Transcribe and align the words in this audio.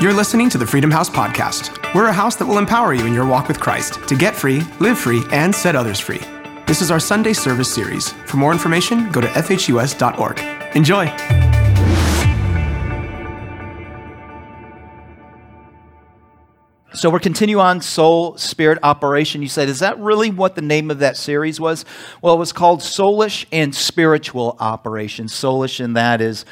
You're 0.00 0.14
listening 0.14 0.48
to 0.48 0.56
the 0.56 0.66
Freedom 0.66 0.90
House 0.90 1.10
Podcast. 1.10 1.94
We're 1.94 2.06
a 2.06 2.12
house 2.12 2.34
that 2.36 2.46
will 2.46 2.56
empower 2.56 2.94
you 2.94 3.04
in 3.04 3.12
your 3.12 3.26
walk 3.26 3.48
with 3.48 3.60
Christ 3.60 4.08
to 4.08 4.16
get 4.16 4.34
free, 4.34 4.62
live 4.78 4.98
free, 4.98 5.22
and 5.30 5.54
set 5.54 5.76
others 5.76 6.00
free. 6.00 6.22
This 6.66 6.80
is 6.80 6.90
our 6.90 6.98
Sunday 6.98 7.34
service 7.34 7.70
series. 7.70 8.08
For 8.24 8.38
more 8.38 8.50
information, 8.50 9.12
go 9.12 9.20
to 9.20 9.26
FHUS.org. 9.26 10.40
Enjoy! 10.74 11.04
So 16.94 17.10
we're 17.10 17.18
continue 17.18 17.58
on 17.58 17.82
soul 17.82 18.38
spirit 18.38 18.78
operation. 18.82 19.42
You 19.42 19.48
said, 19.48 19.68
is 19.68 19.80
that 19.80 19.98
really 19.98 20.30
what 20.30 20.54
the 20.54 20.62
name 20.62 20.90
of 20.90 21.00
that 21.00 21.18
series 21.18 21.60
was? 21.60 21.84
Well, 22.22 22.36
it 22.36 22.38
was 22.38 22.54
called 22.54 22.80
Soulish 22.80 23.44
and 23.52 23.74
Spiritual 23.74 24.56
Operation. 24.60 25.26
Soulish, 25.26 25.78
and 25.78 25.94
that 25.94 26.22
is 26.22 26.46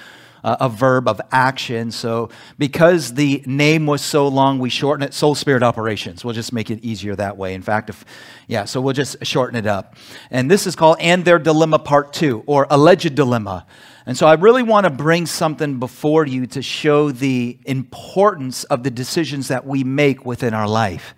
uh, 0.45 0.57
a 0.61 0.69
verb 0.69 1.09
of 1.09 1.21
action. 1.31 1.91
So, 1.91 2.31
because 2.59 3.15
the 3.15 3.43
name 3.47 3.87
was 3.87 4.03
so 4.03 4.29
long, 4.29 4.59
we 4.59 4.71
shorten 4.71 5.03
it 5.07 5.15
Soul 5.15 5.35
Spirit 5.35 5.63
Operations. 5.63 6.25
We'll 6.25 6.35
just 6.35 6.53
make 6.53 6.71
it 6.71 6.85
easier 6.85 7.17
that 7.17 7.37
way. 7.37 7.55
In 7.55 7.63
fact, 7.63 7.91
if, 7.91 8.05
yeah, 8.47 8.65
so 8.65 8.81
we'll 8.81 8.95
just 8.95 9.25
shorten 9.25 9.57
it 9.57 9.67
up. 9.67 9.97
And 10.31 10.51
this 10.51 10.67
is 10.67 10.77
called 10.77 10.99
And 11.01 11.25
Their 11.25 11.39
Dilemma 11.39 11.79
Part 11.79 12.13
2, 12.13 12.45
or 12.47 12.67
Alleged 12.71 13.15
Dilemma. 13.15 13.67
And 14.07 14.17
so 14.17 14.27
I 14.27 14.35
really 14.35 14.63
want 14.63 14.85
to 14.85 14.91
bring 14.91 15.27
something 15.27 15.79
before 15.79 16.27
you 16.27 16.47
to 16.49 16.63
show 16.63 17.11
the 17.11 17.59
importance 17.67 18.65
of 18.65 18.83
the 18.83 18.91
decisions 18.91 19.49
that 19.49 19.67
we 19.67 19.85
make 19.85 20.25
within 20.25 20.55
our 20.55 20.67
life. 20.67 21.15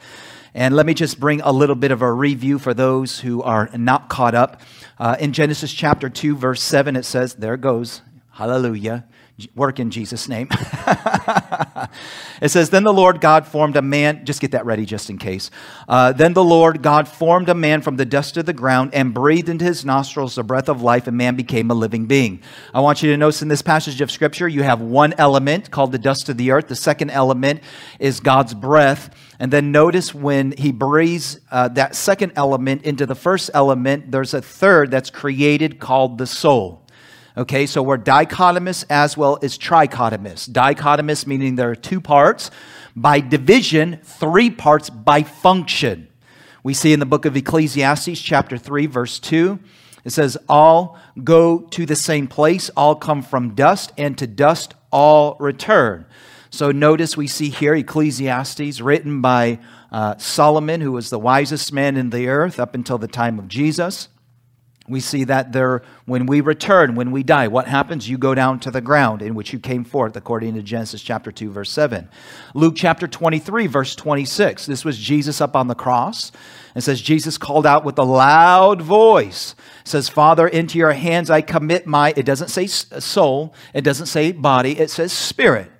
And 0.54 0.74
let 0.74 0.86
me 0.86 0.94
just 0.94 1.20
bring 1.20 1.40
a 1.42 1.52
little 1.52 1.76
bit 1.76 1.92
of 1.92 2.02
a 2.02 2.12
review 2.12 2.58
for 2.58 2.74
those 2.74 3.20
who 3.20 3.42
are 3.42 3.70
not 3.76 4.08
caught 4.08 4.34
up. 4.34 4.60
Uh, 4.98 5.16
in 5.20 5.32
Genesis 5.32 5.72
chapter 5.72 6.08
2, 6.08 6.34
verse 6.34 6.60
7, 6.60 6.96
it 6.96 7.04
says, 7.04 7.34
There 7.34 7.56
goes. 7.56 8.02
Hallelujah. 8.32 9.06
Work 9.54 9.80
in 9.80 9.90
Jesus' 9.90 10.28
name. 10.28 10.48
it 12.40 12.50
says, 12.50 12.70
Then 12.70 12.84
the 12.84 12.92
Lord 12.92 13.20
God 13.20 13.46
formed 13.46 13.76
a 13.76 13.82
man. 13.82 14.24
Just 14.24 14.40
get 14.40 14.52
that 14.52 14.64
ready 14.66 14.84
just 14.84 15.10
in 15.10 15.18
case. 15.18 15.50
Uh, 15.88 16.12
then 16.12 16.32
the 16.32 16.44
Lord 16.44 16.82
God 16.82 17.08
formed 17.08 17.48
a 17.48 17.54
man 17.54 17.82
from 17.82 17.96
the 17.96 18.04
dust 18.04 18.36
of 18.36 18.46
the 18.46 18.52
ground 18.52 18.90
and 18.94 19.14
breathed 19.14 19.48
into 19.48 19.64
his 19.64 19.84
nostrils 19.84 20.34
the 20.34 20.42
breath 20.42 20.68
of 20.68 20.82
life, 20.82 21.06
and 21.06 21.16
man 21.16 21.36
became 21.36 21.70
a 21.70 21.74
living 21.74 22.06
being. 22.06 22.42
I 22.74 22.80
want 22.80 23.02
you 23.02 23.10
to 23.10 23.16
notice 23.16 23.42
in 23.42 23.48
this 23.48 23.62
passage 23.62 24.00
of 24.00 24.10
Scripture, 24.10 24.48
you 24.48 24.62
have 24.62 24.80
one 24.80 25.14
element 25.18 25.70
called 25.70 25.92
the 25.92 25.98
dust 25.98 26.28
of 26.28 26.36
the 26.36 26.50
earth. 26.50 26.68
The 26.68 26.76
second 26.76 27.10
element 27.10 27.60
is 27.98 28.20
God's 28.20 28.54
breath. 28.54 29.14
And 29.38 29.50
then 29.50 29.72
notice 29.72 30.14
when 30.14 30.52
he 30.52 30.70
breathes 30.70 31.40
uh, 31.50 31.68
that 31.68 31.94
second 31.94 32.32
element 32.36 32.82
into 32.82 33.06
the 33.06 33.14
first 33.14 33.50
element, 33.54 34.10
there's 34.10 34.34
a 34.34 34.42
third 34.42 34.90
that's 34.90 35.08
created 35.08 35.78
called 35.78 36.18
the 36.18 36.26
soul. 36.26 36.79
Okay, 37.40 37.64
so 37.64 37.82
we're 37.82 37.96
dichotomous 37.96 38.84
as 38.90 39.16
well 39.16 39.38
as 39.40 39.56
trichotomous. 39.56 40.46
Dichotomous 40.46 41.26
meaning 41.26 41.54
there 41.54 41.70
are 41.70 41.74
two 41.74 41.98
parts. 41.98 42.50
By 42.94 43.20
division, 43.20 43.98
three 44.02 44.50
parts 44.50 44.90
by 44.90 45.22
function. 45.22 46.08
We 46.62 46.74
see 46.74 46.92
in 46.92 47.00
the 47.00 47.06
book 47.06 47.24
of 47.24 47.34
Ecclesiastes, 47.34 48.20
chapter 48.20 48.58
3, 48.58 48.84
verse 48.84 49.18
2, 49.18 49.58
it 50.04 50.10
says, 50.10 50.36
All 50.50 50.98
go 51.24 51.60
to 51.60 51.86
the 51.86 51.96
same 51.96 52.28
place, 52.28 52.68
all 52.76 52.94
come 52.94 53.22
from 53.22 53.54
dust, 53.54 53.90
and 53.96 54.18
to 54.18 54.26
dust 54.26 54.74
all 54.92 55.38
return. 55.40 56.04
So 56.50 56.72
notice 56.72 57.16
we 57.16 57.26
see 57.26 57.48
here 57.48 57.74
Ecclesiastes 57.74 58.82
written 58.82 59.22
by 59.22 59.60
uh, 59.90 60.18
Solomon, 60.18 60.82
who 60.82 60.92
was 60.92 61.08
the 61.08 61.18
wisest 61.18 61.72
man 61.72 61.96
in 61.96 62.10
the 62.10 62.28
earth 62.28 62.60
up 62.60 62.74
until 62.74 62.98
the 62.98 63.08
time 63.08 63.38
of 63.38 63.48
Jesus 63.48 64.08
we 64.88 64.98
see 65.00 65.24
that 65.24 65.52
there, 65.52 65.82
when 66.06 66.26
we 66.26 66.40
return, 66.40 66.96
when 66.96 67.12
we 67.12 67.22
die, 67.22 67.46
what 67.48 67.68
happens? 67.68 68.08
You 68.08 68.18
go 68.18 68.34
down 68.34 68.58
to 68.60 68.70
the 68.70 68.80
ground 68.80 69.22
in 69.22 69.34
which 69.34 69.52
you 69.52 69.60
came 69.60 69.84
forth, 69.84 70.16
according 70.16 70.54
to 70.54 70.62
Genesis 70.62 71.02
chapter 71.02 71.30
2, 71.30 71.50
verse 71.50 71.70
7. 71.70 72.08
Luke 72.54 72.74
chapter 72.76 73.06
23, 73.06 73.68
verse 73.68 73.94
26. 73.94 74.66
This 74.66 74.84
was 74.84 74.98
Jesus 74.98 75.40
up 75.40 75.54
on 75.54 75.68
the 75.68 75.74
cross. 75.74 76.32
It 76.74 76.80
says, 76.80 77.00
Jesus 77.00 77.38
called 77.38 77.66
out 77.66 77.84
with 77.84 77.98
a 77.98 78.04
loud 78.04 78.80
voice. 78.80 79.54
Says, 79.84 80.08
Father, 80.08 80.48
into 80.48 80.78
your 80.78 80.92
hands 80.92 81.30
I 81.30 81.40
commit 81.40 81.86
my, 81.86 82.12
it 82.16 82.26
doesn't 82.26 82.48
say 82.48 82.66
soul, 82.66 83.54
it 83.72 83.82
doesn't 83.82 84.06
say 84.06 84.32
body, 84.32 84.78
it 84.78 84.90
says 84.90 85.12
spirit. 85.12 85.70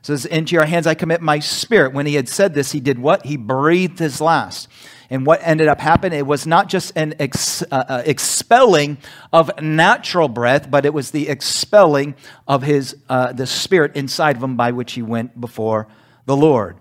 It 0.00 0.06
says, 0.06 0.26
Into 0.26 0.54
your 0.54 0.66
hands 0.66 0.86
I 0.86 0.94
commit 0.94 1.22
my 1.22 1.38
spirit. 1.38 1.94
When 1.94 2.06
he 2.06 2.14
had 2.14 2.28
said 2.28 2.54
this, 2.54 2.72
he 2.72 2.80
did 2.80 2.98
what? 2.98 3.24
He 3.24 3.36
breathed 3.36 3.98
his 3.98 4.20
last. 4.20 4.68
And 5.10 5.26
what 5.26 5.40
ended 5.42 5.68
up 5.68 5.80
happening, 5.80 6.18
it 6.18 6.26
was 6.26 6.46
not 6.46 6.68
just 6.68 6.92
an 6.96 7.14
ex, 7.18 7.62
uh, 7.62 7.66
uh, 7.70 8.02
expelling 8.06 8.98
of 9.32 9.50
natural 9.60 10.28
breath, 10.28 10.70
but 10.70 10.86
it 10.86 10.94
was 10.94 11.10
the 11.10 11.28
expelling 11.28 12.14
of 12.48 12.62
his, 12.62 12.96
uh, 13.08 13.32
the 13.32 13.46
spirit 13.46 13.96
inside 13.96 14.36
of 14.36 14.42
him 14.42 14.56
by 14.56 14.70
which 14.70 14.92
he 14.92 15.02
went 15.02 15.40
before 15.40 15.88
the 16.26 16.36
Lord. 16.36 16.76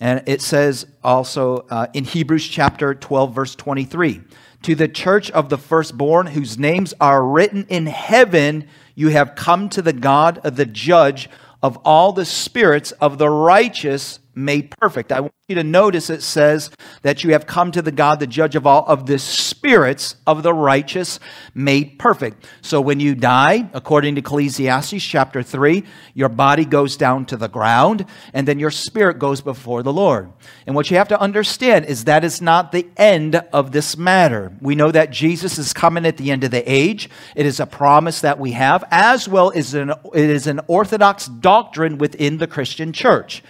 And 0.00 0.22
it 0.26 0.42
says 0.42 0.86
also 1.04 1.58
uh, 1.70 1.86
in 1.94 2.04
Hebrews 2.04 2.48
chapter 2.48 2.94
12, 2.94 3.34
verse 3.34 3.54
23 3.54 4.20
To 4.62 4.74
the 4.74 4.88
church 4.88 5.30
of 5.30 5.48
the 5.48 5.58
firstborn, 5.58 6.26
whose 6.26 6.58
names 6.58 6.92
are 7.00 7.24
written 7.24 7.66
in 7.68 7.86
heaven, 7.86 8.66
you 8.94 9.08
have 9.08 9.34
come 9.36 9.68
to 9.70 9.80
the 9.80 9.92
God 9.92 10.38
of 10.38 10.56
the 10.56 10.66
judge 10.66 11.30
of 11.62 11.78
all 11.84 12.12
the 12.12 12.24
spirits 12.24 12.90
of 12.92 13.18
the 13.18 13.30
righteous 13.30 14.18
made 14.34 14.70
perfect. 14.70 15.12
I 15.12 15.20
want 15.20 15.34
you 15.48 15.56
to 15.56 15.64
notice 15.64 16.08
it 16.08 16.22
says 16.22 16.70
that 17.02 17.24
you 17.24 17.32
have 17.32 17.46
come 17.46 17.70
to 17.72 17.82
the 17.82 17.92
God, 17.92 18.20
the 18.20 18.26
judge 18.26 18.56
of 18.56 18.66
all, 18.66 18.84
of 18.86 19.06
the 19.06 19.18
spirits 19.18 20.16
of 20.26 20.42
the 20.42 20.54
righteous 20.54 21.20
made 21.54 21.98
perfect. 21.98 22.46
So 22.62 22.80
when 22.80 23.00
you 23.00 23.14
die, 23.14 23.68
according 23.72 24.14
to 24.14 24.20
Ecclesiastes 24.20 25.02
chapter 25.04 25.42
3, 25.42 25.84
your 26.14 26.28
body 26.28 26.64
goes 26.64 26.96
down 26.96 27.26
to 27.26 27.36
the 27.36 27.48
ground 27.48 28.06
and 28.32 28.48
then 28.48 28.58
your 28.58 28.70
spirit 28.70 29.18
goes 29.18 29.40
before 29.40 29.82
the 29.82 29.92
Lord. 29.92 30.32
And 30.66 30.74
what 30.74 30.90
you 30.90 30.96
have 30.96 31.08
to 31.08 31.20
understand 31.20 31.86
is 31.86 32.04
that 32.04 32.24
is 32.24 32.40
not 32.40 32.72
the 32.72 32.88
end 32.96 33.36
of 33.52 33.72
this 33.72 33.96
matter. 33.96 34.52
We 34.60 34.74
know 34.74 34.90
that 34.90 35.10
Jesus 35.10 35.58
is 35.58 35.72
coming 35.72 36.06
at 36.06 36.16
the 36.16 36.30
end 36.30 36.44
of 36.44 36.50
the 36.50 36.62
age. 36.70 37.10
It 37.36 37.46
is 37.46 37.60
a 37.60 37.66
promise 37.66 38.20
that 38.20 38.38
we 38.38 38.52
have, 38.52 38.84
as 38.90 39.28
well 39.28 39.52
as 39.54 39.74
an, 39.74 39.90
it 40.14 40.30
is 40.30 40.46
an 40.46 40.60
orthodox 40.66 41.26
doctrine 41.26 41.98
within 41.98 42.38
the 42.38 42.46
Christian 42.46 42.92
church. 42.92 43.42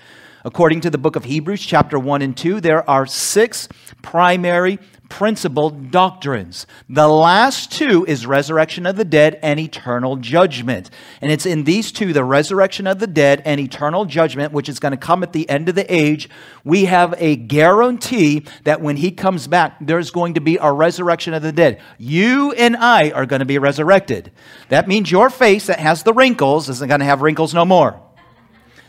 According 0.44 0.80
to 0.82 0.90
the 0.90 0.98
book 0.98 1.16
of 1.16 1.24
Hebrews, 1.24 1.64
chapter 1.64 1.98
1 1.98 2.22
and 2.22 2.36
2, 2.36 2.60
there 2.60 2.88
are 2.88 3.06
six 3.06 3.68
primary 4.02 4.78
principal 5.12 5.68
doctrines. 5.68 6.66
The 6.88 7.06
last 7.06 7.70
two 7.70 8.06
is 8.06 8.26
resurrection 8.26 8.86
of 8.86 8.96
the 8.96 9.04
dead 9.04 9.38
and 9.42 9.60
eternal 9.60 10.16
judgment. 10.16 10.88
And 11.20 11.30
it's 11.30 11.44
in 11.44 11.64
these 11.64 11.92
two, 11.92 12.14
the 12.14 12.24
resurrection 12.24 12.86
of 12.86 12.98
the 12.98 13.06
dead 13.06 13.42
and 13.44 13.60
eternal 13.60 14.06
judgment, 14.06 14.54
which 14.54 14.70
is 14.70 14.80
going 14.80 14.92
to 14.92 14.96
come 14.96 15.22
at 15.22 15.34
the 15.34 15.48
end 15.50 15.68
of 15.68 15.74
the 15.74 15.94
age, 15.94 16.30
we 16.64 16.86
have 16.86 17.14
a 17.18 17.36
guarantee 17.36 18.46
that 18.64 18.80
when 18.80 18.96
he 18.96 19.10
comes 19.10 19.46
back, 19.46 19.76
there's 19.82 20.10
going 20.10 20.32
to 20.32 20.40
be 20.40 20.56
a 20.58 20.72
resurrection 20.72 21.34
of 21.34 21.42
the 21.42 21.52
dead. 21.52 21.82
You 21.98 22.52
and 22.52 22.74
I 22.74 23.10
are 23.10 23.26
going 23.26 23.40
to 23.40 23.46
be 23.46 23.58
resurrected. 23.58 24.32
That 24.70 24.88
means 24.88 25.10
your 25.10 25.28
face 25.28 25.66
that 25.66 25.78
has 25.78 26.04
the 26.04 26.14
wrinkles 26.14 26.70
isn't 26.70 26.88
going 26.88 27.00
to 27.00 27.06
have 27.06 27.20
wrinkles 27.20 27.52
no 27.52 27.66
more. 27.66 28.00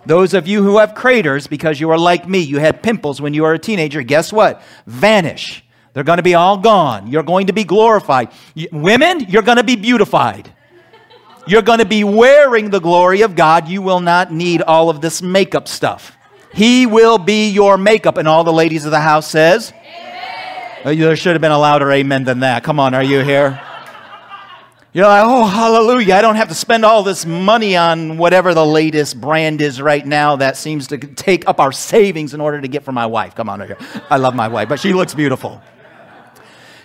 Those 0.06 0.34
of 0.34 0.48
you 0.48 0.64
who 0.64 0.80
have 0.80 0.96
craters, 0.96 1.48
because 1.48 1.80
you 1.80 1.90
are 1.92 1.98
like 1.98 2.28
me, 2.28 2.40
you 2.40 2.60
had 2.60 2.84
pimples 2.84 3.22
when 3.22 3.34
you 3.34 3.44
were 3.44 3.54
a 3.54 3.60
teenager, 3.60 4.02
guess 4.02 4.34
what? 4.34 4.62
Vanish. 4.86 5.64
They're 5.94 6.04
going 6.04 6.18
to 6.18 6.24
be 6.24 6.34
all 6.34 6.58
gone. 6.58 7.08
You're 7.08 7.24
going 7.24 7.48
to 7.48 7.54
be 7.54 7.64
glorified. 7.64 8.30
women, 8.72 9.22
you're 9.30 9.44
going 9.44 9.58
to 9.58 9.64
be 9.64 9.76
beautified. 9.76 10.52
You're 11.46 11.62
going 11.62 11.80
to 11.80 11.86
be 11.86 12.04
wearing 12.04 12.70
the 12.70 12.80
glory 12.80 13.22
of 13.22 13.36
God. 13.36 13.68
You 13.68 13.82
will 13.82 14.00
not 14.00 14.32
need 14.32 14.62
all 14.62 14.90
of 14.90 15.02
this 15.02 15.22
makeup 15.22 15.68
stuff. 15.68 16.18
He 16.54 16.86
will 16.86 17.18
be 17.18 17.50
your 17.50 17.78
makeup. 17.78 18.18
And 18.18 18.28
all 18.28 18.44
the 18.44 18.54
ladies 18.54 18.86
of 18.86 18.92
the 18.92 19.00
house 19.00 19.30
says, 19.30 19.72
amen. 19.72 20.82
Uh, 20.86 20.94
there 20.94 21.16
should 21.16 21.34
have 21.34 21.42
been 21.42 21.52
a 21.52 21.60
louder 21.60 21.92
amen 21.92 22.24
than 22.24 22.40
that. 22.42 22.64
Come 22.64 22.80
on, 22.80 22.94
are 22.94 23.04
you 23.04 23.20
here? 23.20 23.62
You're 24.96 25.08
like, 25.08 25.24
oh, 25.26 25.48
hallelujah. 25.48 26.14
I 26.14 26.22
don't 26.22 26.36
have 26.36 26.50
to 26.50 26.54
spend 26.54 26.86
all 26.86 27.02
this 27.02 27.26
money 27.26 27.76
on 27.76 28.20
whatever 28.20 28.54
the 28.54 28.64
latest 28.64 29.20
brand 29.20 29.60
is 29.60 29.82
right 29.82 30.06
now 30.06 30.36
that 30.36 30.56
seems 30.56 30.86
to 30.90 31.00
take 31.00 31.48
up 31.48 31.60
our 31.60 31.72
savings 31.72 32.36
in 32.36 32.42
order 32.42 32.62
to 32.62 32.68
get 32.68 32.84
for 32.84 32.92
my 32.92 33.08
wife. 33.08 33.34
Come 33.34 33.50
on 33.50 33.60
over 33.60 33.74
here. 33.74 34.02
I 34.12 34.18
love 34.18 34.36
my 34.36 34.48
wife, 34.48 34.70
but 34.70 34.80
she 34.80 34.94
looks 34.94 35.16
beautiful. 35.16 35.60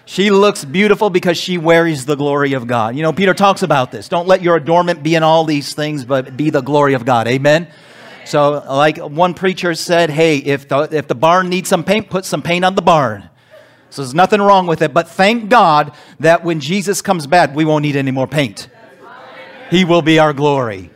She 0.07 0.31
looks 0.31 0.65
beautiful 0.65 1.11
because 1.11 1.37
she 1.37 1.59
wears 1.59 2.07
the 2.07 2.17
glory 2.17 2.55
of 2.55 2.67
God. 2.67 2.97
You 2.97 3.03
know, 3.03 3.13
Peter 3.13 3.35
talks 3.35 3.63
about 3.63 3.93
this. 3.93 4.09
Don't 4.09 4.27
let 4.27 4.41
your 4.41 4.57
adornment 4.57 5.03
be 5.03 5.15
in 5.15 5.23
all 5.23 5.45
these 5.45 5.75
things, 5.75 6.07
but 6.07 6.35
be 6.35 6.49
the 6.49 6.63
glory 6.63 6.95
of 6.95 7.05
God. 7.05 7.29
Amen? 7.29 7.69
So, 8.25 8.53
like 8.53 8.97
one 8.97 9.35
preacher 9.35 9.75
said, 9.75 10.09
hey, 10.09 10.39
if 10.39 10.67
the, 10.67 10.89
if 10.93 11.09
the 11.09 11.15
barn 11.15 11.51
needs 11.51 11.69
some 11.69 11.85
paint, 11.85 12.09
put 12.09 12.25
some 12.25 12.41
paint 12.41 12.65
on 12.65 12.75
the 12.75 12.81
barn. 12.81 13.29
So 13.91 14.03
there's 14.03 14.15
nothing 14.15 14.41
wrong 14.41 14.67
with 14.67 14.83
it. 14.83 14.93
But 14.93 15.09
thank 15.09 15.49
God 15.49 15.95
that 16.21 16.45
when 16.45 16.61
Jesus 16.61 17.01
comes 17.01 17.27
back, 17.27 17.55
we 17.55 17.65
won't 17.65 17.83
need 17.83 17.97
any 17.97 18.11
more 18.11 18.27
paint. 18.27 18.69
He 19.71 19.85
will 19.85 20.03
be 20.03 20.19
our 20.19 20.33
glory. 20.33 20.91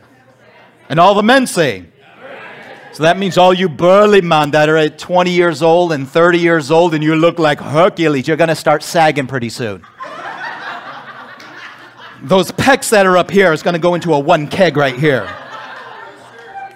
And 0.89 0.99
all 0.99 1.15
the 1.15 1.23
men 1.23 1.47
say, 1.47 1.85
so 2.93 3.03
that 3.03 3.17
means 3.17 3.39
all 3.39 3.53
you 3.53 3.69
burly 3.69 4.21
men 4.21 4.51
that 4.51 4.69
are 4.69 4.77
at 4.77 4.99
20 4.99 5.31
years 5.31 5.63
old 5.63 5.91
and 5.91 6.07
30 6.07 6.37
years 6.37 6.69
old 6.69 6.93
and 6.93 7.03
you 7.03 7.15
look 7.15 7.39
like 7.39 7.59
Hercules, 7.59 8.27
you're 8.27 8.37
going 8.37 8.49
to 8.49 8.55
start 8.55 8.83
sagging 8.83 9.25
pretty 9.25 9.49
soon. 9.49 9.83
Those 12.21 12.51
pecs 12.51 12.91
that 12.91 13.05
are 13.05 13.17
up 13.17 13.31
here 13.31 13.51
is 13.51 13.63
going 13.63 13.73
to 13.73 13.79
go 13.79 13.95
into 13.95 14.13
a 14.13 14.19
one 14.19 14.47
keg 14.47 14.77
right 14.77 14.95
here. 14.95 15.27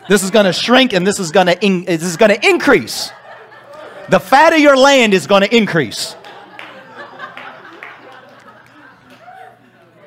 This 0.10 0.24
is 0.24 0.32
going 0.32 0.46
to 0.46 0.54
shrink 0.54 0.94
and 0.94 1.06
this 1.06 1.20
is 1.20 1.32
going 1.32 1.48
to 1.48 1.84
this 1.86 2.04
is 2.04 2.18
going 2.18 2.32
to 2.32 2.50
increase. 2.50 3.12
The 4.10 4.20
fat 4.20 4.54
of 4.54 4.60
your 4.60 4.78
land 4.78 5.14
is 5.14 5.28
going 5.28 5.42
to 5.42 5.56
increase. 5.56 6.16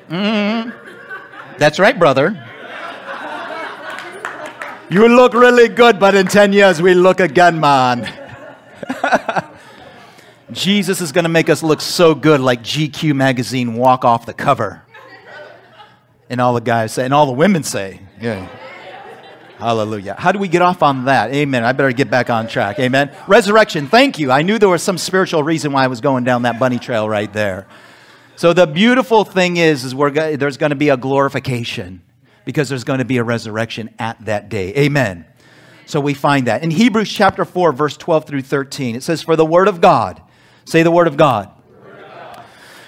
Mm-hmm. 0.09 0.71
That's 1.57 1.79
right, 1.79 1.97
brother. 1.97 2.47
You 4.89 5.07
look 5.07 5.33
really 5.33 5.69
good, 5.69 5.99
but 5.99 6.15
in 6.15 6.27
10 6.27 6.51
years 6.51 6.81
we 6.81 6.93
look 6.93 7.19
again, 7.21 7.59
man. 7.59 8.11
Jesus 10.51 10.99
is 10.99 11.13
going 11.13 11.23
to 11.23 11.29
make 11.29 11.49
us 11.49 11.63
look 11.63 11.79
so 11.79 12.13
good 12.13 12.41
like 12.41 12.61
GQ 12.61 13.15
magazine 13.15 13.75
walk 13.75 14.03
off 14.03 14.25
the 14.25 14.33
cover. 14.33 14.83
And 16.29 16.41
all 16.41 16.53
the 16.53 16.61
guys 16.61 16.91
say, 16.93 17.05
and 17.05 17.13
all 17.13 17.25
the 17.25 17.31
women 17.31 17.63
say, 17.63 18.01
yeah. 18.19 18.49
Hallelujah. 19.61 20.15
How 20.17 20.31
do 20.31 20.39
we 20.39 20.47
get 20.47 20.63
off 20.63 20.81
on 20.81 21.05
that? 21.05 21.31
Amen. 21.31 21.63
I 21.63 21.71
better 21.71 21.91
get 21.91 22.09
back 22.09 22.31
on 22.31 22.47
track. 22.47 22.79
Amen. 22.79 23.15
Resurrection. 23.27 23.85
Thank 23.85 24.17
you. 24.17 24.31
I 24.31 24.41
knew 24.41 24.57
there 24.57 24.67
was 24.67 24.81
some 24.81 24.97
spiritual 24.97 25.43
reason 25.43 25.71
why 25.71 25.83
I 25.83 25.87
was 25.87 26.01
going 26.01 26.23
down 26.23 26.41
that 26.41 26.57
bunny 26.57 26.79
trail 26.79 27.07
right 27.07 27.31
there. 27.31 27.67
So 28.37 28.53
the 28.53 28.65
beautiful 28.65 29.23
thing 29.23 29.57
is, 29.57 29.83
is 29.83 29.93
we're, 29.93 30.09
there's 30.35 30.57
going 30.57 30.71
to 30.71 30.75
be 30.75 30.89
a 30.89 30.97
glorification 30.97 32.01
because 32.43 32.69
there's 32.69 32.83
going 32.83 32.97
to 32.97 33.05
be 33.05 33.17
a 33.17 33.23
resurrection 33.23 33.93
at 33.99 34.25
that 34.25 34.49
day. 34.49 34.73
Amen. 34.73 35.27
So 35.85 36.01
we 36.01 36.15
find 36.15 36.47
that. 36.47 36.63
In 36.63 36.71
Hebrews 36.71 37.11
chapter 37.11 37.45
4, 37.45 37.71
verse 37.71 37.95
12 37.97 38.25
through 38.25 38.41
13, 38.41 38.95
it 38.95 39.03
says, 39.03 39.21
For 39.21 39.35
the 39.35 39.45
word 39.45 39.67
of 39.67 39.79
God, 39.79 40.23
say 40.65 40.81
the 40.81 40.89
word 40.89 41.05
of 41.05 41.17
God, 41.17 41.51
word 41.83 41.99
of 41.99 41.99
God. 41.99 42.45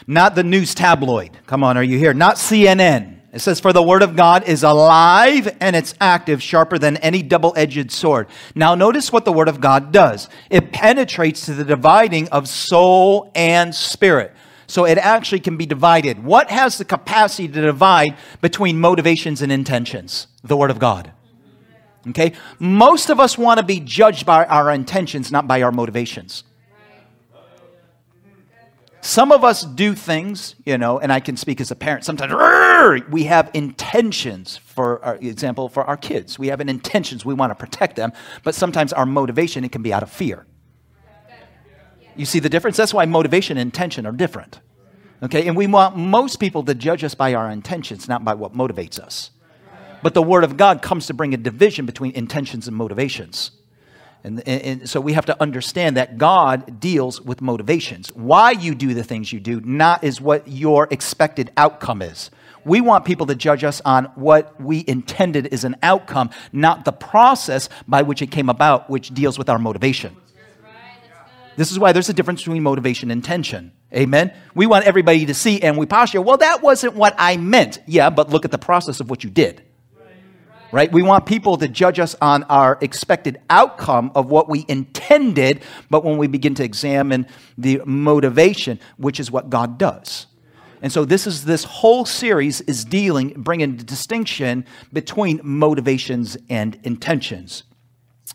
not 0.07 0.33
the 0.33 0.43
news 0.43 0.73
tabloid. 0.73 1.37
Come 1.45 1.63
on, 1.63 1.77
are 1.77 1.83
you 1.83 1.99
here? 1.99 2.15
Not 2.15 2.37
CNN. 2.37 3.12
It 3.33 3.39
says, 3.39 3.59
For 3.59 3.73
the 3.73 3.81
word 3.81 4.03
of 4.03 4.15
God 4.15 4.47
is 4.47 4.63
alive 4.63 5.57
and 5.59 5.75
it's 5.75 5.95
active, 5.99 6.41
sharper 6.41 6.77
than 6.77 6.97
any 6.97 7.23
double 7.23 7.51
edged 7.57 7.91
sword. 7.91 8.27
Now, 8.53 8.75
notice 8.75 9.11
what 9.11 9.25
the 9.25 9.33
word 9.33 9.49
of 9.49 9.59
God 9.59 9.91
does 9.91 10.29
it 10.49 10.71
penetrates 10.71 11.45
to 11.47 11.53
the 11.53 11.65
dividing 11.65 12.29
of 12.29 12.47
soul 12.47 13.31
and 13.33 13.73
spirit. 13.73 14.33
So 14.67 14.85
it 14.85 14.97
actually 14.97 15.41
can 15.41 15.57
be 15.57 15.65
divided. 15.65 16.23
What 16.23 16.49
has 16.49 16.77
the 16.77 16.85
capacity 16.85 17.47
to 17.47 17.61
divide 17.61 18.15
between 18.41 18.79
motivations 18.79 19.41
and 19.41 19.51
intentions? 19.51 20.27
The 20.43 20.55
Word 20.55 20.71
of 20.71 20.79
God. 20.79 21.11
Okay? 22.07 22.33
Most 22.59 23.09
of 23.09 23.19
us 23.19 23.37
want 23.37 23.59
to 23.59 23.65
be 23.65 23.79
judged 23.79 24.25
by 24.25 24.45
our 24.45 24.71
intentions, 24.71 25.31
not 25.31 25.47
by 25.47 25.61
our 25.61 25.71
motivations. 25.71 26.43
Some 29.03 29.33
of 29.33 29.43
us 29.43 29.63
do 29.63 29.95
things, 29.95 30.55
you 30.65 30.77
know, 30.77 30.97
and 30.97 31.11
I 31.11 31.19
can 31.19 31.35
speak 31.35 31.59
as 31.59 31.71
a 31.71 31.75
parent. 31.75 32.05
Sometimes 32.05 32.31
we 33.09 33.25
have 33.25 33.51
intentions, 33.53 34.55
for 34.55 35.03
our, 35.03 35.15
example, 35.17 35.67
for 35.67 35.83
our 35.83 35.97
kids. 35.97 36.39
We 36.39 36.47
have 36.47 36.61
an 36.61 36.69
intentions, 36.69 37.25
we 37.25 37.33
want 37.33 37.51
to 37.51 37.55
protect 37.55 37.97
them, 37.97 38.13
but 38.43 38.55
sometimes 38.55 38.93
our 38.93 39.05
motivation, 39.05 39.65
it 39.65 39.73
can 39.73 39.81
be 39.81 39.91
out 39.91 40.03
of 40.03 40.09
fear. 40.09 40.45
You 42.15 42.25
see 42.25 42.39
the 42.39 42.47
difference? 42.47 42.77
That's 42.77 42.93
why 42.93 43.03
motivation 43.03 43.57
and 43.57 43.67
intention 43.67 44.05
are 44.05 44.13
different. 44.13 44.61
Okay, 45.21 45.47
and 45.47 45.57
we 45.57 45.67
want 45.67 45.97
most 45.97 46.39
people 46.39 46.63
to 46.63 46.73
judge 46.73 47.03
us 47.03 47.13
by 47.13 47.33
our 47.33 47.49
intentions, 47.49 48.07
not 48.07 48.23
by 48.23 48.35
what 48.35 48.55
motivates 48.55 48.99
us. 48.99 49.31
But 50.01 50.13
the 50.13 50.23
Word 50.23 50.45
of 50.45 50.55
God 50.55 50.81
comes 50.81 51.07
to 51.07 51.13
bring 51.13 51.33
a 51.33 51.37
division 51.37 51.85
between 51.85 52.13
intentions 52.13 52.69
and 52.69 52.77
motivations. 52.77 53.51
And, 54.23 54.41
and, 54.47 54.61
and, 54.61 54.89
so 54.89 55.01
we 55.01 55.13
have 55.13 55.25
to 55.25 55.41
understand 55.41 55.97
that 55.97 56.17
God 56.17 56.79
deals 56.79 57.19
with 57.19 57.41
motivations. 57.41 58.07
Why 58.15 58.51
you 58.51 58.73
do 58.73 58.93
the 58.93 59.03
things 59.03 59.33
you 59.33 59.41
do, 59.41 59.59
not 59.61 60.03
is 60.03 60.21
what 60.21 60.47
your 60.47 60.87
expected 60.91 61.51
outcome 61.57 62.01
is. 62.01 62.31
We 62.63 62.79
want 62.79 63.03
people 63.03 63.25
to 63.27 63.35
judge 63.35 63.65
us 63.65 63.81
on 63.83 64.05
what 64.15 64.59
we 64.61 64.85
intended 64.87 65.47
is 65.47 65.65
an 65.65 65.75
outcome, 65.83 66.29
not 66.53 66.85
the 66.85 66.93
process 66.93 67.67
by 67.85 68.03
which 68.03 68.21
it 68.21 68.31
came 68.31 68.49
about, 68.49 68.89
which 68.89 69.13
deals 69.13 69.37
with 69.37 69.49
our 69.49 69.59
motivation. 69.59 70.15
This 71.57 71.71
is 71.71 71.77
why 71.77 71.91
there's 71.91 72.09
a 72.09 72.13
difference 72.13 72.41
between 72.41 72.63
motivation 72.63 73.11
and 73.11 73.19
intention. 73.19 73.73
Amen. 73.93 74.33
We 74.55 74.65
want 74.65 74.85
everybody 74.85 75.25
to 75.25 75.33
see 75.33 75.61
and 75.61 75.77
we 75.77 75.85
posture, 75.85 76.21
well, 76.21 76.37
that 76.37 76.63
wasn't 76.63 76.95
what 76.95 77.13
I 77.17 77.37
meant. 77.37 77.79
Yeah, 77.85 78.09
but 78.09 78.29
look 78.29 78.45
at 78.45 78.51
the 78.51 78.57
process 78.57 78.99
of 78.99 79.09
what 79.09 79.23
you 79.23 79.29
did. 79.29 79.61
Right? 80.73 80.91
We 80.91 81.03
want 81.03 81.27
people 81.27 81.55
to 81.57 81.67
judge 81.67 81.99
us 81.99 82.15
on 82.19 82.41
our 82.45 82.79
expected 82.81 83.39
outcome 83.47 84.11
of 84.15 84.31
what 84.31 84.49
we 84.49 84.65
intended, 84.67 85.61
but 85.91 86.03
when 86.03 86.17
we 86.17 86.25
begin 86.25 86.55
to 86.55 86.63
examine 86.63 87.27
the 87.59 87.83
motivation, 87.85 88.79
which 88.97 89.19
is 89.19 89.29
what 89.29 89.51
God 89.51 89.77
does. 89.77 90.25
And 90.81 90.91
so 90.91 91.05
this 91.05 91.27
is 91.27 91.45
this 91.45 91.63
whole 91.63 92.05
series 92.05 92.61
is 92.61 92.83
dealing 92.85 93.33
bringing 93.37 93.75
distinction 93.75 94.65
between 94.91 95.39
motivations 95.43 96.37
and 96.49 96.79
intentions. 96.83 97.65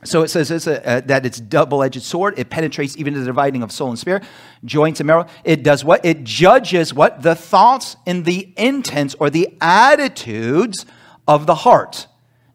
So 0.05 0.23
it 0.23 0.29
says 0.29 0.69
uh, 0.69 0.81
uh, 0.85 1.01
that 1.07 1.27
it's 1.27 1.41
double-edged 1.41 2.03
sword. 2.03 2.39
It 2.39 2.51
penetrates 2.51 2.97
even 2.97 3.15
to 3.15 3.19
the 3.21 3.27
dividing 3.27 3.65
of 3.65 3.73
soul 3.73 3.89
and 3.89 3.99
spirit, 3.99 4.23
joints 4.65 5.01
and 5.01 5.09
marrow. 5.09 5.27
It 5.43 5.65
does 5.65 5.85
what? 5.85 6.05
It 6.05 6.23
judges 6.23 6.95
what? 6.95 7.23
The 7.23 7.35
thoughts 7.35 7.97
and 8.07 8.25
the 8.25 8.53
intents 8.57 9.17
or 9.19 9.29
the 9.29 9.57
attitudes 9.61 10.87
of 11.27 11.47
the 11.47 11.57
heart. 11.57 12.07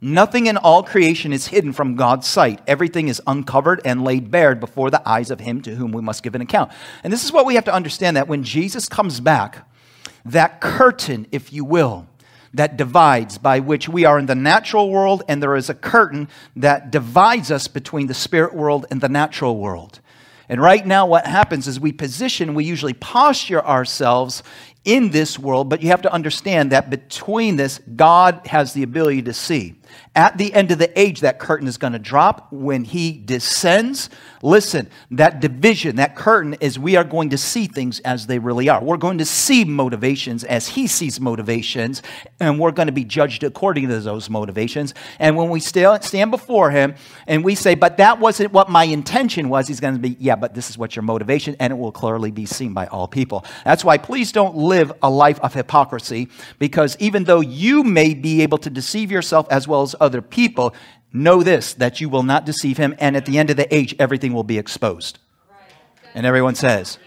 Nothing 0.03 0.47
in 0.47 0.57
all 0.57 0.83
creation 0.83 1.31
is 1.31 1.47
hidden 1.47 1.71
from 1.71 1.95
God's 1.95 2.27
sight. 2.27 2.59
Everything 2.67 3.07
is 3.07 3.21
uncovered 3.25 3.79
and 3.85 4.03
laid 4.03 4.29
bare 4.29 4.53
before 4.53 4.91
the 4.91 5.01
eyes 5.07 5.31
of 5.31 5.39
him 5.39 5.61
to 5.61 5.75
whom 5.75 5.93
we 5.93 6.01
must 6.01 6.23
give 6.23 6.35
an 6.35 6.41
account. 6.41 6.73
And 7.05 7.13
this 7.13 7.23
is 7.23 7.31
what 7.31 7.45
we 7.45 7.55
have 7.55 7.63
to 7.63 7.73
understand 7.73 8.17
that 8.17 8.27
when 8.27 8.43
Jesus 8.43 8.89
comes 8.89 9.21
back, 9.21 9.65
that 10.25 10.59
curtain, 10.59 11.25
if 11.31 11.53
you 11.53 11.63
will, 11.63 12.05
that 12.53 12.75
divides, 12.75 13.37
by 13.37 13.61
which 13.61 13.87
we 13.87 14.03
are 14.03 14.19
in 14.19 14.25
the 14.25 14.35
natural 14.35 14.89
world, 14.89 15.23
and 15.29 15.41
there 15.41 15.55
is 15.55 15.69
a 15.69 15.73
curtain 15.73 16.27
that 16.57 16.91
divides 16.91 17.49
us 17.49 17.69
between 17.69 18.07
the 18.07 18.13
spirit 18.13 18.53
world 18.53 18.85
and 18.91 18.99
the 18.99 19.07
natural 19.07 19.57
world. 19.57 20.01
And 20.49 20.61
right 20.61 20.85
now, 20.85 21.05
what 21.05 21.25
happens 21.25 21.65
is 21.65 21.79
we 21.79 21.93
position, 21.93 22.55
we 22.55 22.65
usually 22.65 22.93
posture 22.93 23.65
ourselves 23.65 24.43
in 24.85 25.11
this 25.11 25.39
world, 25.39 25.69
but 25.69 25.81
you 25.81 25.89
have 25.89 26.01
to 26.01 26.11
understand 26.11 26.71
that 26.71 26.89
between 26.89 27.55
this, 27.55 27.79
God 27.95 28.45
has 28.47 28.73
the 28.73 28.83
ability 28.83 29.21
to 29.23 29.33
see. 29.33 29.75
At 30.15 30.37
the 30.37 30.53
end 30.53 30.71
of 30.71 30.79
the 30.79 30.99
age, 30.99 31.21
that 31.21 31.39
curtain 31.39 31.67
is 31.67 31.77
going 31.77 31.93
to 31.93 31.99
drop 31.99 32.51
when 32.51 32.83
He 32.83 33.11
descends. 33.11 34.09
Listen, 34.41 34.89
that 35.11 35.39
division, 35.39 35.95
that 35.97 36.15
curtain 36.15 36.55
is 36.61 36.77
we 36.77 36.95
are 36.95 37.03
going 37.03 37.29
to 37.29 37.37
see 37.37 37.67
things 37.67 37.99
as 38.01 38.27
they 38.27 38.39
really 38.39 38.69
are. 38.69 38.83
We're 38.83 38.97
going 38.97 39.19
to 39.19 39.25
see 39.25 39.65
motivations 39.65 40.43
as 40.43 40.67
He 40.67 40.87
sees 40.87 41.19
motivations, 41.19 42.01
and 42.39 42.59
we're 42.59 42.71
going 42.71 42.87
to 42.87 42.93
be 42.93 43.05
judged 43.05 43.43
according 43.43 43.87
to 43.87 43.99
those 43.99 44.29
motivations. 44.29 44.93
And 45.19 45.37
when 45.37 45.49
we 45.49 45.59
stand 45.59 46.31
before 46.31 46.71
Him 46.71 46.95
and 47.27 47.43
we 47.43 47.55
say, 47.55 47.75
But 47.75 47.97
that 47.97 48.19
wasn't 48.19 48.51
what 48.51 48.69
my 48.69 48.83
intention 48.83 49.49
was, 49.49 49.67
He's 49.67 49.79
going 49.79 49.95
to 49.95 49.99
be, 49.99 50.17
Yeah, 50.19 50.35
but 50.35 50.53
this 50.53 50.69
is 50.69 50.77
what 50.77 50.95
your 50.95 51.03
motivation, 51.03 51.55
and 51.59 51.71
it 51.71 51.77
will 51.77 51.91
clearly 51.91 52.31
be 52.31 52.45
seen 52.45 52.73
by 52.73 52.87
all 52.87 53.07
people. 53.07 53.45
That's 53.63 53.85
why 53.85 53.97
please 53.97 54.31
don't 54.31 54.55
live 54.55 54.72
a 55.01 55.09
life 55.09 55.39
of 55.41 55.53
hypocrisy, 55.53 56.29
because 56.59 56.95
even 56.99 57.25
though 57.25 57.41
you 57.41 57.83
may 57.83 58.13
be 58.13 58.41
able 58.41 58.57
to 58.59 58.69
deceive 58.69 59.11
yourself 59.11 59.47
as 59.49 59.67
well 59.67 59.81
as 59.81 59.95
other 59.99 60.21
people, 60.21 60.73
know 61.11 61.43
this 61.43 61.73
that 61.75 62.01
you 62.01 62.09
will 62.09 62.23
not 62.23 62.45
deceive 62.45 62.77
him, 62.77 62.95
and 62.99 63.15
at 63.15 63.25
the 63.25 63.37
end 63.37 63.49
of 63.49 63.57
the 63.57 63.73
age, 63.73 63.95
everything 63.99 64.33
will 64.33 64.43
be 64.43 64.57
exposed. 64.57 65.19
And 66.15 66.25
everyone 66.25 66.55
says, 66.55 66.97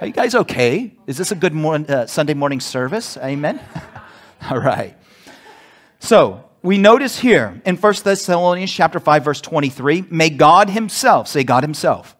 Are 0.00 0.06
you 0.06 0.12
guys 0.12 0.34
okay? 0.34 0.94
Is 1.06 1.16
this 1.16 1.32
a 1.32 1.34
good 1.34 1.54
uh, 1.54 2.06
Sunday 2.06 2.34
morning 2.34 2.60
service? 2.60 3.16
Amen? 3.18 3.60
All 4.50 4.58
right. 4.58 4.96
So, 6.00 6.44
we 6.62 6.76
notice 6.78 7.18
here 7.18 7.60
in 7.64 7.76
1 7.76 7.94
Thessalonians 8.04 8.72
chapter 8.72 9.00
5 9.00 9.24
verse 9.24 9.40
23, 9.40 10.06
may 10.10 10.30
God 10.30 10.70
himself, 10.70 11.28
say 11.28 11.44
God 11.44 11.62
himself. 11.62 12.16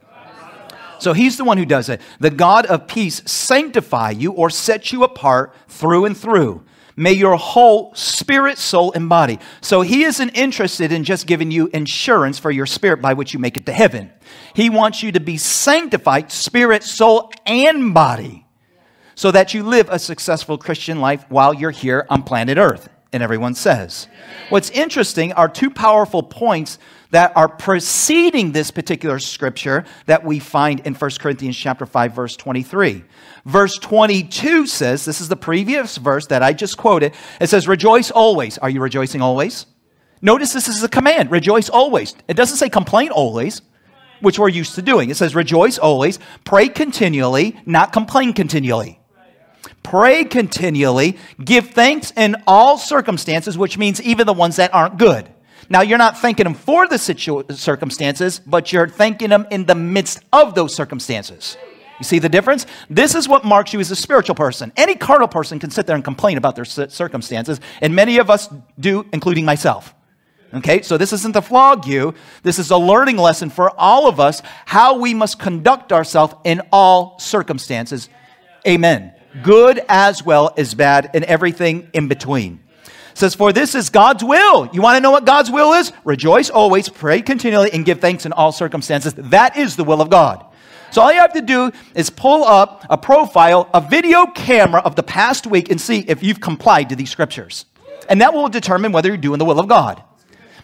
So 1.02 1.12
he's 1.12 1.36
the 1.36 1.44
one 1.44 1.58
who 1.58 1.66
does 1.66 1.88
it. 1.88 2.00
The 2.20 2.30
God 2.30 2.66
of 2.66 2.86
peace 2.86 3.22
sanctify 3.26 4.10
you 4.10 4.32
or 4.32 4.50
set 4.50 4.92
you 4.92 5.04
apart 5.04 5.54
through 5.68 6.04
and 6.04 6.16
through 6.16 6.64
May 6.98 7.12
your 7.12 7.36
whole 7.36 7.94
spirit, 7.94 8.58
soul, 8.58 8.92
and 8.92 9.08
body. 9.08 9.38
So 9.60 9.82
he 9.82 10.02
isn't 10.02 10.30
interested 10.30 10.90
in 10.90 11.04
just 11.04 11.28
giving 11.28 11.52
you 11.52 11.68
insurance 11.68 12.40
for 12.40 12.50
your 12.50 12.66
spirit 12.66 13.00
by 13.00 13.12
which 13.12 13.32
you 13.32 13.38
make 13.38 13.56
it 13.56 13.66
to 13.66 13.72
heaven. 13.72 14.10
He 14.52 14.68
wants 14.68 15.00
you 15.00 15.12
to 15.12 15.20
be 15.20 15.36
sanctified, 15.36 16.32
spirit, 16.32 16.82
soul, 16.82 17.30
and 17.46 17.94
body, 17.94 18.46
so 19.14 19.30
that 19.30 19.54
you 19.54 19.62
live 19.62 19.88
a 19.88 20.00
successful 20.00 20.58
Christian 20.58 21.00
life 21.00 21.24
while 21.28 21.54
you're 21.54 21.70
here 21.70 22.04
on 22.10 22.24
planet 22.24 22.58
Earth. 22.58 22.88
And 23.12 23.22
everyone 23.22 23.54
says. 23.54 24.08
What's 24.48 24.68
interesting 24.70 25.32
are 25.32 25.48
two 25.48 25.70
powerful 25.70 26.24
points 26.24 26.80
that 27.10 27.32
are 27.36 27.48
preceding 27.48 28.52
this 28.52 28.70
particular 28.70 29.18
scripture 29.18 29.84
that 30.06 30.24
we 30.24 30.38
find 30.38 30.80
in 30.80 30.94
1 30.94 31.10
Corinthians 31.18 31.56
chapter 31.56 31.86
5 31.86 32.14
verse 32.14 32.36
23. 32.36 33.04
Verse 33.44 33.78
22 33.78 34.66
says, 34.66 35.04
this 35.04 35.20
is 35.20 35.28
the 35.28 35.36
previous 35.36 35.96
verse 35.96 36.26
that 36.26 36.42
I 36.42 36.52
just 36.52 36.76
quoted. 36.76 37.14
It 37.40 37.48
says 37.48 37.66
rejoice 37.66 38.10
always. 38.10 38.58
Are 38.58 38.68
you 38.70 38.80
rejoicing 38.80 39.22
always? 39.22 39.66
Notice 40.20 40.52
this 40.52 40.68
is 40.68 40.82
a 40.82 40.88
command, 40.88 41.30
rejoice 41.30 41.68
always. 41.68 42.14
It 42.26 42.34
doesn't 42.34 42.56
say 42.56 42.68
complain 42.68 43.10
always, 43.10 43.62
which 44.20 44.38
we're 44.38 44.48
used 44.48 44.74
to 44.74 44.82
doing. 44.82 45.10
It 45.10 45.16
says 45.16 45.34
rejoice 45.34 45.78
always, 45.78 46.18
pray 46.44 46.68
continually, 46.68 47.58
not 47.64 47.92
complain 47.92 48.32
continually. 48.32 49.00
Pray 49.82 50.24
continually, 50.24 51.16
give 51.42 51.70
thanks 51.70 52.12
in 52.16 52.36
all 52.46 52.78
circumstances, 52.78 53.56
which 53.56 53.78
means 53.78 54.02
even 54.02 54.26
the 54.26 54.32
ones 54.32 54.56
that 54.56 54.74
aren't 54.74 54.98
good. 54.98 55.28
Now, 55.70 55.82
you're 55.82 55.98
not 55.98 56.18
thanking 56.18 56.46
Him 56.46 56.54
for 56.54 56.88
the 56.88 56.98
situ- 56.98 57.44
circumstances, 57.50 58.40
but 58.46 58.72
you're 58.72 58.88
thanking 58.88 59.30
Him 59.30 59.46
in 59.50 59.66
the 59.66 59.75
midst 59.75 60.20
of 60.32 60.54
those 60.54 60.75
circumstances. 60.75 61.56
You 61.98 62.04
see 62.04 62.18
the 62.18 62.28
difference? 62.28 62.66
This 62.88 63.14
is 63.14 63.28
what 63.28 63.44
marks 63.44 63.72
you 63.72 63.80
as 63.80 63.90
a 63.90 63.96
spiritual 63.96 64.37
person. 64.37 64.72
Any 64.76 64.94
carnal 64.94 65.28
person 65.28 65.58
can 65.58 65.70
sit 65.70 65.87
there 65.87 65.96
and 65.96 66.04
complain 66.04 66.38
about 66.38 66.56
their 66.56 66.64
circumstances, 66.64 67.60
and 67.80 67.94
many 67.94 68.18
of 68.18 68.30
us 68.30 68.48
do, 68.78 69.04
including 69.12 69.44
myself. 69.44 69.94
Okay, 70.54 70.80
so 70.80 70.96
this 70.96 71.12
isn't 71.12 71.34
to 71.34 71.42
flog 71.42 71.87
you. 71.87 72.14
This 72.42 72.58
is 72.58 72.70
a 72.70 72.76
learning 72.78 73.18
lesson 73.18 73.50
for 73.50 73.70
all 73.78 74.08
of 74.08 74.18
us 74.18 74.40
how 74.64 74.98
we 74.98 75.12
must 75.12 75.38
conduct 75.38 75.92
ourselves 75.92 76.34
in 76.44 76.62
all 76.72 77.18
circumstances. 77.18 78.08
Amen. 78.66 79.12
Good 79.42 79.82
as 79.90 80.25
well 80.25 80.54
as 80.56 80.72
bad, 80.72 81.10
and 81.12 81.25
everything 81.25 81.90
in 81.92 82.08
between. 82.08 82.60
It 83.18 83.22
says, 83.22 83.34
For 83.34 83.52
this 83.52 83.75
is 83.75 83.90
God's 83.90 84.22
will. 84.22 84.68
You 84.72 84.80
want 84.80 84.96
to 84.96 85.00
know 85.00 85.10
what 85.10 85.25
God's 85.25 85.50
will 85.50 85.72
is? 85.72 85.92
Rejoice 86.04 86.50
always, 86.50 86.88
pray 86.88 87.20
continually, 87.20 87.68
and 87.72 87.84
give 87.84 88.00
thanks 88.00 88.25
in 88.26 88.32
all 88.32 88.52
circumstances. 88.52 89.12
That 89.14 89.56
is 89.56 89.75
the 89.75 89.82
will 89.82 90.00
of 90.00 90.08
God. 90.08 90.46
So 90.92 91.02
all 91.02 91.12
you 91.12 91.18
have 91.18 91.32
to 91.32 91.40
do 91.40 91.72
is 91.96 92.10
pull 92.10 92.44
up 92.44 92.87
a 92.88 92.96
profile, 92.96 93.68
a 93.75 93.80
video 93.80 94.26
camera 94.26 94.80
of 94.82 94.94
the 94.94 95.02
past 95.02 95.48
week, 95.48 95.68
and 95.68 95.80
see 95.80 96.04
if 96.06 96.22
you've 96.22 96.40
complied 96.40 96.90
to 96.90 96.94
these 96.94 97.10
scriptures. 97.10 97.64
And 98.08 98.20
that 98.20 98.32
will 98.32 98.48
determine 98.48 98.92
whether 98.92 99.08
you're 99.08 99.16
doing 99.16 99.40
the 99.40 99.44
will 99.44 99.58
of 99.58 99.66
God. 99.66 100.00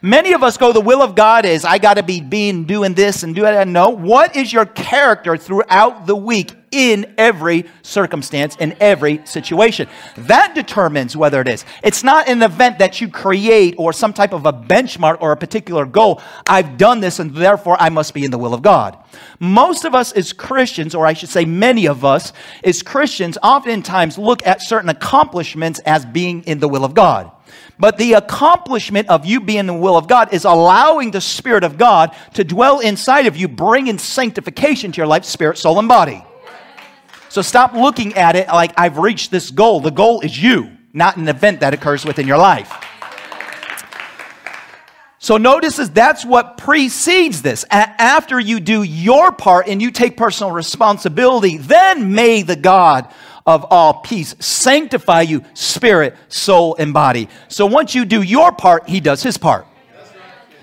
Many 0.01 0.33
of 0.33 0.45
us 0.45 0.57
go, 0.57 0.73
the 0.73 0.81
will 0.81 1.03
of 1.03 1.17
God 1.17 1.45
is 1.45 1.65
I 1.65 1.79
got 1.79 1.95
to 1.95 2.05
be 2.05 2.21
being 2.21 2.67
doing 2.67 2.95
this 2.95 3.25
and 3.25 3.35
doing 3.35 3.53
that. 3.53 3.67
No, 3.67 3.91
what 3.91 4.37
is 4.37 4.53
your 4.53 4.67
character 4.67 5.37
throughout 5.37 6.07
the 6.07 6.15
week 6.15 6.53
in 6.75 7.15
every 7.17 7.67
circumstance, 7.83 8.57
in 8.57 8.77
every 8.81 9.25
situation? 9.25 9.89
That 10.17 10.55
determines 10.55 11.17
whether 11.17 11.41
it 11.41 11.49
is. 11.49 11.65
It's 11.83 12.03
not 12.03 12.29
an 12.29 12.43
event 12.43 12.79
that 12.81 13.01
you 13.01 13.09
create 13.09 13.77
or 13.79 13.93
some 13.93 14.13
type 14.13 14.33
of 14.33 14.45
a 14.45 14.53
benchmark 14.53 15.19
or 15.21 15.33
a 15.33 15.37
particular 15.37 15.87
goal. 15.87 16.21
I've 16.47 16.77
done 16.77 17.01
this 17.01 17.19
and 17.19 17.35
therefore 17.35 17.77
I 17.79 17.89
must 17.89 18.13
be 18.13 18.25
in 18.25 18.31
the 18.31 18.39
will 18.39 18.55
of 18.55 18.63
God. 18.63 18.99
Most 19.39 19.85
of 19.85 19.95
us 19.95 20.13
as 20.13 20.33
Christians, 20.33 20.95
or 20.95 21.07
I 21.07 21.13
should 21.13 21.29
say 21.29 21.45
many 21.45 21.87
of 21.87 22.05
us 22.05 22.33
as 22.65 22.83
Christians, 22.83 23.39
oftentimes 23.43 24.19
look 24.19 24.47
at 24.47 24.63
certain 24.63 24.89
accomplishments 24.89 25.79
as 25.81 26.05
being 26.05 26.43
in 26.43 26.59
the 26.59 26.69
will 26.69 26.85
of 26.85 26.95
God. 26.95 27.31
But 27.79 27.99
the 27.99 28.15
accomplishment 28.15 29.09
of 29.09 29.27
you 29.27 29.41
being 29.41 29.61
in 29.61 29.67
the 29.67 29.75
will 29.75 29.97
of 29.97 30.07
God 30.07 30.33
is 30.33 30.45
allowing 30.45 31.11
the 31.11 31.21
Spirit 31.21 31.65
of 31.65 31.77
God 31.77 32.15
to 32.35 32.45
dwell 32.45 32.81
inside 32.81 33.27
of 33.27 33.37
you, 33.37 33.49
bringing 33.49 33.99
sanctification 33.99 34.93
to 34.93 34.99
your 34.99 35.07
life, 35.07 35.25
spirit, 35.25 35.59
soul, 35.59 35.79
and 35.79 35.89
body. 35.89 36.25
So 37.35 37.43
stop 37.43 37.73
looking 37.73 38.15
at 38.15 38.37
it 38.37 38.47
like 38.47 38.71
I've 38.79 38.97
reached 38.97 39.33
this 39.33 39.51
goal. 39.51 39.81
The 39.81 39.91
goal 39.91 40.21
is 40.21 40.41
you, 40.41 40.71
not 40.93 41.17
an 41.17 41.27
event 41.27 41.59
that 41.59 41.75
occurs 41.75 42.05
within 42.05 42.29
your 42.29 42.39
life. 42.39 42.73
So 45.19 45.37
notice 45.37 45.81
is 45.81 45.91
that's 45.91 46.25
what 46.25 46.59
precedes 46.59 47.43
this. 47.43 47.65
after 47.73 48.39
you 48.39 48.61
do 48.61 48.85
your 48.85 49.33
part 49.33 49.67
and 49.67 49.83
you 49.83 49.91
take 49.91 50.17
personal 50.17 50.53
responsibility, 50.53 51.59
then 51.59 52.15
may 52.15 52.43
the 52.43 52.55
God 52.55 53.13
of 53.45 53.67
all 53.69 53.95
peace 53.95 54.37
sanctify 54.39 55.23
you, 55.23 55.43
spirit, 55.55 56.15
soul, 56.29 56.77
and 56.79 56.95
body. 56.95 57.29
So 57.49 57.67
once 57.67 57.97
you 57.97 58.05
do 58.05 58.23
your 58.23 58.53
part, 58.53 58.89
he 58.89 59.01
does 59.01 59.25
his 59.25 59.39
part. 59.39 59.67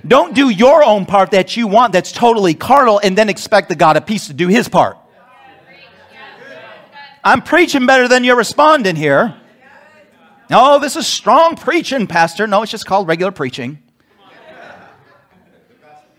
Don't 0.07 0.33
do 0.33 0.47
your 0.47 0.85
own 0.85 1.05
part 1.05 1.31
that 1.31 1.57
you 1.57 1.67
want 1.67 1.91
that's 1.91 2.13
totally 2.13 2.53
carnal 2.53 3.01
and 3.03 3.17
then 3.17 3.27
expect 3.27 3.67
the 3.67 3.75
God 3.75 3.97
of 3.97 4.05
peace 4.05 4.27
to 4.27 4.33
do 4.33 4.47
his 4.47 4.69
part. 4.69 4.97
I'm 7.23 7.41
preaching 7.41 7.85
better 7.85 8.07
than 8.07 8.23
you're 8.23 8.35
responding 8.35 8.95
here. 8.95 9.35
Oh, 10.49 10.79
this 10.79 10.95
is 10.95 11.07
strong 11.07 11.55
preaching, 11.55 12.07
Pastor. 12.07 12.47
No, 12.47 12.61
it's 12.61 12.71
just 12.71 12.85
called 12.85 13.07
regular 13.07 13.31
preaching. 13.31 13.79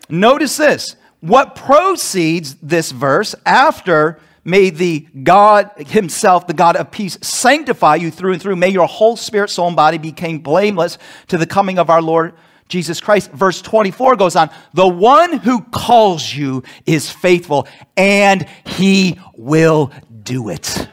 Notice 0.08 0.56
this. 0.56 0.96
What 1.20 1.54
proceeds 1.54 2.56
this 2.56 2.90
verse 2.90 3.34
after 3.46 4.20
May 4.44 4.70
the 4.70 5.06
God 5.22 5.70
Himself, 5.76 6.46
the 6.46 6.54
God 6.54 6.74
of 6.76 6.90
peace, 6.90 7.16
sanctify 7.22 7.96
you 7.96 8.10
through 8.10 8.32
and 8.32 8.42
through. 8.42 8.56
May 8.56 8.70
your 8.70 8.88
whole 8.88 9.16
spirit, 9.16 9.50
soul, 9.50 9.68
and 9.68 9.76
body 9.76 9.98
become 9.98 10.38
blameless 10.38 10.98
to 11.28 11.38
the 11.38 11.46
coming 11.46 11.78
of 11.78 11.90
our 11.90 12.02
Lord 12.02 12.34
Jesus 12.66 13.00
Christ. 13.00 13.30
Verse 13.30 13.62
24 13.62 14.16
goes 14.16 14.34
on 14.34 14.50
The 14.74 14.88
one 14.88 15.38
who 15.38 15.62
calls 15.62 16.34
you 16.34 16.64
is 16.86 17.08
faithful, 17.08 17.68
and 17.96 18.48
He 18.66 19.20
will 19.36 19.92
do 20.24 20.48
it. 20.48 20.88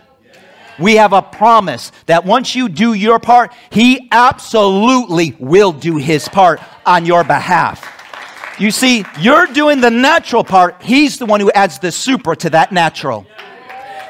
We 0.79 0.95
have 0.95 1.13
a 1.13 1.21
promise 1.21 1.91
that 2.05 2.25
once 2.25 2.55
you 2.55 2.69
do 2.69 2.93
your 2.93 3.19
part, 3.19 3.53
He 3.69 4.07
absolutely 4.11 5.35
will 5.39 5.71
do 5.71 5.97
His 5.97 6.27
part 6.29 6.61
on 6.85 7.05
your 7.05 7.23
behalf. 7.23 7.85
You 8.57 8.71
see, 8.71 9.05
you're 9.19 9.47
doing 9.47 9.81
the 9.81 9.89
natural 9.89 10.43
part, 10.43 10.81
He's 10.81 11.17
the 11.17 11.25
one 11.25 11.39
who 11.39 11.51
adds 11.51 11.79
the 11.79 11.91
super 11.91 12.35
to 12.35 12.49
that 12.51 12.71
natural. 12.71 13.25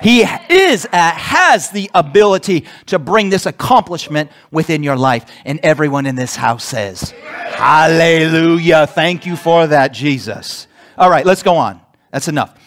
He 0.01 0.21
is, 0.21 0.85
uh, 0.85 1.11
has 1.11 1.71
the 1.71 1.91
ability 1.93 2.65
to 2.85 2.99
bring 2.99 3.29
this 3.29 3.45
accomplishment 3.45 4.31
within 4.49 4.81
your 4.81 4.95
life. 4.95 5.25
And 5.43 5.59
everyone 5.61 6.05
in 6.05 6.15
this 6.15 6.37
house 6.37 6.63
says, 6.63 7.11
Hallelujah. 7.11 8.87
Thank 8.87 9.25
you 9.25 9.35
for 9.35 9.67
that, 9.67 9.91
Jesus. 9.91 10.67
All 10.97 11.09
right, 11.09 11.25
let's 11.25 11.43
go 11.43 11.57
on. 11.57 11.81
That's 12.11 12.27
enough. 12.27 12.57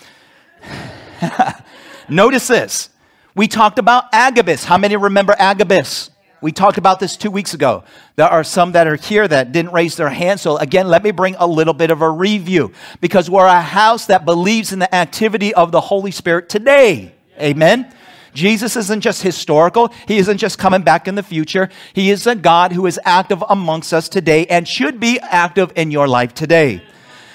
Notice 2.13 2.47
this. 2.47 2.91
We 3.35 3.49
talked 3.49 3.79
about 3.79 4.05
Agabus. 4.13 4.65
How 4.65 4.77
many 4.77 4.97
remember 4.97 5.35
Agabus? 5.39 6.11
We 6.43 6.53
talked 6.53 6.77
about 6.77 7.01
this 7.01 7.17
two 7.17 7.31
weeks 7.31 7.55
ago. 7.55 7.85
There 8.17 8.27
are 8.27 8.45
some 8.45 8.73
that 8.73 8.87
are 8.87 8.97
here 8.97 9.27
that 9.27 9.53
didn't 9.53 9.73
raise 9.73 9.97
their 9.97 10.11
hand. 10.11 10.39
So, 10.39 10.59
again, 10.59 10.89
let 10.89 11.03
me 11.03 11.13
bring 11.13 11.37
a 11.39 11.47
little 11.47 11.73
bit 11.73 11.91
of 11.91 12.03
a 12.03 12.11
review 12.11 12.73
because 13.01 13.31
we're 13.31 13.47
a 13.47 13.63
house 13.63 14.07
that 14.07 14.27
believes 14.27 14.73
in 14.73 14.79
the 14.81 14.95
activity 14.95 15.55
of 15.55 15.73
the 15.73 15.81
Holy 15.81 16.11
Spirit 16.11 16.51
today. 16.51 17.15
Amen. 17.41 17.95
Jesus 18.35 18.77
isn't 18.77 19.01
just 19.01 19.23
historical. 19.23 19.89
He 20.07 20.19
isn't 20.19 20.39
just 20.39 20.59
coming 20.59 20.83
back 20.83 21.09
in 21.09 21.15
the 21.15 21.23
future. 21.23 21.71
He 21.95 22.11
is 22.11 22.27
a 22.27 22.35
God 22.35 22.73
who 22.73 22.87
is 22.87 23.01
active 23.05 23.43
amongst 23.49 23.95
us 23.95 24.09
today 24.09 24.47
and 24.47 24.69
should 24.69 25.01
be 25.01 25.19
active 25.21 25.73
in 25.77 25.91
your 25.91 26.09
life 26.09 26.35
today. 26.35 26.83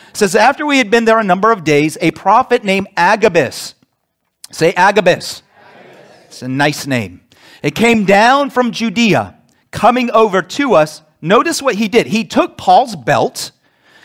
It 0.10 0.18
says, 0.18 0.36
after 0.36 0.66
we 0.66 0.78
had 0.78 0.92
been 0.92 1.06
there 1.06 1.20
a 1.20 1.24
number 1.24 1.52
of 1.52 1.64
days, 1.64 1.98
a 2.02 2.12
prophet 2.12 2.64
named 2.64 2.88
Agabus, 2.98 3.74
say 4.52 4.74
Agabus. 4.74 5.44
Agabus. 5.44 6.26
It's 6.26 6.42
a 6.42 6.48
nice 6.48 6.88
name. 6.88 7.22
It 7.64 7.76
came 7.76 8.06
down 8.06 8.50
from 8.50 8.72
Judea, 8.72 9.38
coming 9.72 10.12
over 10.12 10.42
to 10.42 10.74
us. 10.74 11.02
Notice 11.22 11.62
what 11.62 11.76
he 11.76 11.88
did. 11.88 12.08
He 12.08 12.24
took 12.24 12.58
Paul's 12.58 12.96
belt 12.96 13.52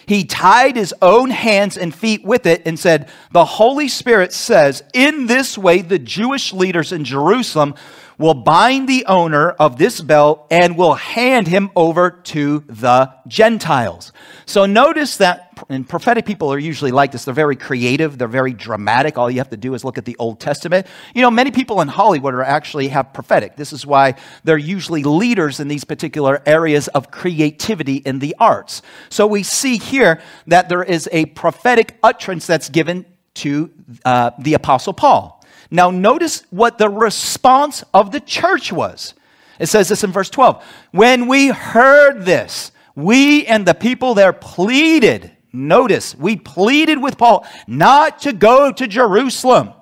he 0.06 0.24
tied 0.24 0.76
his 0.76 0.94
own 1.00 1.30
hands 1.30 1.76
and 1.76 1.94
feet 1.94 2.24
with 2.24 2.46
it 2.46 2.62
and 2.66 2.78
said, 2.78 3.08
The 3.30 3.44
Holy 3.44 3.88
Spirit 3.88 4.32
says, 4.32 4.82
In 4.92 5.26
this 5.26 5.56
way, 5.56 5.80
the 5.80 5.98
Jewish 5.98 6.52
leaders 6.52 6.92
in 6.92 7.04
Jerusalem 7.04 7.74
will 8.18 8.34
bind 8.34 8.88
the 8.88 9.04
owner 9.06 9.50
of 9.50 9.78
this 9.78 10.00
belt 10.00 10.46
and 10.50 10.76
will 10.76 10.94
hand 10.94 11.48
him 11.48 11.70
over 11.74 12.10
to 12.10 12.60
the 12.66 13.12
Gentiles. 13.26 14.12
So 14.46 14.66
notice 14.66 15.16
that, 15.18 15.64
and 15.68 15.88
prophetic 15.88 16.26
people 16.26 16.52
are 16.52 16.58
usually 16.58 16.90
like 16.90 17.12
this. 17.12 17.24
They're 17.24 17.34
very 17.34 17.56
creative, 17.56 18.18
they're 18.18 18.28
very 18.28 18.52
dramatic. 18.52 19.18
All 19.18 19.30
you 19.30 19.38
have 19.38 19.50
to 19.50 19.56
do 19.56 19.74
is 19.74 19.84
look 19.84 19.98
at 19.98 20.04
the 20.04 20.16
Old 20.18 20.40
Testament. 20.40 20.86
You 21.14 21.22
know, 21.22 21.30
many 21.30 21.50
people 21.50 21.80
in 21.80 21.88
Hollywood 21.88 22.34
are 22.34 22.42
actually 22.42 22.88
have 22.88 23.12
prophetic. 23.12 23.56
This 23.56 23.72
is 23.72 23.86
why 23.86 24.14
they're 24.44 24.58
usually 24.58 25.02
leaders 25.02 25.60
in 25.60 25.68
these 25.68 25.84
particular 25.84 26.42
areas 26.46 26.88
of 26.88 27.10
creativity 27.10 27.96
in 27.96 28.18
the 28.18 28.34
arts. 28.38 28.82
So 29.08 29.26
we 29.26 29.42
see 29.42 29.78
here 29.78 30.20
that 30.46 30.68
there 30.68 30.82
is 30.82 31.08
a 31.12 31.26
prophetic 31.26 31.96
utterance 32.02 32.46
that's 32.46 32.68
given 32.68 33.06
to 33.34 33.70
uh, 34.04 34.30
the 34.38 34.54
Apostle 34.54 34.92
Paul. 34.92 35.41
Now, 35.72 35.90
notice 35.90 36.44
what 36.50 36.76
the 36.76 36.90
response 36.90 37.82
of 37.94 38.12
the 38.12 38.20
church 38.20 38.70
was. 38.70 39.14
It 39.58 39.70
says 39.70 39.88
this 39.88 40.04
in 40.04 40.12
verse 40.12 40.28
12. 40.28 40.62
When 40.90 41.28
we 41.28 41.48
heard 41.48 42.26
this, 42.26 42.72
we 42.94 43.46
and 43.46 43.66
the 43.66 43.72
people 43.72 44.12
there 44.12 44.34
pleaded. 44.34 45.34
Notice, 45.50 46.14
we 46.14 46.36
pleaded 46.36 47.02
with 47.02 47.16
Paul 47.16 47.46
not 47.66 48.20
to 48.20 48.34
go 48.34 48.70
to 48.70 48.86
Jerusalem. 48.86 49.72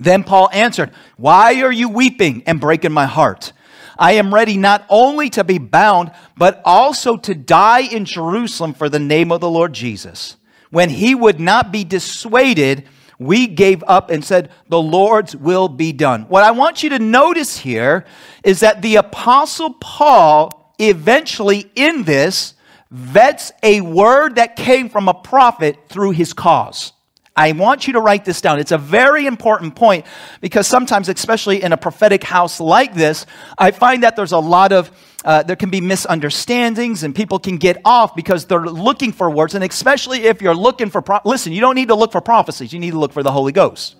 Then 0.00 0.24
Paul 0.24 0.50
answered, 0.52 0.90
Why 1.16 1.62
are 1.62 1.72
you 1.72 1.88
weeping 1.88 2.42
and 2.44 2.60
breaking 2.60 2.92
my 2.92 3.06
heart? 3.06 3.52
I 3.96 4.12
am 4.12 4.34
ready 4.34 4.56
not 4.56 4.84
only 4.88 5.30
to 5.30 5.44
be 5.44 5.58
bound, 5.58 6.10
but 6.36 6.60
also 6.64 7.16
to 7.18 7.34
die 7.36 7.82
in 7.82 8.06
Jerusalem 8.06 8.74
for 8.74 8.88
the 8.88 8.98
name 8.98 9.30
of 9.30 9.40
the 9.40 9.50
Lord 9.50 9.72
Jesus. 9.72 10.36
When 10.70 10.90
he 10.90 11.14
would 11.14 11.38
not 11.38 11.70
be 11.70 11.84
dissuaded, 11.84 12.88
we 13.24 13.46
gave 13.46 13.82
up 13.86 14.10
and 14.10 14.24
said, 14.24 14.50
The 14.68 14.80
Lord's 14.80 15.34
will 15.34 15.68
be 15.68 15.92
done. 15.92 16.22
What 16.24 16.44
I 16.44 16.50
want 16.50 16.82
you 16.82 16.90
to 16.90 16.98
notice 16.98 17.58
here 17.58 18.04
is 18.44 18.60
that 18.60 18.82
the 18.82 18.96
Apostle 18.96 19.74
Paul 19.74 20.74
eventually 20.78 21.70
in 21.74 22.04
this 22.04 22.54
vets 22.90 23.52
a 23.62 23.80
word 23.80 24.36
that 24.36 24.56
came 24.56 24.88
from 24.88 25.08
a 25.08 25.14
prophet 25.14 25.78
through 25.88 26.10
his 26.10 26.32
cause. 26.32 26.92
I 27.34 27.52
want 27.52 27.86
you 27.86 27.94
to 27.94 28.00
write 28.00 28.26
this 28.26 28.42
down. 28.42 28.58
It's 28.58 28.72
a 28.72 28.78
very 28.78 29.26
important 29.26 29.74
point 29.74 30.04
because 30.42 30.66
sometimes, 30.66 31.08
especially 31.08 31.62
in 31.62 31.72
a 31.72 31.78
prophetic 31.78 32.22
house 32.22 32.60
like 32.60 32.94
this, 32.94 33.24
I 33.56 33.70
find 33.70 34.02
that 34.02 34.16
there's 34.16 34.32
a 34.32 34.38
lot 34.38 34.72
of, 34.72 34.90
uh, 35.24 35.42
there 35.42 35.56
can 35.56 35.70
be 35.70 35.80
misunderstandings 35.80 37.02
and 37.02 37.14
people 37.14 37.38
can 37.38 37.56
get 37.56 37.80
off 37.84 38.14
because 38.14 38.44
they're 38.46 38.66
looking 38.66 39.12
for 39.12 39.30
words. 39.30 39.54
And 39.54 39.64
especially 39.64 40.24
if 40.24 40.42
you're 40.42 40.54
looking 40.54 40.90
for, 40.90 41.02
pro- 41.02 41.20
listen, 41.24 41.52
you 41.52 41.60
don't 41.60 41.74
need 41.74 41.88
to 41.88 41.94
look 41.94 42.12
for 42.12 42.20
prophecies, 42.20 42.72
you 42.72 42.80
need 42.80 42.90
to 42.92 42.98
look 42.98 43.12
for 43.12 43.22
the 43.22 43.32
Holy 43.32 43.52
Ghost. 43.52 43.96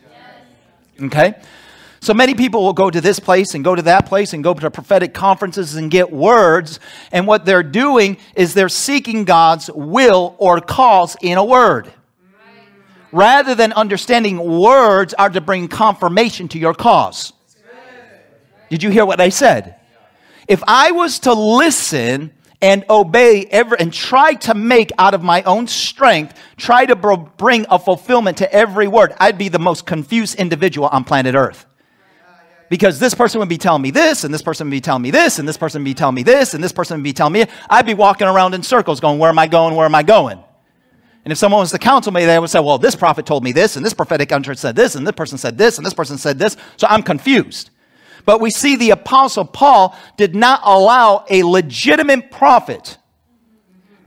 Okay? 1.00 1.34
So 2.00 2.12
many 2.12 2.34
people 2.34 2.64
will 2.64 2.72
go 2.72 2.90
to 2.90 3.00
this 3.00 3.20
place 3.20 3.54
and 3.54 3.62
go 3.62 3.76
to 3.76 3.82
that 3.82 4.06
place 4.06 4.32
and 4.32 4.42
go 4.42 4.54
to 4.54 4.70
prophetic 4.72 5.14
conferences 5.14 5.76
and 5.76 5.88
get 5.88 6.10
words. 6.10 6.80
And 7.12 7.28
what 7.28 7.44
they're 7.44 7.62
doing 7.62 8.16
is 8.34 8.54
they're 8.54 8.68
seeking 8.68 9.24
God's 9.24 9.70
will 9.70 10.34
or 10.38 10.60
cause 10.60 11.16
in 11.22 11.38
a 11.38 11.44
word. 11.44 11.92
Rather 13.12 13.54
than 13.54 13.72
understanding 13.74 14.38
words 14.38 15.14
are 15.14 15.30
to 15.30 15.40
bring 15.40 15.68
confirmation 15.68 16.48
to 16.48 16.58
your 16.58 16.74
cause. 16.74 17.32
Did 18.68 18.82
you 18.82 18.90
hear 18.90 19.06
what 19.06 19.20
I 19.20 19.28
said? 19.28 19.76
If 20.52 20.62
I 20.68 20.90
was 20.90 21.20
to 21.20 21.32
listen 21.32 22.30
and 22.60 22.84
obey 22.90 23.46
every, 23.46 23.78
and 23.80 23.90
try 23.90 24.34
to 24.34 24.52
make 24.52 24.92
out 24.98 25.14
of 25.14 25.22
my 25.22 25.42
own 25.44 25.66
strength, 25.66 26.38
try 26.58 26.84
to 26.84 26.94
bring 26.94 27.64
a 27.70 27.78
fulfillment 27.78 28.36
to 28.36 28.52
every 28.52 28.86
word, 28.86 29.14
I'd 29.18 29.38
be 29.38 29.48
the 29.48 29.58
most 29.58 29.86
confused 29.86 30.34
individual 30.34 30.88
on 30.88 31.04
planet 31.04 31.34
Earth 31.34 31.64
because 32.68 32.98
this 32.98 33.14
person 33.14 33.38
would 33.38 33.48
be 33.48 33.56
telling 33.56 33.80
me 33.80 33.90
this, 33.90 34.24
and 34.24 34.34
this 34.34 34.42
person 34.42 34.66
would 34.66 34.72
be 34.72 34.82
telling 34.82 35.00
me 35.00 35.10
this, 35.10 35.38
and 35.38 35.48
this 35.48 35.56
person 35.56 35.80
would 35.80 35.86
be 35.86 35.94
telling 35.94 36.16
me 36.16 36.22
this, 36.22 36.52
and 36.52 36.62
this 36.62 36.72
person 36.72 36.98
would 36.98 37.04
be 37.04 37.14
telling 37.14 37.32
me, 37.32 37.46
I'd 37.70 37.86
be 37.86 37.94
walking 37.94 38.26
around 38.26 38.52
in 38.52 38.62
circles 38.62 39.00
going, 39.00 39.18
Where 39.18 39.30
am 39.30 39.38
I 39.38 39.46
going? 39.46 39.74
Where 39.74 39.86
am 39.86 39.94
I 39.94 40.02
going? 40.02 40.38
And 41.24 41.32
if 41.32 41.38
someone 41.38 41.60
was 41.60 41.70
to 41.70 41.78
counsel 41.78 42.12
me, 42.12 42.26
they 42.26 42.38
would 42.38 42.50
say, 42.50 42.60
Well, 42.60 42.76
this 42.76 42.94
prophet 42.94 43.24
told 43.24 43.42
me 43.42 43.52
this, 43.52 43.76
and 43.76 43.86
this 43.86 43.94
prophetic 43.94 44.30
utterance 44.32 44.60
said 44.60 44.76
this, 44.76 44.96
and 44.96 45.06
this 45.06 45.14
person 45.14 45.38
said 45.38 45.56
this, 45.56 45.78
and 45.78 45.86
this 45.86 45.94
person 45.94 46.18
said 46.18 46.38
this. 46.38 46.58
So 46.76 46.86
I'm 46.90 47.02
confused. 47.02 47.70
But 48.24 48.40
we 48.40 48.50
see 48.50 48.76
the 48.76 48.90
Apostle 48.90 49.44
Paul 49.44 49.96
did 50.16 50.34
not 50.34 50.60
allow 50.64 51.24
a 51.28 51.42
legitimate 51.42 52.30
prophet 52.30 52.98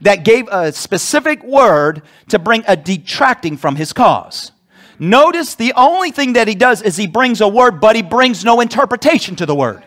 that 0.00 0.24
gave 0.24 0.48
a 0.48 0.72
specific 0.72 1.42
word 1.42 2.02
to 2.28 2.38
bring 2.38 2.64
a 2.66 2.76
detracting 2.76 3.56
from 3.56 3.76
his 3.76 3.92
cause. 3.92 4.52
Notice 4.98 5.54
the 5.54 5.72
only 5.74 6.10
thing 6.10 6.34
that 6.34 6.48
he 6.48 6.54
does 6.54 6.80
is 6.82 6.96
he 6.96 7.06
brings 7.06 7.40
a 7.40 7.48
word, 7.48 7.80
but 7.80 7.96
he 7.96 8.02
brings 8.02 8.44
no 8.44 8.60
interpretation 8.60 9.36
to 9.36 9.46
the 9.46 9.54
word. 9.54 9.82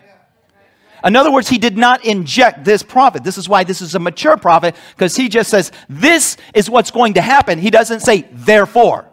In 1.03 1.15
other 1.15 1.31
words, 1.31 1.48
he 1.48 1.57
did 1.57 1.77
not 1.77 2.03
inject 2.05 2.65
this 2.65 2.83
prophet. 2.83 3.24
This 3.24 3.38
is 3.38 3.48
why 3.48 3.63
this 3.63 3.81
is 3.81 3.95
a 3.95 4.00
mature 4.00 4.38
prophet, 4.38 4.75
because 4.91 5.15
he 5.15 5.29
just 5.29 5.50
says, 5.50 5.71
This 5.88 6.38
is 6.53 6.69
what's 6.69 6.91
going 6.91 7.13
to 7.13 7.21
happen. 7.21 7.57
He 7.57 7.69
doesn't 7.69 8.01
say, 8.01 8.27
Therefore. 8.31 9.05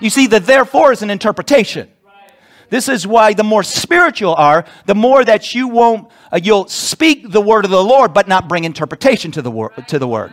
You 0.00 0.10
see, 0.10 0.26
the 0.26 0.40
therefore 0.40 0.92
is 0.92 1.02
an 1.02 1.10
interpretation. 1.10 1.90
This 2.70 2.88
is 2.88 3.06
why 3.06 3.34
the 3.34 3.44
more 3.44 3.62
spiritual 3.62 4.34
are, 4.34 4.64
the 4.86 4.94
more 4.94 5.24
that 5.24 5.54
you 5.54 5.68
won't, 5.68 6.08
uh, 6.32 6.40
you'll 6.42 6.68
speak 6.68 7.30
the 7.30 7.40
word 7.40 7.64
of 7.64 7.70
the 7.70 7.82
Lord, 7.82 8.14
but 8.14 8.28
not 8.28 8.48
bring 8.48 8.64
interpretation 8.64 9.32
to 9.32 9.42
the, 9.42 9.50
wor- 9.50 9.72
to 9.88 9.98
the 9.98 10.08
word. 10.08 10.32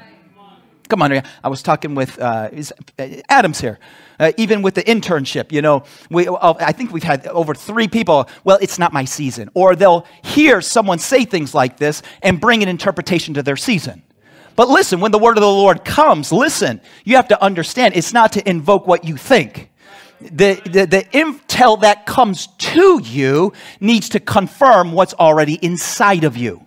Come 0.87 1.01
on, 1.01 1.21
I 1.43 1.49
was 1.49 1.61
talking 1.61 1.95
with 1.95 2.17
uh, 2.19 2.49
uh 2.97 3.07
Adams 3.27 3.59
here. 3.59 3.77
Uh, 4.19 4.31
even 4.37 4.63
with 4.63 4.73
the 4.73 4.83
internship, 4.83 5.51
you 5.51 5.61
know, 5.61 5.83
we, 6.09 6.27
uh, 6.27 6.53
I 6.59 6.71
think 6.71 6.91
we've 6.91 7.03
had 7.03 7.27
over 7.27 7.53
three 7.53 7.87
people, 7.87 8.27
well, 8.43 8.57
it's 8.61 8.79
not 8.79 8.91
my 8.91 9.05
season. 9.05 9.49
Or 9.53 9.75
they'll 9.75 10.07
hear 10.23 10.59
someone 10.59 10.97
say 10.97 11.23
things 11.23 11.53
like 11.53 11.77
this 11.77 12.01
and 12.23 12.41
bring 12.41 12.63
an 12.63 12.69
interpretation 12.69 13.35
to 13.35 13.43
their 13.43 13.57
season. 13.57 14.01
But 14.55 14.69
listen, 14.69 14.99
when 15.01 15.11
the 15.11 15.19
word 15.19 15.37
of 15.37 15.41
the 15.41 15.47
Lord 15.47 15.85
comes, 15.85 16.31
listen, 16.31 16.81
you 17.03 17.15
have 17.15 17.27
to 17.27 17.43
understand 17.43 17.95
it's 17.95 18.11
not 18.11 18.31
to 18.31 18.49
invoke 18.49 18.87
what 18.87 19.03
you 19.03 19.17
think. 19.17 19.69
The, 20.19 20.59
the, 20.65 20.85
the 20.85 21.03
intel 21.13 21.81
that 21.81 22.05
comes 22.05 22.47
to 22.47 22.99
you 23.03 23.53
needs 23.79 24.09
to 24.09 24.19
confirm 24.19 24.91
what's 24.91 25.13
already 25.13 25.55
inside 25.55 26.23
of 26.23 26.35
you. 26.35 26.65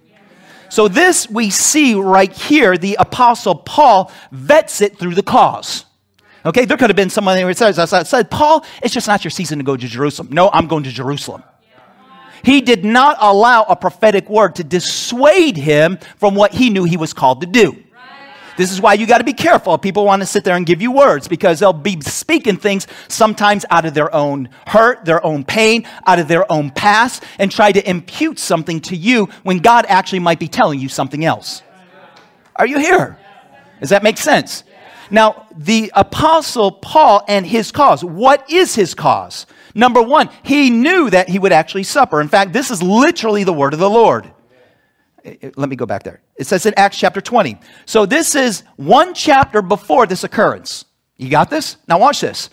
So, 0.69 0.87
this 0.87 1.29
we 1.29 1.51
see 1.51 1.95
right 1.95 2.33
here, 2.33 2.79
the 2.79 2.95
Apostle 3.01 3.57
Paul 3.57 4.13
vets 4.31 4.81
it 4.81 4.99
through 4.99 5.17
the 5.17 5.23
cause. 5.23 5.85
Okay, 6.47 6.65
there 6.65 6.77
could 6.77 6.89
have 6.89 6.97
been 6.97 7.11
someone 7.11 7.39
who 7.39 7.53
says, 7.53 7.79
I 7.79 8.03
said, 8.05 8.31
Paul, 8.31 8.65
it's 8.83 8.95
just 8.95 9.09
not 9.09 9.25
your 9.25 9.31
season 9.31 9.59
to 9.59 9.65
go 9.65 9.77
to 9.77 9.89
Jerusalem. 9.89 10.29
No, 10.31 10.49
I'm 10.53 10.69
going 10.69 10.85
to 10.85 10.91
Jerusalem. 10.91 11.43
He 12.43 12.61
did 12.61 12.85
not 12.85 13.19
allow 13.21 13.65
a 13.65 13.77
prophetic 13.77 14.31
word 14.31 14.55
to 14.57 14.65
dissuade 14.65 15.57
him 15.57 15.99
from 16.17 16.35
what 16.35 16.55
he 16.55 16.71
knew 16.71 16.85
he 16.85 16.97
was 16.97 17.13
called 17.13 17.43
to 17.43 17.47
do. 17.47 17.77
This 18.61 18.73
is 18.73 18.81
why 18.83 18.93
you 18.93 19.07
got 19.07 19.19
to 19.19 19.25
be 19.25 19.33
careful. 19.33 19.79
People 19.79 20.05
want 20.05 20.21
to 20.21 20.27
sit 20.27 20.45
there 20.45 20.55
and 20.55 20.67
give 20.67 20.83
you 20.83 20.93
words 20.93 21.27
because 21.29 21.61
they'll 21.61 21.73
be 21.73 21.99
speaking 22.03 22.59
things 22.59 22.87
sometimes 23.09 23.65
out 23.71 23.87
of 23.87 23.95
their 23.95 24.15
own 24.15 24.51
hurt, 24.67 25.07
their 25.07 25.25
own 25.25 25.45
pain, 25.45 25.89
out 26.07 26.19
of 26.19 26.29
their 26.29 26.45
own 26.53 26.71
past, 26.71 27.25
and 27.39 27.51
try 27.51 27.73
to 27.73 27.89
impute 27.89 28.39
something 28.39 28.79
to 28.81 28.95
you 28.95 29.31
when 29.45 29.61
God 29.61 29.87
actually 29.89 30.19
might 30.19 30.39
be 30.39 30.47
telling 30.47 30.79
you 30.79 30.91
something 30.91 31.25
else. 31.25 31.63
Are 32.55 32.67
you 32.67 32.79
here? 32.79 33.17
Does 33.81 33.89
that 33.89 34.03
make 34.03 34.19
sense? 34.19 34.65
Now, 35.11 35.47
the 35.57 35.91
Apostle 35.95 36.71
Paul 36.71 37.25
and 37.29 37.47
his 37.47 37.73
cause. 37.73 38.05
What 38.05 38.51
is 38.53 38.75
his 38.75 38.93
cause? 38.93 39.47
Number 39.75 40.03
one, 40.03 40.29
he 40.43 40.69
knew 40.69 41.09
that 41.09 41.31
he 41.31 41.39
would 41.39 41.53
actually 41.53 41.85
suffer. 41.85 42.21
In 42.21 42.29
fact, 42.29 42.53
this 42.53 42.71
is 42.71 42.83
literally 42.83 43.43
the 43.43 43.55
word 43.55 43.73
of 43.73 43.81
the 43.81 43.89
Lord. 43.89 44.31
Let 45.25 45.69
me 45.69 45.77
go 45.77 45.87
back 45.87 46.03
there. 46.03 46.21
It 46.37 46.47
says 46.47 46.67
in 46.67 46.75
Acts 46.77 46.99
chapter 46.99 47.21
20. 47.21 47.59
So 47.87 48.07
this 48.07 48.35
is 48.35 48.63
one 48.77 49.15
chapter 49.15 49.63
before 49.63 50.07
this 50.07 50.25
occurrence. 50.25 50.85
You 51.17 51.29
got 51.29 51.51
this? 51.51 51.77
Now 51.89 51.99
watch 51.99 52.21
this. 52.21 52.51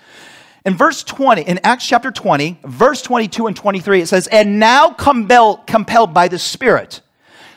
In 0.65 0.75
verse 0.75 1.03
20, 1.03 1.43
in 1.43 1.59
Acts 1.63 1.87
chapter 1.87 2.11
20, 2.11 2.59
verse 2.65 3.01
22 3.01 3.47
and 3.47 3.55
23, 3.55 4.01
it 4.01 4.07
says, 4.07 4.27
And 4.27 4.59
now 4.59 4.89
compelled, 4.89 5.65
compelled 5.65 6.13
by 6.13 6.27
the 6.27 6.37
Spirit, 6.37 7.01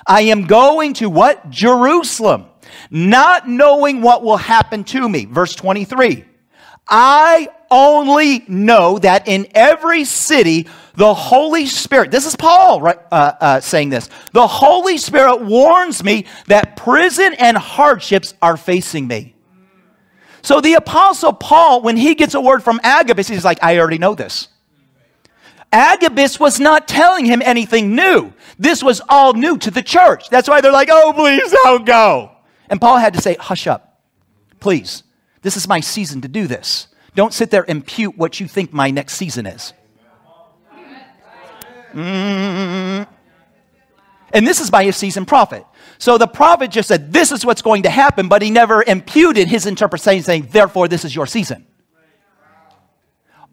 I 0.07 0.23
am 0.23 0.47
going 0.47 0.95
to 0.95 1.11
what? 1.11 1.51
Jerusalem 1.51 2.47
not 2.91 3.49
knowing 3.49 4.03
what 4.03 4.23
will 4.23 4.37
happen 4.37 4.85
to 4.85 5.09
me. 5.09 5.25
Verse 5.25 5.55
23. 5.55 6.25
I 6.89 7.49
only 7.71 8.45
know 8.49 8.99
that 8.99 9.29
in 9.29 9.47
every 9.55 10.05
city, 10.05 10.67
the 10.95 11.15
Holy 11.15 11.67
Spirit, 11.67 12.11
this 12.11 12.27
is 12.27 12.37
Paul 12.37 12.81
right, 12.81 12.99
uh, 13.11 13.33
uh, 13.41 13.61
saying 13.61 13.91
this, 13.91 14.09
the 14.33 14.47
Holy 14.47 14.99
Spirit 14.99 15.43
warns 15.43 16.03
me 16.03 16.27
that 16.47 16.77
prison 16.77 17.35
and 17.39 17.57
hardships 17.57 18.35
are 18.43 18.57
facing 18.57 19.07
me. 19.07 19.35
So 20.43 20.61
the 20.61 20.75
Apostle 20.75 21.33
Paul, 21.33 21.83
when 21.83 21.97
he 21.97 22.15
gets 22.15 22.35
a 22.35 22.41
word 22.41 22.63
from 22.63 22.81
Agabus, 22.83 23.29
he's 23.29 23.45
like, 23.45 23.63
I 23.63 23.79
already 23.79 23.99
know 23.99 24.15
this. 24.15 24.49
Agabus 25.73 26.41
was 26.41 26.59
not 26.59 26.89
telling 26.89 27.25
him 27.25 27.43
anything 27.45 27.95
new. 27.95 28.33
This 28.59 28.83
was 28.83 29.01
all 29.09 29.35
new 29.35 29.57
to 29.59 29.71
the 29.71 29.83
church. 29.83 30.29
That's 30.29 30.49
why 30.49 30.61
they're 30.61 30.73
like, 30.73 30.89
oh, 30.91 31.13
please 31.15 31.53
don't 31.53 31.87
go. 31.87 32.33
And 32.69 32.81
Paul 32.81 32.99
had 32.99 33.15
to 33.15 33.21
say, 33.21 33.37
Hush 33.39 33.67
up, 33.67 34.01
please. 34.61 35.03
This 35.43 35.57
is 35.57 35.67
my 35.67 35.81
season 35.81 36.21
to 36.23 36.29
do 36.29 36.47
this. 36.47 36.89
Don't 37.15 37.33
sit 37.33 37.51
there 37.51 37.63
and 37.63 37.79
impute 37.79 38.17
what 38.17 38.41
you 38.41 38.47
think 38.47 38.73
my 38.73 38.91
next 38.91 39.15
season 39.15 39.47
is. 39.47 39.73
Mm. 41.93 43.07
And 44.33 44.47
this 44.47 44.61
is 44.61 44.71
by 44.71 44.83
a 44.83 44.93
seasoned 44.93 45.29
prophet. 45.29 45.65
So 45.99 46.17
the 46.19 46.27
prophet 46.27 46.71
just 46.71 46.89
said, 46.89 47.13
This 47.13 47.33
is 47.33 47.45
what's 47.45 47.63
going 47.63 47.83
to 47.83 47.91
happen, 47.91 48.29
but 48.29 48.43
he 48.43 48.51
never 48.51 48.83
imputed 48.83 49.49
his 49.49 49.67
interpretation, 49.67 50.23
saying, 50.23 50.49
Therefore, 50.51 50.89
this 50.89 51.05
is 51.05 51.15
your 51.15 51.27
season. 51.27 51.67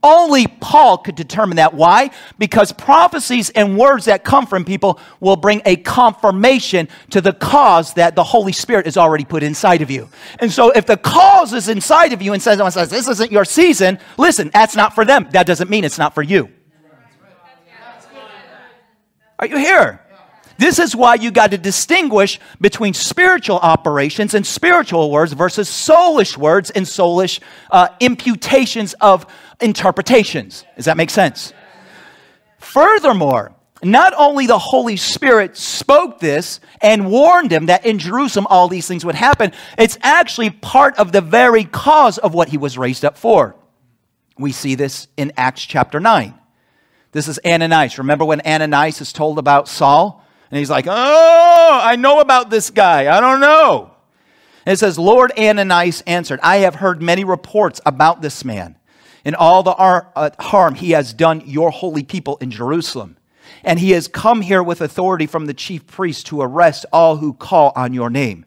Only 0.04 0.46
Paul 0.46 1.00
could 1.00 1.16
determine 1.16 1.58
that. 1.58 1.74
Why? 1.74 2.12
Because 2.38 2.72
prophecies 2.72 3.50
and 3.50 3.78
words 3.78 4.06
that 4.06 4.24
come 4.24 4.46
from 4.46 4.64
people 4.64 5.00
will 5.20 5.36
bring 5.36 5.62
a 5.66 5.76
confirmation 5.76 6.88
to 7.10 7.20
the 7.20 7.34
cause 7.34 7.96
that 7.96 8.16
the 8.16 8.24
Holy 8.24 8.54
Spirit 8.54 8.86
has 8.86 8.96
already 8.96 9.26
put 9.26 9.42
inside 9.42 9.82
of 9.82 9.90
you. 9.90 10.08
And 10.40 10.52
so 10.52 10.70
if 10.70 10.86
the 10.86 10.98
cause 10.98 11.52
is 11.52 11.68
inside 11.68 12.14
of 12.14 12.22
you 12.22 12.34
and 12.34 12.42
says, 12.42 12.60
says 12.74 12.90
this 12.92 13.08
isn't 13.08 13.32
your 13.32 13.44
season, 13.44 14.00
listen, 14.18 14.52
that's 14.54 14.76
not 14.76 14.94
for 14.94 15.04
them. 15.04 15.28
That 15.32 15.48
doesn't 15.48 15.70
mean 15.70 15.84
it's 15.84 15.98
not 15.98 16.14
for 16.14 16.22
you. 16.22 16.52
Are 19.40 19.48
you 19.48 19.58
here? 19.58 20.02
This 20.58 20.80
is 20.80 20.96
why 20.96 21.16
you 21.16 21.30
got 21.30 21.52
to 21.52 21.58
distinguish 21.58 22.40
between 22.60 22.94
spiritual 22.94 23.58
operations 23.58 24.34
and 24.34 24.46
spiritual 24.46 25.12
words 25.12 25.34
versus 25.34 25.70
soulish 25.70 26.36
words 26.36 26.72
and 26.72 26.86
soulish 26.86 27.40
uh, 27.70 27.90
imputations 28.00 28.96
of 28.96 29.28
interpretations. 29.62 30.66
Does 30.76 30.86
that 30.86 30.98
make 30.98 31.12
sense? 31.12 31.54
Furthermore, 32.58 33.54
not 33.84 34.14
only 34.18 34.48
the 34.48 34.58
Holy 34.58 34.98
Spirit 34.98 35.56
spoke 35.56 36.20
this 36.20 36.60
and 36.82 37.12
warned 37.12 37.52
him 37.52 37.68
that 37.68 37.86
in 37.86 38.00
Jerusalem 38.00 38.48
all 38.50 38.68
these 38.68 38.88
things 38.88 39.06
would 39.06 39.14
happen, 39.14 39.52
it's 39.78 40.00
actually 40.02 40.50
part 40.50 40.98
of 40.98 41.12
the 41.12 41.22
very 41.22 41.66
cause 41.66 42.18
of 42.18 42.34
what 42.34 42.50
he 42.50 42.58
was 42.58 42.80
raised 42.80 43.06
up 43.06 43.16
for. 43.16 43.56
We 44.40 44.52
see 44.52 44.74
this 44.74 45.08
in 45.18 45.32
Acts 45.38 45.64
chapter 45.64 46.00
9. 46.00 46.34
This 47.12 47.28
is 47.28 47.40
Ananias. 47.46 47.98
Remember 47.98 48.26
when 48.26 48.42
Ananias 48.42 49.02
is 49.02 49.14
told 49.14 49.40
about 49.40 49.68
Saul? 49.68 50.24
And 50.52 50.60
he's 50.60 50.70
like, 50.70 50.86
Oh, 50.88 51.80
I 51.84 51.96
know 51.96 52.20
about 52.20 52.50
this 52.50 52.70
guy. 52.70 53.16
I 53.16 53.20
don't 53.20 53.40
know. 53.40 53.92
And 54.66 54.74
it 54.74 54.78
says, 54.78 55.00
Lord 55.00 55.32
Ananias 55.38 56.02
answered, 56.02 56.40
I 56.44 56.58
have 56.58 56.76
heard 56.76 57.02
many 57.02 57.24
reports 57.24 57.80
about 57.86 58.22
this 58.22 58.44
man 58.44 58.76
and 59.24 59.36
all 59.36 59.64
the 59.64 59.72
uh, 59.72 60.30
harm 60.40 60.76
he 60.76 60.92
has 60.92 61.14
done 61.14 61.42
your 61.46 61.70
holy 61.70 62.04
people 62.04 62.38
in 62.38 62.52
Jerusalem. 62.52 63.18
And 63.64 63.80
he 63.80 63.92
has 63.92 64.08
come 64.08 64.42
here 64.42 64.64
with 64.64 64.82
authority 64.82 65.26
from 65.26 65.46
the 65.46 65.54
chief 65.54 65.86
priest 65.88 66.28
to 66.28 66.42
arrest 66.42 66.86
all 66.94 67.18
who 67.18 67.34
call 67.34 67.74
on 67.76 67.94
your 67.94 68.10
name. 68.10 68.46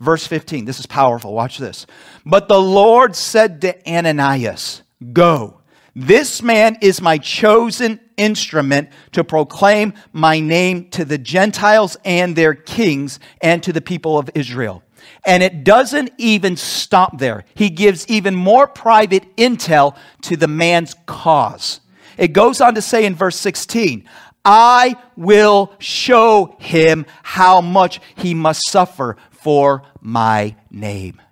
Verse 0.00 0.26
15, 0.26 0.64
this 0.64 0.78
is 0.78 0.86
powerful. 0.86 1.32
Watch 1.32 1.58
this. 1.58 1.86
But 2.24 2.48
the 2.48 2.60
Lord 2.60 3.16
said 3.16 3.60
to 3.62 3.90
Ananias, 3.90 4.82
Go. 5.12 5.60
This 5.98 6.42
man 6.42 6.76
is 6.82 7.00
my 7.00 7.16
chosen 7.16 8.00
instrument 8.18 8.90
to 9.12 9.24
proclaim 9.24 9.94
my 10.12 10.40
name 10.40 10.90
to 10.90 11.06
the 11.06 11.16
Gentiles 11.16 11.96
and 12.04 12.36
their 12.36 12.52
kings 12.52 13.18
and 13.40 13.62
to 13.62 13.72
the 13.72 13.80
people 13.80 14.18
of 14.18 14.28
Israel. 14.34 14.82
And 15.24 15.42
it 15.42 15.64
doesn't 15.64 16.12
even 16.18 16.58
stop 16.58 17.16
there. 17.16 17.46
He 17.54 17.70
gives 17.70 18.06
even 18.08 18.34
more 18.34 18.66
private 18.66 19.34
intel 19.38 19.96
to 20.22 20.36
the 20.36 20.48
man's 20.48 20.94
cause. 21.06 21.80
It 22.18 22.34
goes 22.34 22.60
on 22.60 22.74
to 22.74 22.82
say 22.82 23.06
in 23.06 23.14
verse 23.14 23.36
16, 23.36 24.06
I 24.44 24.96
will 25.16 25.72
show 25.78 26.56
him 26.58 27.06
how 27.22 27.62
much 27.62 28.02
he 28.16 28.34
must 28.34 28.68
suffer 28.68 29.16
for 29.30 29.82
my 30.02 30.56
name. 30.70 31.22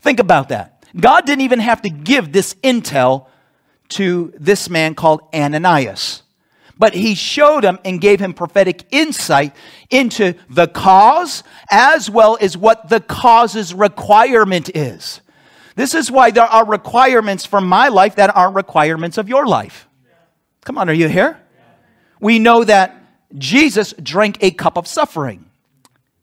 Think 0.00 0.18
about 0.18 0.48
that. 0.48 0.84
God 0.98 1.26
didn't 1.26 1.42
even 1.42 1.60
have 1.60 1.82
to 1.82 1.90
give 1.90 2.32
this 2.32 2.54
intel 2.54 3.27
to 3.90 4.32
this 4.38 4.68
man 4.68 4.94
called 4.94 5.22
Ananias. 5.34 6.22
But 6.78 6.94
he 6.94 7.14
showed 7.14 7.64
him 7.64 7.78
and 7.84 8.00
gave 8.00 8.20
him 8.20 8.32
prophetic 8.32 8.84
insight 8.90 9.54
into 9.90 10.34
the 10.48 10.68
cause 10.68 11.42
as 11.70 12.08
well 12.08 12.38
as 12.40 12.56
what 12.56 12.88
the 12.88 13.00
cause's 13.00 13.74
requirement 13.74 14.70
is. 14.76 15.20
This 15.74 15.94
is 15.94 16.10
why 16.10 16.30
there 16.30 16.44
are 16.44 16.64
requirements 16.64 17.44
for 17.44 17.60
my 17.60 17.88
life 17.88 18.16
that 18.16 18.34
aren't 18.34 18.54
requirements 18.54 19.18
of 19.18 19.28
your 19.28 19.46
life. 19.46 19.88
Come 20.64 20.78
on, 20.78 20.88
are 20.88 20.94
you 20.94 21.08
here? 21.08 21.40
We 22.20 22.38
know 22.38 22.64
that 22.64 22.96
Jesus 23.36 23.94
drank 24.02 24.38
a 24.40 24.50
cup 24.50 24.76
of 24.76 24.86
suffering. 24.86 25.46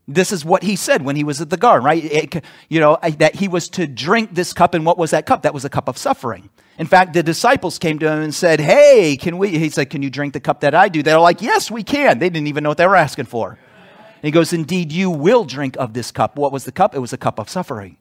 This 0.07 0.31
is 0.31 0.45
what 0.45 0.63
he 0.63 0.75
said 0.75 1.03
when 1.03 1.15
he 1.15 1.23
was 1.23 1.41
at 1.41 1.49
the 1.49 1.57
garden, 1.57 1.85
right? 1.85 2.03
It, 2.03 2.43
you 2.69 2.79
know, 2.79 2.97
that 3.17 3.35
he 3.35 3.47
was 3.47 3.69
to 3.69 3.87
drink 3.87 4.35
this 4.35 4.53
cup, 4.53 4.73
and 4.73 4.85
what 4.85 4.97
was 4.97 5.11
that 5.11 5.25
cup? 5.25 5.41
That 5.41 5.53
was 5.53 5.65
a 5.65 5.69
cup 5.69 5.87
of 5.87 5.97
suffering. 5.97 6.49
In 6.77 6.87
fact, 6.87 7.13
the 7.13 7.23
disciples 7.23 7.79
came 7.79 7.99
to 7.99 8.11
him 8.11 8.21
and 8.21 8.35
said, 8.35 8.59
Hey, 8.59 9.17
can 9.17 9.37
we? 9.37 9.57
He 9.57 9.69
said, 9.69 9.89
Can 9.89 10.01
you 10.01 10.09
drink 10.09 10.33
the 10.33 10.39
cup 10.39 10.59
that 10.61 10.75
I 10.75 10.89
do? 10.89 11.03
They're 11.03 11.19
like, 11.19 11.41
Yes, 11.41 11.71
we 11.71 11.83
can. 11.83 12.19
They 12.19 12.29
didn't 12.29 12.47
even 12.47 12.63
know 12.63 12.69
what 12.69 12.77
they 12.77 12.87
were 12.87 12.95
asking 12.95 13.25
for. 13.25 13.51
And 13.51 14.23
he 14.23 14.31
goes, 14.31 14.51
Indeed, 14.51 14.91
you 14.91 15.09
will 15.09 15.45
drink 15.45 15.77
of 15.77 15.93
this 15.93 16.11
cup. 16.11 16.37
What 16.37 16.51
was 16.51 16.65
the 16.65 16.71
cup? 16.71 16.93
It 16.93 16.99
was 16.99 17.13
a 17.13 17.17
cup 17.17 17.39
of 17.39 17.49
suffering 17.49 17.97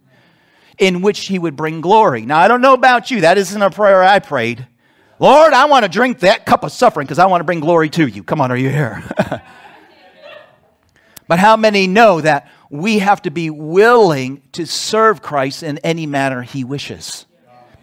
in 0.79 1.03
which 1.03 1.27
he 1.27 1.39
would 1.39 1.57
bring 1.57 1.81
glory. 1.81 2.27
Now, 2.27 2.39
I 2.39 2.49
don't 2.49 2.61
know 2.61 2.75
about 2.75 3.11
you. 3.11 3.21
That 3.21 3.39
isn't 3.39 3.63
a 3.63 3.71
prayer 3.71 4.03
I 4.03 4.19
prayed. 4.19 4.67
Lord, 5.19 5.53
I 5.53 5.67
want 5.67 5.85
to 5.85 5.89
drink 5.89 6.21
that 6.21 6.45
cup 6.45 6.65
of 6.65 6.73
suffering 6.73 7.07
because 7.07 7.21
I 7.21 7.27
want 7.27 7.41
to 7.41 7.45
bring 7.45 7.61
glory 7.61 7.89
to 7.91 8.07
you. 8.07 8.25
Come 8.25 8.41
on, 8.41 8.51
are 8.51 8.57
you 8.57 8.71
here? 8.71 9.03
but 11.29 11.39
how 11.39 11.57
many 11.57 11.87
know 11.87 12.21
that 12.21 12.51
we 12.69 12.99
have 12.99 13.23
to 13.23 13.31
be 13.31 13.51
willing 13.51 14.43
to 14.53 14.67
serve 14.67 15.23
Christ 15.23 15.63
in 15.63 15.79
any 15.79 16.07
manner 16.07 16.43
he 16.43 16.65
wishes? 16.65 17.27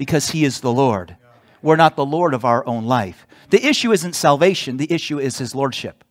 Because 0.01 0.31
He 0.31 0.45
is 0.45 0.61
the 0.61 0.73
Lord. 0.73 1.15
We're 1.61 1.75
not 1.75 1.95
the 1.95 2.03
Lord 2.03 2.33
of 2.33 2.43
our 2.43 2.65
own 2.65 2.85
life. 2.85 3.27
The 3.51 3.63
issue 3.63 3.91
isn't 3.91 4.13
salvation, 4.13 4.77
the 4.77 4.91
issue 4.91 5.19
is 5.19 5.37
His 5.37 5.53
Lordship. 5.53 6.03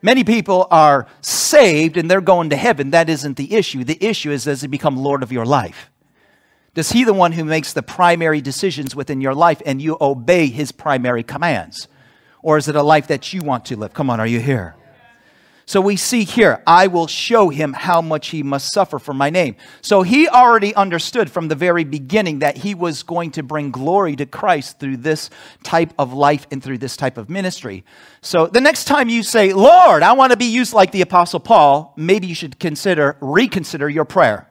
Many 0.00 0.24
people 0.24 0.66
are 0.70 1.06
saved 1.20 1.98
and 1.98 2.10
they're 2.10 2.22
going 2.22 2.48
to 2.48 2.56
heaven. 2.56 2.92
That 2.92 3.10
isn't 3.10 3.36
the 3.36 3.54
issue. 3.54 3.84
The 3.84 4.02
issue 4.02 4.30
is 4.30 4.44
does 4.44 4.62
He 4.62 4.68
become 4.68 4.96
Lord 4.96 5.22
of 5.22 5.30
your 5.30 5.44
life? 5.44 5.90
Does 6.72 6.92
He 6.92 7.04
the 7.04 7.12
one 7.12 7.32
who 7.32 7.44
makes 7.44 7.74
the 7.74 7.82
primary 7.82 8.40
decisions 8.40 8.96
within 8.96 9.20
your 9.20 9.34
life 9.34 9.60
and 9.66 9.82
you 9.82 9.98
obey 10.00 10.46
His 10.46 10.72
primary 10.72 11.22
commands? 11.22 11.88
Or 12.40 12.56
is 12.56 12.68
it 12.68 12.74
a 12.74 12.82
life 12.82 13.06
that 13.08 13.34
you 13.34 13.42
want 13.42 13.66
to 13.66 13.76
live? 13.76 13.92
Come 13.92 14.08
on, 14.08 14.18
are 14.18 14.26
you 14.26 14.40
here? 14.40 14.76
So 15.68 15.82
we 15.82 15.96
see 15.96 16.24
here, 16.24 16.62
I 16.66 16.86
will 16.86 17.06
show 17.06 17.50
him 17.50 17.74
how 17.74 18.00
much 18.00 18.28
he 18.28 18.42
must 18.42 18.72
suffer 18.72 18.98
for 18.98 19.12
my 19.12 19.28
name. 19.28 19.54
So 19.82 20.00
he 20.00 20.26
already 20.26 20.74
understood 20.74 21.30
from 21.30 21.48
the 21.48 21.54
very 21.54 21.84
beginning 21.84 22.38
that 22.38 22.56
he 22.56 22.74
was 22.74 23.02
going 23.02 23.32
to 23.32 23.42
bring 23.42 23.70
glory 23.70 24.16
to 24.16 24.24
Christ 24.24 24.80
through 24.80 24.96
this 24.96 25.28
type 25.64 25.92
of 25.98 26.14
life 26.14 26.46
and 26.50 26.64
through 26.64 26.78
this 26.78 26.96
type 26.96 27.18
of 27.18 27.28
ministry. 27.28 27.84
So 28.22 28.46
the 28.46 28.62
next 28.62 28.86
time 28.86 29.10
you 29.10 29.22
say, 29.22 29.52
Lord, 29.52 30.02
I 30.02 30.14
want 30.14 30.30
to 30.30 30.38
be 30.38 30.46
used 30.46 30.72
like 30.72 30.90
the 30.90 31.02
Apostle 31.02 31.38
Paul, 31.38 31.92
maybe 31.98 32.26
you 32.26 32.34
should 32.34 32.58
consider, 32.58 33.18
reconsider 33.20 33.90
your 33.90 34.06
prayer. 34.06 34.48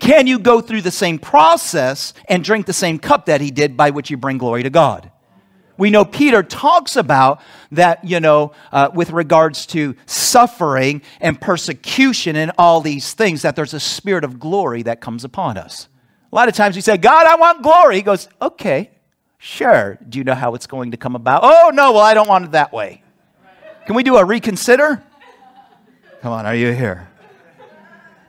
Can 0.00 0.28
you 0.28 0.38
go 0.38 0.62
through 0.62 0.80
the 0.80 0.90
same 0.90 1.18
process 1.18 2.14
and 2.26 2.42
drink 2.42 2.64
the 2.64 2.72
same 2.72 2.98
cup 2.98 3.26
that 3.26 3.42
he 3.42 3.50
did 3.50 3.76
by 3.76 3.90
which 3.90 4.08
you 4.08 4.16
bring 4.16 4.38
glory 4.38 4.62
to 4.62 4.70
God? 4.70 5.10
We 5.80 5.90
know 5.90 6.04
Peter 6.04 6.42
talks 6.42 6.94
about 6.94 7.40
that, 7.72 8.04
you 8.04 8.20
know, 8.20 8.52
uh, 8.70 8.90
with 8.92 9.10
regards 9.10 9.64
to 9.68 9.96
suffering 10.04 11.00
and 11.20 11.40
persecution 11.40 12.36
and 12.36 12.52
all 12.58 12.82
these 12.82 13.14
things, 13.14 13.42
that 13.42 13.56
there's 13.56 13.72
a 13.72 13.80
spirit 13.80 14.22
of 14.22 14.38
glory 14.38 14.82
that 14.82 15.00
comes 15.00 15.24
upon 15.24 15.56
us. 15.56 15.88
A 16.30 16.36
lot 16.36 16.48
of 16.48 16.54
times 16.54 16.76
we 16.76 16.82
say, 16.82 16.98
God, 16.98 17.26
I 17.26 17.36
want 17.36 17.62
glory. 17.62 17.96
He 17.96 18.02
goes, 18.02 18.28
okay, 18.42 18.90
sure. 19.38 19.98
Do 20.06 20.18
you 20.18 20.24
know 20.24 20.34
how 20.34 20.54
it's 20.54 20.66
going 20.66 20.90
to 20.90 20.98
come 20.98 21.16
about? 21.16 21.40
Oh, 21.42 21.70
no, 21.72 21.92
well, 21.92 22.02
I 22.02 22.12
don't 22.12 22.28
want 22.28 22.44
it 22.44 22.50
that 22.52 22.74
way. 22.74 23.02
Can 23.86 23.96
we 23.96 24.02
do 24.02 24.16
a 24.18 24.24
reconsider? 24.24 25.02
Come 26.20 26.32
on, 26.32 26.44
are 26.44 26.54
you 26.54 26.72
here? 26.72 27.08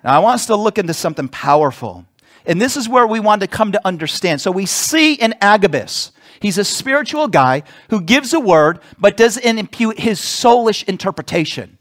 Now, 0.06 0.16
I 0.16 0.20
want 0.20 0.36
us 0.36 0.46
to 0.46 0.56
look 0.56 0.78
into 0.78 0.94
something 0.94 1.28
powerful. 1.28 2.06
And 2.46 2.62
this 2.62 2.78
is 2.78 2.88
where 2.88 3.06
we 3.06 3.20
want 3.20 3.42
to 3.42 3.48
come 3.48 3.74
to 3.74 3.82
understand. 3.86 4.40
So 4.40 4.52
we 4.52 4.66
see 4.66 5.14
in 5.14 5.36
Agabus, 5.42 6.12
He's 6.42 6.58
a 6.58 6.66
spiritual 6.66 7.28
guy 7.28 7.64
who 7.90 8.02
gives 8.02 8.34
a 8.34 8.40
word 8.40 8.80
but 8.98 9.16
doesn't 9.16 9.44
impute 9.46 10.00
his 10.00 10.20
soulish 10.20 10.84
interpretation. 10.88 11.78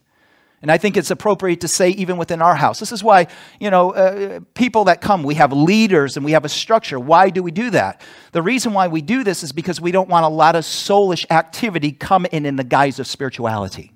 And 0.62 0.70
I 0.70 0.76
think 0.76 0.98
it's 0.98 1.10
appropriate 1.10 1.62
to 1.62 1.68
say, 1.68 1.88
even 1.90 2.18
within 2.18 2.42
our 2.42 2.54
house. 2.54 2.80
This 2.80 2.92
is 2.92 3.02
why, 3.02 3.28
you 3.58 3.70
know, 3.70 3.92
uh, 3.92 4.40
people 4.52 4.84
that 4.84 5.00
come, 5.00 5.22
we 5.22 5.36
have 5.36 5.54
leaders 5.54 6.18
and 6.18 6.24
we 6.24 6.32
have 6.32 6.44
a 6.44 6.50
structure. 6.50 7.00
Why 7.00 7.30
do 7.30 7.42
we 7.42 7.50
do 7.50 7.70
that? 7.70 8.02
The 8.32 8.42
reason 8.42 8.74
why 8.74 8.88
we 8.88 9.00
do 9.00 9.24
this 9.24 9.42
is 9.42 9.52
because 9.52 9.80
we 9.80 9.90
don't 9.90 10.10
want 10.10 10.26
a 10.26 10.28
lot 10.28 10.56
of 10.56 10.64
soulish 10.64 11.24
activity 11.30 11.92
come 11.92 12.26
in 12.26 12.44
in 12.44 12.56
the 12.56 12.64
guise 12.64 12.98
of 12.98 13.06
spirituality. 13.06 13.92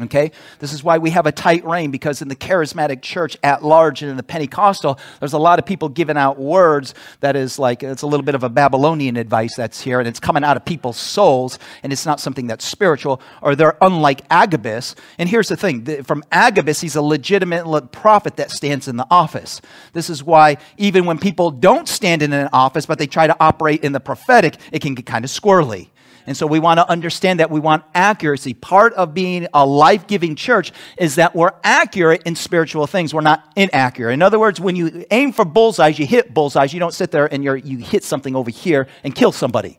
Okay? 0.00 0.32
This 0.58 0.72
is 0.72 0.84
why 0.84 0.98
we 0.98 1.10
have 1.10 1.26
a 1.26 1.32
tight 1.32 1.64
rein 1.64 1.90
because 1.90 2.20
in 2.22 2.28
the 2.28 2.36
charismatic 2.36 3.02
church 3.02 3.36
at 3.42 3.64
large 3.64 4.02
and 4.02 4.10
in 4.10 4.16
the 4.16 4.22
Pentecostal, 4.22 4.98
there's 5.20 5.32
a 5.32 5.38
lot 5.38 5.58
of 5.58 5.66
people 5.66 5.88
giving 5.88 6.16
out 6.16 6.38
words 6.38 6.94
that 7.20 7.36
is 7.36 7.58
like, 7.58 7.82
it's 7.82 8.02
a 8.02 8.06
little 8.06 8.24
bit 8.24 8.34
of 8.34 8.42
a 8.42 8.48
Babylonian 8.48 9.16
advice 9.16 9.56
that's 9.56 9.80
here 9.80 9.98
and 9.98 10.08
it's 10.08 10.20
coming 10.20 10.44
out 10.44 10.56
of 10.56 10.64
people's 10.64 10.96
souls 10.96 11.58
and 11.82 11.92
it's 11.92 12.06
not 12.06 12.20
something 12.20 12.46
that's 12.46 12.64
spiritual 12.64 13.20
or 13.42 13.54
they're 13.54 13.78
unlike 13.80 14.22
Agabus. 14.30 14.94
And 15.18 15.28
here's 15.28 15.48
the 15.48 15.56
thing 15.56 16.02
from 16.02 16.24
Agabus, 16.30 16.80
he's 16.80 16.96
a 16.96 17.02
legitimate 17.02 17.66
prophet 17.92 18.36
that 18.36 18.50
stands 18.50 18.88
in 18.88 18.96
the 18.96 19.06
office. 19.10 19.60
This 19.92 20.10
is 20.10 20.22
why 20.22 20.58
even 20.76 21.06
when 21.06 21.18
people 21.18 21.50
don't 21.50 21.88
stand 21.88 22.22
in 22.22 22.32
an 22.32 22.48
office 22.52 22.86
but 22.86 22.98
they 22.98 23.06
try 23.06 23.26
to 23.26 23.36
operate 23.40 23.82
in 23.82 23.92
the 23.92 24.00
prophetic, 24.00 24.56
it 24.72 24.82
can 24.82 24.94
get 24.94 25.06
kind 25.06 25.24
of 25.24 25.30
squirrely. 25.30 25.88
And 26.26 26.36
so 26.36 26.46
we 26.46 26.58
want 26.58 26.78
to 26.78 26.88
understand 26.88 27.40
that 27.40 27.50
we 27.50 27.60
want 27.60 27.84
accuracy. 27.94 28.52
Part 28.52 28.92
of 28.94 29.14
being 29.14 29.46
a 29.54 29.64
life 29.64 30.06
giving 30.06 30.34
church 30.34 30.72
is 30.98 31.14
that 31.14 31.34
we're 31.36 31.52
accurate 31.62 32.22
in 32.24 32.34
spiritual 32.34 32.86
things. 32.86 33.14
We're 33.14 33.20
not 33.20 33.52
inaccurate. 33.54 34.12
In 34.12 34.22
other 34.22 34.38
words, 34.38 34.60
when 34.60 34.74
you 34.74 35.04
aim 35.10 35.32
for 35.32 35.44
bullseyes, 35.44 35.98
you 35.98 36.06
hit 36.06 36.34
bullseyes. 36.34 36.72
You 36.72 36.80
don't 36.80 36.94
sit 36.94 37.12
there 37.12 37.32
and 37.32 37.44
you 37.44 37.78
hit 37.78 38.02
something 38.02 38.34
over 38.34 38.50
here 38.50 38.88
and 39.04 39.14
kill 39.14 39.32
somebody. 39.32 39.78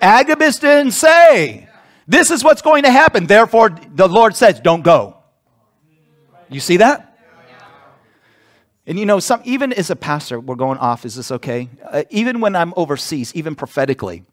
Agabus 0.00 0.58
didn't 0.58 0.92
say, 0.92 1.68
This 2.06 2.30
is 2.30 2.44
what's 2.44 2.62
going 2.62 2.84
to 2.84 2.90
happen. 2.90 3.26
Therefore, 3.26 3.70
the 3.94 4.08
Lord 4.08 4.36
says, 4.36 4.60
Don't 4.60 4.82
go. 4.82 5.16
You 6.48 6.60
see 6.60 6.78
that? 6.78 7.07
And 8.88 8.98
you 8.98 9.04
know, 9.04 9.20
some, 9.20 9.42
even 9.44 9.74
as 9.74 9.90
a 9.90 9.96
pastor, 9.96 10.40
we're 10.40 10.54
going 10.54 10.78
off, 10.78 11.04
is 11.04 11.14
this 11.14 11.30
okay? 11.30 11.68
Uh, 11.84 12.04
even 12.08 12.40
when 12.40 12.56
I'm 12.56 12.72
overseas, 12.74 13.34
even 13.34 13.54
prophetically, 13.54 14.24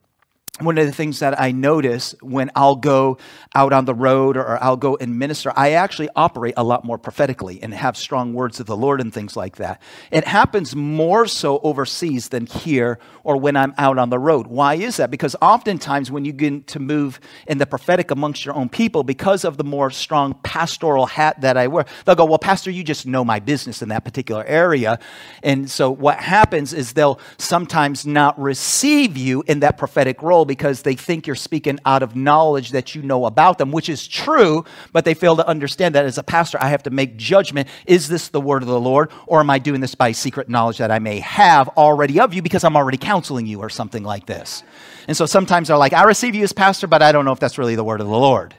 one 0.60 0.78
of 0.78 0.86
the 0.86 0.91
things 0.94 1.20
that 1.20 1.39
I 1.39 1.52
notice 1.52 2.15
when 2.22 2.50
I'll 2.56 2.78
go 2.78 3.18
out 3.54 3.74
on 3.74 3.84
the 3.84 3.94
road 3.94 4.38
or 4.38 4.62
I'll 4.63 4.78
go 4.78 4.96
and 4.96 5.20
minister, 5.20 5.52
I 5.54 5.72
actually 5.72 6.08
operate 6.15 6.54
a 6.56 6.63
lot 6.63 6.86
more 6.86 6.98
prophetically 6.98 7.62
and 7.62 7.74
have 7.74 7.98
strong 7.98 8.34
words 8.34 8.62
of 8.62 8.65
the 8.65 8.78
Lord 8.78 9.02
and 9.02 9.13
things 9.13 9.36
like 9.36 9.58
that. 9.58 9.82
It 10.12 10.26
happens 10.26 10.74
more 10.74 11.28
so 11.28 11.60
overseas 11.60 12.30
than 12.30 12.46
here 12.46 13.00
or 13.24 13.36
when 13.36 13.58
I'm 13.58 13.74
out 13.78 13.98
on 13.98 14.10
the 14.10 14.20
road. 14.20 14.48
Why 14.48 14.76
is 14.76 14.96
that? 14.98 15.12
Because 15.12 15.36
oftentimes 15.41 16.10
when 16.10 16.24
you 16.24 16.32
get 16.32 16.68
to 16.68 16.80
move 16.80 17.20
in 17.48 17.58
the 17.58 17.65
prophetic 17.65 18.12
amongst 18.12 18.46
your 18.46 18.56
own 18.56 18.70
people, 18.70 19.04
because 19.04 19.44
of 19.44 19.58
the 19.58 19.63
more 19.65 19.91
strong 19.91 20.36
pastoral 20.44 21.06
hat 21.06 21.41
that 21.41 21.58
I 21.58 21.68
wear, 21.68 21.86
they'll 22.06 22.15
go, 22.15 22.26
Well, 22.26 22.39
Pastor, 22.39 22.72
you 22.72 22.84
just 22.84 23.06
know 23.06 23.26
my 23.26 23.39
business 23.39 23.82
in 23.82 23.89
that 23.89 24.06
particular 24.06 24.46
area. 24.46 25.00
And 25.44 25.70
so 25.70 25.91
what 25.91 26.20
happens 26.20 26.72
is 26.72 26.94
they'll 26.94 27.20
sometimes 27.38 28.06
not 28.06 28.39
receive 28.39 29.18
you 29.18 29.44
in 29.48 29.60
that 29.60 29.78
prophetic 29.78 30.22
role 30.22 30.44
because 30.45 30.84
they 30.84 30.95
think 30.95 31.27
you're 31.27 31.36
speaking 31.36 31.79
out 31.86 32.03
of 32.03 32.15
knowledge 32.15 32.71
that 32.71 32.95
you 32.95 33.01
know 33.01 33.25
about 33.25 33.58
them, 33.58 33.71
which 33.71 33.89
is 33.89 34.08
true, 34.08 34.65
but 34.91 35.05
they 35.05 35.13
fail 35.13 35.36
to 35.36 35.47
understand 35.47 35.95
that 35.95 36.05
as 36.05 36.17
a 36.17 36.23
pastor, 36.23 36.58
I 36.62 36.69
have 36.69 36.84
to 36.84 36.89
make 36.89 37.17
judgment. 37.17 37.67
Is 37.86 38.08
this 38.08 38.29
the 38.29 38.41
word 38.41 38.62
of 38.62 38.67
the 38.67 38.79
Lord, 38.79 39.12
or 39.27 39.39
am 39.39 39.49
I 39.49 39.60
doing 39.60 39.81
this 39.81 39.95
by 39.95 40.12
secret 40.12 40.49
knowledge 40.49 40.77
that 40.77 40.91
I 40.91 40.99
may 40.99 41.19
have 41.19 41.67
already 41.69 42.19
of 42.19 42.34
you 42.34 42.41
because 42.41 42.63
I'm 42.63 42.77
already 42.77 42.97
counseling 42.97 43.45
you 43.45 43.60
or 43.60 43.69
something 43.69 44.03
like 44.03 44.25
this? 44.25 44.63
And 45.08 45.15
so 45.15 45.25
sometimes 45.25 45.67
they're 45.67 45.77
like, 45.77 45.93
I 45.93 46.03
receive 46.03 46.36
you 46.36 46.43
as 46.43 46.53
pastor, 46.53 46.88
but 46.88 47.01
I 47.01 47.12
don't 47.12 47.25
know 47.25 47.31
if 47.31 47.39
that's 47.39 47.58
really 47.58 47.75
the 47.75 47.84
word 47.84 48.01
of 48.01 48.08
the 48.08 48.13
Lord. 48.13 48.55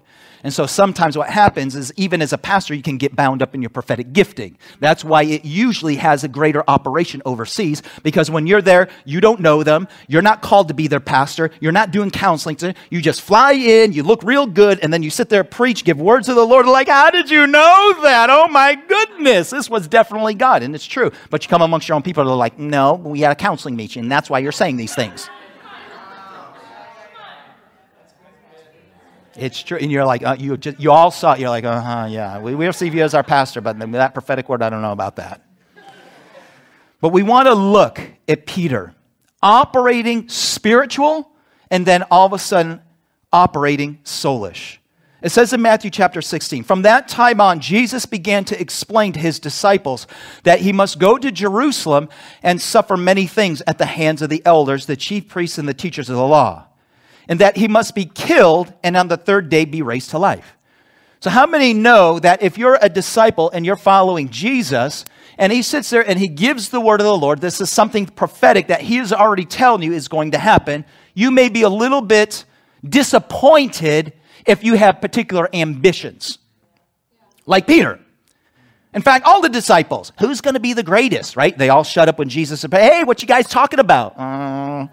And 0.47 0.55
so 0.55 0.65
sometimes 0.65 1.19
what 1.19 1.29
happens 1.29 1.75
is, 1.75 1.93
even 1.97 2.23
as 2.23 2.33
a 2.33 2.39
pastor, 2.39 2.73
you 2.73 2.81
can 2.81 2.99
get 2.99 3.17
bound 3.17 3.43
up 3.43 3.53
in 3.53 3.63
your 3.63 3.69
prophetic 3.69 4.13
gifting. 4.13 4.57
That's 4.79 5.05
why 5.05 5.25
it 5.25 5.45
usually 5.45 5.97
has 5.97 6.23
a 6.23 6.29
greater 6.29 6.63
operation 6.69 7.21
overseas, 7.27 7.83
because 8.05 8.31
when 8.31 8.47
you're 8.47 8.63
there, 8.63 8.89
you 9.05 9.21
don't 9.21 9.41
know 9.41 9.65
them. 9.65 9.89
You're 10.07 10.23
not 10.23 10.43
called 10.43 10.69
to 10.69 10.75
be 10.75 10.87
their 10.87 11.01
pastor. 11.01 11.51
You're 11.59 11.73
not 11.73 11.91
doing 11.91 12.13
counseling. 12.13 12.55
to. 12.59 12.75
You 12.91 13.03
just 13.03 13.23
fly 13.23 13.55
in, 13.55 13.93
you 13.93 14.05
look 14.05 14.23
real 14.23 14.47
good, 14.47 14.79
and 14.85 14.93
then 14.93 15.03
you 15.03 15.11
sit 15.11 15.31
there, 15.31 15.43
preach, 15.43 15.83
give 15.83 16.01
words 16.01 16.29
of 16.29 16.37
the 16.37 16.47
Lord, 16.47 16.65
like, 16.67 16.87
How 16.87 17.11
did 17.11 17.29
you 17.29 17.49
know 17.49 17.95
that? 18.05 18.31
Oh 18.31 18.47
my 18.47 18.77
goodness, 18.77 19.51
this 19.51 19.69
was 19.69 19.89
definitely 19.89 20.35
God. 20.35 20.63
And 20.63 20.77
it's 20.77 20.87
true. 20.87 21.11
But 21.29 21.43
you 21.43 21.49
come 21.49 21.63
amongst 21.63 21.89
your 21.89 21.97
own 21.97 22.03
people, 22.03 22.25
they're 22.25 22.37
like, 22.37 22.57
No, 22.57 22.95
we 22.95 23.19
had 23.19 23.33
a 23.33 23.35
counseling 23.35 23.75
meeting, 23.75 24.05
and 24.05 24.13
that's 24.13 24.31
why 24.31 24.39
you're 24.39 24.53
saying 24.53 24.77
these 24.77 24.95
things. 24.95 25.29
It's 29.39 29.63
true. 29.63 29.79
And 29.79 29.91
you're 29.91 30.05
like, 30.05 30.25
uh, 30.25 30.37
you, 30.39 30.57
just, 30.57 30.81
you 30.81 30.91
all 30.91 31.11
saw 31.11 31.35
it. 31.35 31.41
You're 31.41 31.51
like, 31.51 31.65
uh 31.65 31.81
huh, 31.81 32.07
yeah. 32.09 32.39
We, 32.39 32.55
we 32.55 32.67
receive 32.67 32.95
you 32.95 33.03
as 33.03 33.15
our 33.15 33.23
pastor, 33.23 33.61
but 33.61 33.79
that 33.79 34.15
prophetic 34.15 34.49
word, 34.49 34.63
I 34.63 34.71
don't 34.71 34.83
know 34.83 34.93
about 34.93 35.17
that. 35.17 35.43
But 37.01 37.11
we 37.11 37.23
want 37.23 37.47
to 37.47 37.55
look 37.55 38.01
at 38.27 38.47
Peter 38.47 38.95
operating 39.43 40.29
spiritual 40.29 41.31
and 41.71 41.85
then 41.85 42.05
all 42.11 42.27
of 42.27 42.33
a 42.33 42.39
sudden 42.39 42.81
operating 43.33 43.99
soulish. 44.05 44.79
It 45.23 45.31
says 45.31 45.53
in 45.53 45.61
Matthew 45.61 45.91
chapter 45.91 46.23
16, 46.23 46.63
from 46.65 46.83
that 46.83 47.09
time 47.09 47.41
on, 47.41 47.61
Jesus 47.61 48.07
began 48.07 48.45
to 48.47 48.61
explain 48.61 49.13
to 49.13 49.21
his 49.21 49.39
disciples 49.39 50.07
that 50.45 50.61
he 50.61 50.73
must 50.73 50.99
go 50.99 51.19
to 51.19 51.33
Jerusalem 51.33 52.09
and 52.43 52.61
suffer 52.61 52.97
many 52.97 53.27
things 53.27 53.63
at 53.67 53.79
the 53.79 53.87
hands 53.87 54.23
of 54.23 54.31
the 54.31 54.43
elders, 54.47 54.87
the 54.87 54.97
chief 54.97 55.29
priests, 55.29 55.59
and 55.59 55.69
the 55.69 55.75
teachers 55.75 56.09
of 56.09 56.17
the 56.17 56.27
law 56.27 56.66
and 57.29 57.41
that 57.41 57.57
he 57.57 57.69
must 57.69 57.95
be 57.95 58.05
killed 58.05 58.73
and 58.83 58.97
on 58.97 59.09
the 59.09 59.17
third 59.17 59.49
day 59.49 59.65
be 59.65 59.83
raised 59.83 60.11
to 60.11 60.19
life. 60.19 60.57
So, 61.21 61.31
how 61.31 61.47
many 61.47 61.73
know 61.73 62.19
that 62.19 62.43
if 62.43 62.59
you're 62.59 62.79
a 62.81 62.89
disciple 62.89 63.51
and 63.51 63.65
you're 63.65 63.77
following 63.77 64.29
Jesus, 64.29 65.05
and 65.39 65.53
he 65.53 65.63
sits 65.63 65.91
there 65.91 66.09
and 66.09 66.19
he 66.19 66.29
gives 66.29 66.69
the 66.69 66.81
word 66.81 67.01
of 67.01 67.07
the 67.07 67.17
Lord, 67.17 67.41
this 67.41 67.61
is 67.61 67.71
something 67.71 68.07
prophetic 68.07 68.69
that 68.69 68.83
he 68.83 68.99
is 68.99 69.13
already 69.13 69.45
telling 69.45 69.83
you 69.83 69.93
is 69.93 70.09
going 70.09 70.33
to 70.33 70.39
happen, 70.39 70.85
you 71.15 71.31
may 71.31 71.49
be 71.49 71.63
a 71.63 71.69
little 71.69 72.01
bit 72.01 72.45
disappointed 72.89 74.13
if 74.47 74.63
you 74.63 74.75
have 74.75 75.01
particular 75.01 75.49
ambitions. 75.53 76.39
Like 77.45 77.67
Peter. 77.67 78.01
In 78.95 79.03
fact, 79.03 79.27
all 79.27 79.43
the 79.43 79.49
disciples, 79.49 80.13
who's 80.19 80.41
going 80.41 80.55
to 80.55 80.61
be 80.61 80.73
the 80.73 80.83
greatest, 80.83 81.37
right? 81.37 81.57
They 81.57 81.69
all 81.69 81.85
shut 81.85 82.09
up 82.09 82.19
when 82.19 82.31
Jesus 82.31 82.61
said, 82.61 82.73
Hey, 82.73 83.05
what 83.05 83.21
you 83.21 83.29
guys 83.29 83.47
talking 83.47 83.79
about? 83.79 84.19
Uh, 84.19 84.87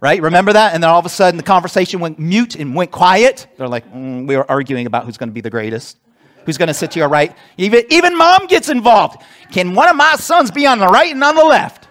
right? 0.00 0.20
Remember 0.20 0.52
that? 0.52 0.74
And 0.74 0.82
then 0.82 0.90
all 0.90 0.98
of 0.98 1.06
a 1.06 1.10
sudden 1.10 1.36
the 1.36 1.42
conversation 1.42 2.00
went 2.00 2.18
mute 2.18 2.54
and 2.54 2.74
went 2.74 2.90
quiet. 2.90 3.46
They're 3.56 3.68
like, 3.68 3.90
mm, 3.92 4.26
we 4.26 4.36
were 4.36 4.50
arguing 4.50 4.86
about 4.86 5.04
who's 5.04 5.16
going 5.16 5.28
to 5.28 5.34
be 5.34 5.40
the 5.40 5.50
greatest, 5.50 5.98
who's 6.44 6.58
going 6.58 6.68
to 6.68 6.74
sit 6.74 6.92
to 6.92 6.98
your 6.98 7.08
right. 7.08 7.34
Even, 7.56 7.84
even 7.90 8.16
mom 8.16 8.46
gets 8.46 8.68
involved. 8.68 9.22
Can 9.52 9.74
one 9.74 9.88
of 9.88 9.96
my 9.96 10.16
sons 10.16 10.50
be 10.50 10.66
on 10.66 10.78
the 10.78 10.88
right 10.88 11.12
and 11.12 11.22
on 11.22 11.34
the 11.34 11.44
left? 11.44 11.88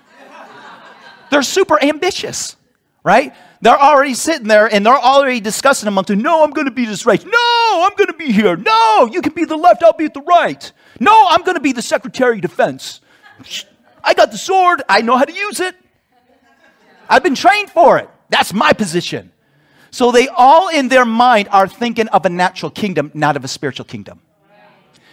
They're 1.29 1.43
super 1.43 1.81
ambitious, 1.83 2.55
right? 3.03 3.33
They're 3.61 3.79
already 3.79 4.13
sitting 4.13 4.47
there 4.47 4.71
and 4.71 4.85
they're 4.85 4.93
already 4.93 5.39
discussing 5.39 5.87
among 5.87 6.03
them. 6.05 6.21
No, 6.21 6.43
I'm 6.43 6.51
going 6.51 6.65
to 6.65 6.71
be 6.71 6.85
this 6.85 7.05
right. 7.05 7.23
No, 7.25 7.87
I'm 7.87 7.95
going 7.95 8.07
to 8.07 8.13
be 8.17 8.31
here. 8.31 8.55
No, 8.55 9.09
you 9.11 9.21
can 9.21 9.33
be 9.33 9.45
the 9.45 9.57
left. 9.57 9.81
I'll 9.81 9.93
be 9.93 10.05
at 10.05 10.13
the 10.13 10.21
right. 10.21 10.71
No, 10.99 11.25
I'm 11.29 11.41
going 11.41 11.55
to 11.55 11.61
be 11.61 11.71
the 11.71 11.81
Secretary 11.81 12.35
of 12.35 12.41
Defense. 12.41 13.01
I 14.03 14.13
got 14.13 14.31
the 14.31 14.37
sword. 14.37 14.83
I 14.87 15.01
know 15.01 15.17
how 15.17 15.25
to 15.25 15.33
use 15.33 15.59
it. 15.59 15.75
I've 17.09 17.23
been 17.23 17.35
trained 17.35 17.69
for 17.69 17.97
it. 17.97 18.09
That's 18.29 18.53
my 18.53 18.73
position. 18.73 19.31
So 19.91 20.11
they 20.11 20.27
all 20.27 20.69
in 20.69 20.89
their 20.89 21.05
mind 21.05 21.47
are 21.51 21.67
thinking 21.67 22.07
of 22.09 22.25
a 22.25 22.29
natural 22.29 22.69
kingdom, 22.69 23.11
not 23.13 23.37
of 23.37 23.43
a 23.43 23.47
spiritual 23.47 23.85
kingdom. 23.85 24.21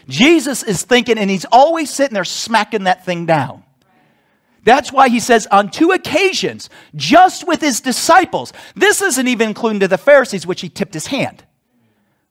Jesus 0.09 0.63
is 0.63 0.83
thinking, 0.83 1.19
and 1.19 1.31
he's 1.31 1.45
always 1.53 1.89
sitting 1.91 2.15
there 2.15 2.25
smacking 2.25 2.85
that 2.85 3.05
thing 3.05 3.27
down. 3.27 3.63
That's 4.65 4.93
why 4.93 5.09
he 5.09 5.21
says 5.21 5.47
on 5.49 5.71
two 5.71 5.91
occasions, 5.91 6.71
just 6.95 7.47
with 7.47 7.61
his 7.61 7.81
disciples, 7.81 8.53
this 8.75 9.03
isn't 9.03 9.29
even 9.29 9.49
including 9.49 9.81
to 9.81 9.89
the 9.89 9.99
Pharisees, 9.99 10.47
which 10.47 10.61
he 10.61 10.69
tipped 10.69 10.95
his 10.95 11.07
hand 11.07 11.45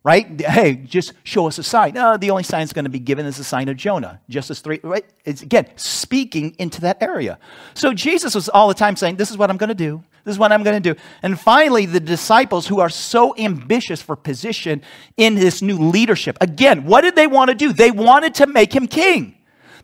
right? 0.04 0.42
Hey, 0.42 0.76
just 0.76 1.14
show 1.24 1.48
us 1.48 1.58
a 1.58 1.64
sign. 1.64 1.94
No, 1.94 2.18
the 2.18 2.32
only 2.32 2.44
sign 2.44 2.62
that's 2.62 2.74
going 2.74 2.86
to 2.86 2.92
be 2.92 3.00
given 3.00 3.26
is 3.26 3.38
the 3.38 3.44
sign 3.44 3.70
of 3.70 3.78
Jonah. 3.78 4.20
Just 4.30 4.50
as 4.50 4.60
three, 4.60 4.80
right? 4.84 5.06
It's 5.26 5.42
again 5.42 5.68
speaking 5.76 6.56
into 6.58 6.82
that 6.82 7.02
area. 7.02 7.38
So 7.74 7.94
Jesus 7.94 8.34
was 8.34 8.50
all 8.50 8.68
the 8.68 8.74
time 8.74 8.96
saying, 8.96 9.18
This 9.18 9.30
is 9.30 9.38
what 9.38 9.50
I'm 9.50 9.58
going 9.58 9.70
to 9.70 9.76
do. 9.76 10.04
This 10.24 10.34
is 10.34 10.40
what 10.40 10.52
I'm 10.52 10.64
going 10.64 10.82
to 10.82 10.94
do. 10.94 11.00
And 11.24 11.40
finally, 11.40 11.86
the 11.88 12.00
disciples 12.00 12.68
who 12.68 12.80
are 12.80 12.90
so 12.90 13.36
ambitious 13.38 14.02
for 14.02 14.16
position 14.16 14.84
in 15.18 15.34
this 15.34 15.64
new 15.64 15.78
leadership, 15.78 16.38
again, 16.42 16.86
what 16.86 17.02
did 17.02 17.16
they 17.16 17.26
want 17.26 17.50
to 17.50 17.56
do? 17.56 17.74
They 17.74 17.90
wanted 17.90 18.36
to 18.36 18.48
make 18.48 18.74
him 18.74 18.88
king. 18.88 19.36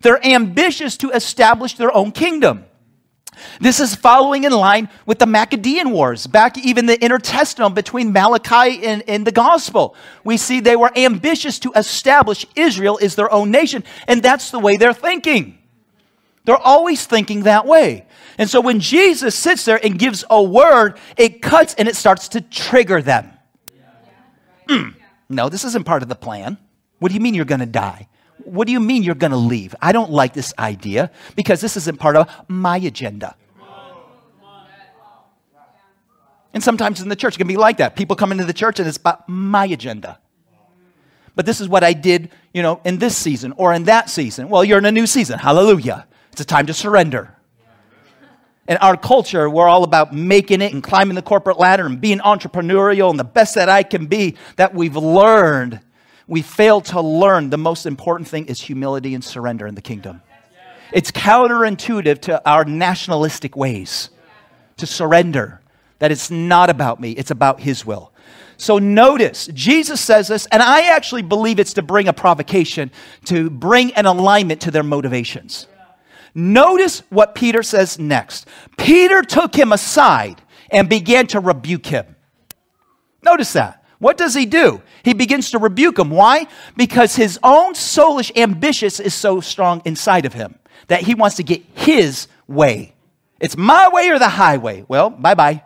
They're 0.01 0.23
ambitious 0.23 0.95
to 0.97 1.10
establish 1.10 1.73
their 1.73 1.95
own 1.95 2.12
kingdom. 2.12 2.66
This 3.60 3.80
is 3.80 3.95
following 3.95 4.43
in 4.43 4.52
line 4.52 4.89
with 5.06 5.19
the 5.19 5.26
Maccabean 5.26 5.91
Wars, 5.91 6.28
back 6.28 6.58
even 6.58 6.86
the 6.86 6.97
intertestamental 6.97 7.73
between 7.73 8.12
Malachi 8.12 8.86
and, 8.86 9.04
and, 9.08 9.26
the 9.26 9.32
gospel. 9.32 9.95
We 10.23 10.38
see 10.38 10.60
they 10.60 10.76
were 10.76 10.91
ambitious 10.95 11.60
to 11.60 11.71
establish 11.76 12.45
Israel 12.56 13.00
as 13.02 13.15
their 13.15 13.32
own 13.32 13.52
nation, 13.52 13.84
and 14.08 14.21
that's 14.21 14.52
the 14.52 14.60
way 14.60 14.78
they're 14.78 14.93
thinking. 14.93 15.58
They're 16.45 16.56
always 16.56 17.06
thinking 17.06 17.43
that 17.43 17.65
way. 17.65 18.06
And 18.38 18.50
so 18.50 18.62
when 18.62 18.80
Jesus 18.80 19.36
sits 19.36 19.65
there 19.65 19.84
and 19.84 20.00
gives 20.00 20.23
a 20.30 20.41
word, 20.41 20.97
it 21.17 21.41
cuts 21.41 21.73
and 21.73 21.88
it 21.88 21.95
starts 21.95 22.30
to 22.30 22.41
trigger 22.41 23.02
them. 23.02 23.34
Mm, 24.69 24.95
no, 25.30 25.50
this 25.50 25.63
isn't 25.65 25.86
part 25.86 26.04
of 26.04 26.10
the 26.10 26.15
plan. 26.15 26.58
What 27.00 27.10
do 27.10 27.15
you 27.15 27.21
mean 27.21 27.34
you're 27.34 27.45
going 27.45 27.60
to 27.60 27.65
die? 27.65 28.08
What 28.48 28.66
do 28.66 28.72
you 28.72 28.80
mean 28.80 29.04
you're 29.04 29.16
going 29.16 29.32
to 29.32 29.38
leave? 29.38 29.76
I 29.82 29.92
don't 29.92 30.10
like 30.10 30.34
this 30.34 30.54
idea 30.58 31.12
because 31.36 31.60
this 31.60 31.76
isn't 31.76 32.00
part 32.00 32.16
of 32.16 32.30
my 32.48 32.78
agenda. 32.78 33.36
And 36.54 36.64
sometimes 36.64 37.02
in 37.02 37.10
the 37.10 37.16
church, 37.16 37.36
it 37.36 37.38
can 37.40 37.48
be 37.48 37.58
like 37.58 37.78
that. 37.78 37.96
People 37.96 38.16
come 38.16 38.32
into 38.32 38.46
the 38.46 38.54
church 38.54 38.80
and 38.80 38.88
it's 38.88 38.98
about 38.98 39.28
my 39.28 39.66
agenda. 39.66 40.20
But 41.36 41.46
this 41.46 41.60
is 41.62 41.68
what 41.68 41.84
I 41.84 41.94
did, 41.94 42.32
you 42.54 42.64
know, 42.64 42.82
in 42.84 42.98
this 42.98 43.16
season 43.16 43.54
or 43.58 43.74
in 43.74 43.84
that 43.84 44.10
season. 44.10 44.50
Well, 44.50 44.64
you're 44.64 44.80
in 44.80 44.86
a 44.86 44.92
new 44.92 45.06
season. 45.06 45.38
Hallelujah. 45.38 46.08
It's 46.32 46.42
a 46.42 46.46
time 46.46 46.66
to 46.68 46.74
surrender. 46.74 47.36
In 48.68 48.78
our 48.78 48.98
culture, 48.98 49.50
we're 49.50 49.68
all 49.68 49.84
about 49.84 50.16
making 50.16 50.62
it 50.62 50.74
and 50.74 50.82
climbing 50.82 51.16
the 51.16 51.22
corporate 51.22 51.60
ladder 51.60 51.86
and 51.86 52.02
being 52.02 52.20
entrepreneurial 52.20 53.10
and 53.10 53.20
the 53.20 53.24
best 53.24 53.56
that 53.56 53.70
I 53.70 53.84
can 53.84 54.08
be 54.08 54.36
that 54.56 54.74
we've 54.74 54.96
learned 54.96 55.82
we 56.28 56.42
fail 56.42 56.82
to 56.82 57.02
learn 57.02 57.50
the 57.50 57.58
most 57.58 57.86
important 57.86 58.28
thing 58.28 58.46
is 58.48 58.62
humility 58.62 59.13
and 59.13 59.24
surrender 59.24 59.66
in 59.66 59.76
the 59.76 59.82
kingdom. 59.82 60.22
It's 60.94 61.12
counterintuitive 61.12 62.22
to 62.22 62.50
our 62.50 62.66
nationalistic 62.66 63.56
ways 63.56 64.10
to 64.78 64.86
surrender, 64.86 65.62
that 66.00 66.12
it's 66.12 66.30
not 66.30 66.70
about 66.70 67.00
me, 67.00 67.12
it's 67.12 67.32
about 67.32 67.62
His 67.62 67.86
will. 67.86 68.12
So 68.58 68.80
notice, 68.80 69.48
Jesus 69.54 70.02
says 70.02 70.28
this, 70.28 70.48
and 70.48 70.63
I 70.63 70.96
actually 70.96 71.22
believe 71.22 71.60
it's 71.60 71.74
to 71.74 71.82
bring 71.82 72.08
a 72.08 72.13
provocation, 72.13 72.92
to 73.26 73.50
bring 73.50 73.94
an 73.94 74.06
alignment 74.06 74.62
to 74.62 74.72
their 74.72 74.84
motivations. 74.84 75.68
Notice 76.34 77.04
what 77.10 77.36
Peter 77.36 77.63
says 77.63 78.00
next. 78.00 78.48
Peter 78.78 79.22
took 79.22 79.56
him 79.56 79.72
aside 79.72 80.42
and 80.70 80.90
began 80.90 81.28
to 81.28 81.40
rebuke 81.40 81.86
him. 81.86 82.16
Notice 83.24 83.54
that. 83.54 83.84
What 84.00 84.18
does 84.18 84.36
he 84.36 84.46
do? 84.46 84.82
He 85.08 85.13
begins 85.13 85.52
to 85.52 85.58
rebuke 85.58 85.98
him. 85.98 86.10
Why? 86.10 86.48
Because 86.76 87.15
his 87.15 87.39
own 87.41 87.76
soulish 87.76 88.30
ambition 88.36 88.88
is 88.88 89.13
so 89.13 89.39
strong 89.39 89.82
inside 89.86 90.26
of 90.26 90.34
him 90.34 90.60
that 90.88 91.04
he 91.04 91.15
wants 91.15 91.38
to 91.38 91.43
get 91.43 91.63
his 91.76 92.28
way. 92.46 92.93
It's 93.39 93.56
my 93.56 93.88
way 93.88 94.10
or 94.10 94.20
the 94.20 94.28
highway. 94.28 94.84
Well, 94.89 95.10
bye 95.10 95.34
bye. 95.34 95.63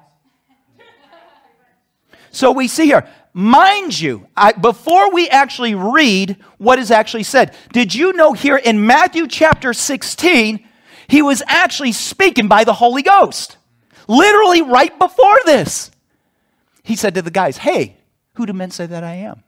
So 2.30 2.52
we 2.52 2.68
see 2.68 2.86
here, 2.86 3.10
mind 3.34 4.00
you, 4.00 4.28
I, 4.38 4.52
before 4.52 5.12
we 5.12 5.28
actually 5.28 5.74
read 5.74 6.38
what 6.60 6.78
is 6.78 6.92
actually 6.92 7.24
said, 7.24 7.56
did 7.74 7.96
you 7.96 8.14
know 8.14 8.34
here 8.34 8.58
in 8.58 8.86
Matthew 8.86 9.28
chapter 9.28 9.74
16, 9.74 10.64
he 11.08 11.24
was 11.24 11.42
actually 11.48 11.94
speaking 11.94 12.48
by 12.48 12.64
the 12.64 12.74
Holy 12.74 13.02
Ghost? 13.02 13.58
Literally 14.08 14.62
right 14.62 15.00
before 15.00 15.40
this. 15.46 15.90
He 16.84 16.96
said 16.96 17.16
to 17.16 17.24
the 17.24 17.32
guys, 17.32 17.58
Hey, 17.58 17.98
who 18.36 18.46
do 18.46 18.54
men 18.54 18.72
say 18.72 18.86
that 18.86 19.04
I 19.04 19.16
am? 19.16 19.44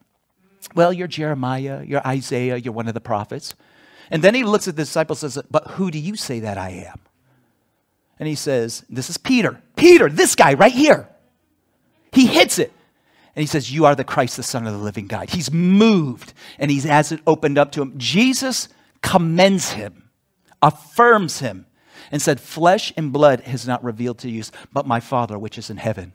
Well, 0.75 0.93
you're 0.93 1.07
Jeremiah, 1.07 1.83
you're 1.85 2.05
Isaiah, 2.05 2.57
you're 2.57 2.73
one 2.73 2.87
of 2.87 2.93
the 2.93 3.01
prophets. 3.01 3.53
And 4.09 4.23
then 4.23 4.35
he 4.35 4.43
looks 4.43 4.67
at 4.67 4.75
the 4.75 4.83
disciples 4.83 5.23
and 5.23 5.31
says, 5.31 5.43
But 5.49 5.71
who 5.71 5.91
do 5.91 5.99
you 5.99 6.15
say 6.15 6.39
that 6.41 6.57
I 6.57 6.69
am? 6.69 6.99
And 8.19 8.27
he 8.27 8.35
says, 8.35 8.83
This 8.89 9.09
is 9.09 9.17
Peter. 9.17 9.61
Peter, 9.75 10.09
this 10.09 10.35
guy 10.35 10.53
right 10.53 10.71
here. 10.71 11.09
He 12.11 12.27
hits 12.27 12.59
it. 12.59 12.71
And 13.35 13.41
he 13.41 13.47
says, 13.47 13.71
You 13.71 13.85
are 13.85 13.95
the 13.95 14.03
Christ, 14.03 14.37
the 14.37 14.43
Son 14.43 14.67
of 14.67 14.73
the 14.73 14.79
living 14.79 15.07
God. 15.07 15.29
He's 15.29 15.51
moved 15.51 16.33
and 16.59 16.69
he 16.69 16.79
has 16.81 17.11
it 17.11 17.21
opened 17.25 17.57
up 17.57 17.71
to 17.73 17.81
him. 17.81 17.97
Jesus 17.97 18.69
commends 19.01 19.71
him, 19.71 20.09
affirms 20.61 21.39
him, 21.39 21.65
and 22.11 22.21
said, 22.21 22.39
Flesh 22.39 22.93
and 22.95 23.11
blood 23.11 23.41
has 23.41 23.67
not 23.67 23.83
revealed 23.83 24.19
to 24.19 24.29
you, 24.29 24.43
but 24.71 24.85
my 24.85 24.99
Father 24.99 25.37
which 25.39 25.57
is 25.57 25.69
in 25.69 25.77
heaven. 25.77 26.13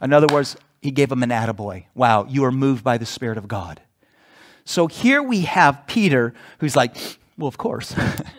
In 0.00 0.12
other 0.12 0.32
words, 0.32 0.56
he 0.82 0.90
gave 0.90 1.10
him 1.10 1.22
an 1.22 1.30
attaboy. 1.30 1.84
Wow, 1.94 2.26
you 2.28 2.44
are 2.44 2.52
moved 2.52 2.84
by 2.84 2.98
the 2.98 3.06
Spirit 3.06 3.38
of 3.38 3.48
God. 3.48 3.80
So 4.64 4.88
here 4.88 5.22
we 5.22 5.42
have 5.42 5.86
Peter, 5.86 6.34
who's 6.58 6.76
like, 6.76 6.96
Well, 7.38 7.48
of 7.48 7.56
course. 7.56 7.94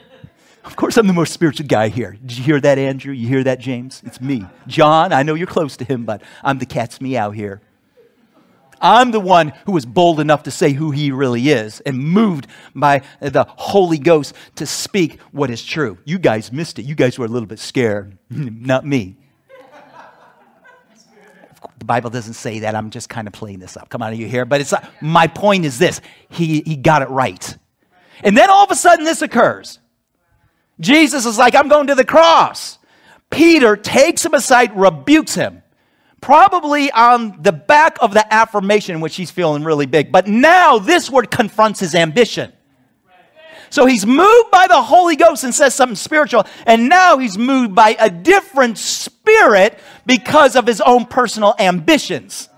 of 0.66 0.76
course, 0.76 0.98
I'm 0.98 1.08
the 1.08 1.14
most 1.14 1.34
spiritual 1.34 1.68
guy 1.68 1.88
here. 1.88 2.12
Did 2.12 2.38
you 2.38 2.44
hear 2.44 2.60
that, 2.60 2.78
Andrew? 2.78 3.14
You 3.14 3.28
hear 3.28 3.44
that, 3.46 3.60
James? 3.60 4.04
It's 4.06 4.22
me. 4.22 4.46
John, 4.68 5.14
I 5.14 5.24
know 5.24 5.34
you're 5.34 5.48
close 5.48 5.78
to 5.78 5.86
him, 5.86 6.06
but 6.06 6.22
I'm 6.44 6.60
the 6.60 6.66
cat's 6.66 7.00
meow 7.02 7.32
here. 7.32 7.62
I'm 8.82 9.12
the 9.12 9.20
one 9.22 9.54
who 9.66 9.72
was 9.72 9.86
bold 9.86 10.20
enough 10.20 10.44
to 10.44 10.52
say 10.52 10.74
who 10.74 10.92
he 10.92 11.12
really 11.12 11.48
is 11.48 11.80
and 11.82 11.98
moved 11.98 12.48
by 12.76 13.04
the 13.22 13.46
Holy 13.48 13.98
Ghost 13.98 14.36
to 14.56 14.66
speak 14.66 15.22
what 15.32 15.50
is 15.50 15.64
true. 15.64 15.98
You 16.04 16.20
guys 16.20 16.52
missed 16.52 16.80
it. 16.80 16.84
You 16.84 16.94
guys 16.94 17.18
were 17.18 17.26
a 17.26 17.30
little 17.30 17.48
bit 17.48 17.60
scared. 17.60 18.18
Not 18.30 18.86
me. 18.86 19.16
The 21.80 21.86
Bible 21.86 22.10
doesn't 22.10 22.34
say 22.34 22.60
that. 22.60 22.76
I'm 22.76 22.90
just 22.90 23.10
kind 23.10 23.28
of 23.28 23.34
playing 23.34 23.60
this 23.60 23.76
up. 23.78 23.90
Come 23.90 24.02
on, 24.02 24.12
are 24.12 24.16
you 24.16 24.28
here? 24.28 24.46
But 24.46 24.62
it's 24.62 24.74
my 25.02 25.28
point 25.28 25.66
is 25.66 25.78
this 25.80 26.02
he, 26.30 26.62
he 26.62 26.76
got 26.76 27.02
it 27.02 27.10
right. 27.10 27.58
And 28.24 28.38
then 28.38 28.50
all 28.50 28.64
of 28.64 28.72
a 28.72 28.76
sudden, 28.76 29.06
this 29.06 29.22
occurs. 29.22 29.80
Jesus 30.80 31.26
is 31.26 31.38
like, 31.38 31.56
I'm 31.56 31.68
going 31.68 31.88
to 31.88 31.96
the 31.96 32.06
cross. 32.06 32.80
Peter 33.30 33.76
takes 33.76 34.26
him 34.26 34.34
aside, 34.34 34.76
rebukes 34.76 35.36
him 35.36 35.64
probably 36.24 36.90
on 36.92 37.42
the 37.42 37.52
back 37.52 37.98
of 38.00 38.14
the 38.14 38.34
affirmation, 38.34 39.02
which 39.02 39.18
he's 39.18 39.30
feeling 39.30 39.64
really 39.64 39.86
big. 39.86 40.10
But 40.10 40.26
now 40.26 40.80
this 40.80 41.10
word 41.10 41.30
confronts 41.30 41.82
his 41.82 41.94
ambition. 41.94 42.54
So 43.74 43.88
he's 43.88 44.06
moved 44.06 44.52
by 44.52 44.68
the 44.68 44.80
Holy 44.84 45.16
Ghost 45.16 45.44
and 45.44 45.52
says 45.52 45.74
something 45.74 45.96
spiritual, 45.96 46.46
and 46.68 46.88
now 46.88 47.18
he's 47.18 47.40
moved 47.40 47.74
by 47.74 47.98
a 48.00 48.08
different 48.08 48.78
spirit 48.78 49.80
because 50.06 50.56
of 50.56 50.68
his 50.68 50.80
own 50.80 51.08
personal 51.08 51.56
ambitions. 51.58 52.50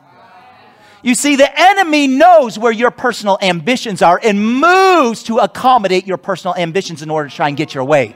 You 1.04 1.16
see, 1.16 1.38
the 1.38 1.50
enemy 1.58 2.08
knows 2.08 2.60
where 2.60 2.74
your 2.74 2.92
personal 2.92 3.38
ambitions 3.42 4.02
are 4.02 4.20
and 4.22 4.60
moves 4.60 5.24
to 5.24 5.38
accommodate 5.38 6.06
your 6.06 6.18
personal 6.18 6.54
ambitions 6.58 7.02
in 7.02 7.10
order 7.10 7.30
to 7.30 7.34
try 7.34 7.48
and 7.48 7.56
get 7.56 7.74
your 7.74 7.86
way. 7.86 8.14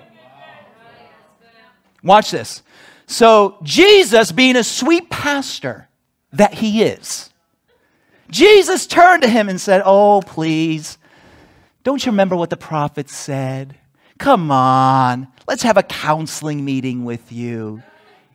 Watch 2.03 2.31
this. 2.31 2.63
So, 3.07 3.59
Jesus, 3.63 4.33
being 4.33 4.57
a 4.57 4.63
sweet 4.65 5.09
pastor 5.09 5.87
that 6.33 6.55
he 6.55 6.83
is, 6.83 7.29
Jesus 8.29 8.85
turned 8.85 9.23
to 9.23 9.29
him 9.29 9.47
and 9.47 9.61
said, 9.61 9.83
Oh, 9.85 10.21
please, 10.21 10.97
don't 11.83 12.05
you 12.05 12.11
remember 12.11 12.35
what 12.35 12.49
the 12.49 12.57
prophet 12.57 13.09
said? 13.09 13.77
Come 14.17 14.51
on, 14.51 15.27
let's 15.47 15.63
have 15.63 15.77
a 15.77 15.83
counseling 15.83 16.65
meeting 16.65 17.05
with 17.05 17.31
you. 17.31 17.81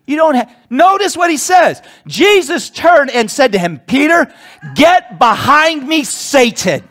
You 0.06 0.16
don't 0.16 0.34
have, 0.34 0.54
notice 0.68 1.16
what 1.16 1.30
he 1.30 1.36
says. 1.36 1.80
Jesus 2.06 2.68
turned 2.70 3.10
and 3.10 3.30
said 3.30 3.52
to 3.52 3.58
him, 3.58 3.78
Peter, 3.86 4.32
get 4.74 5.18
behind 5.18 5.86
me, 5.86 6.04
Satan. 6.04 6.88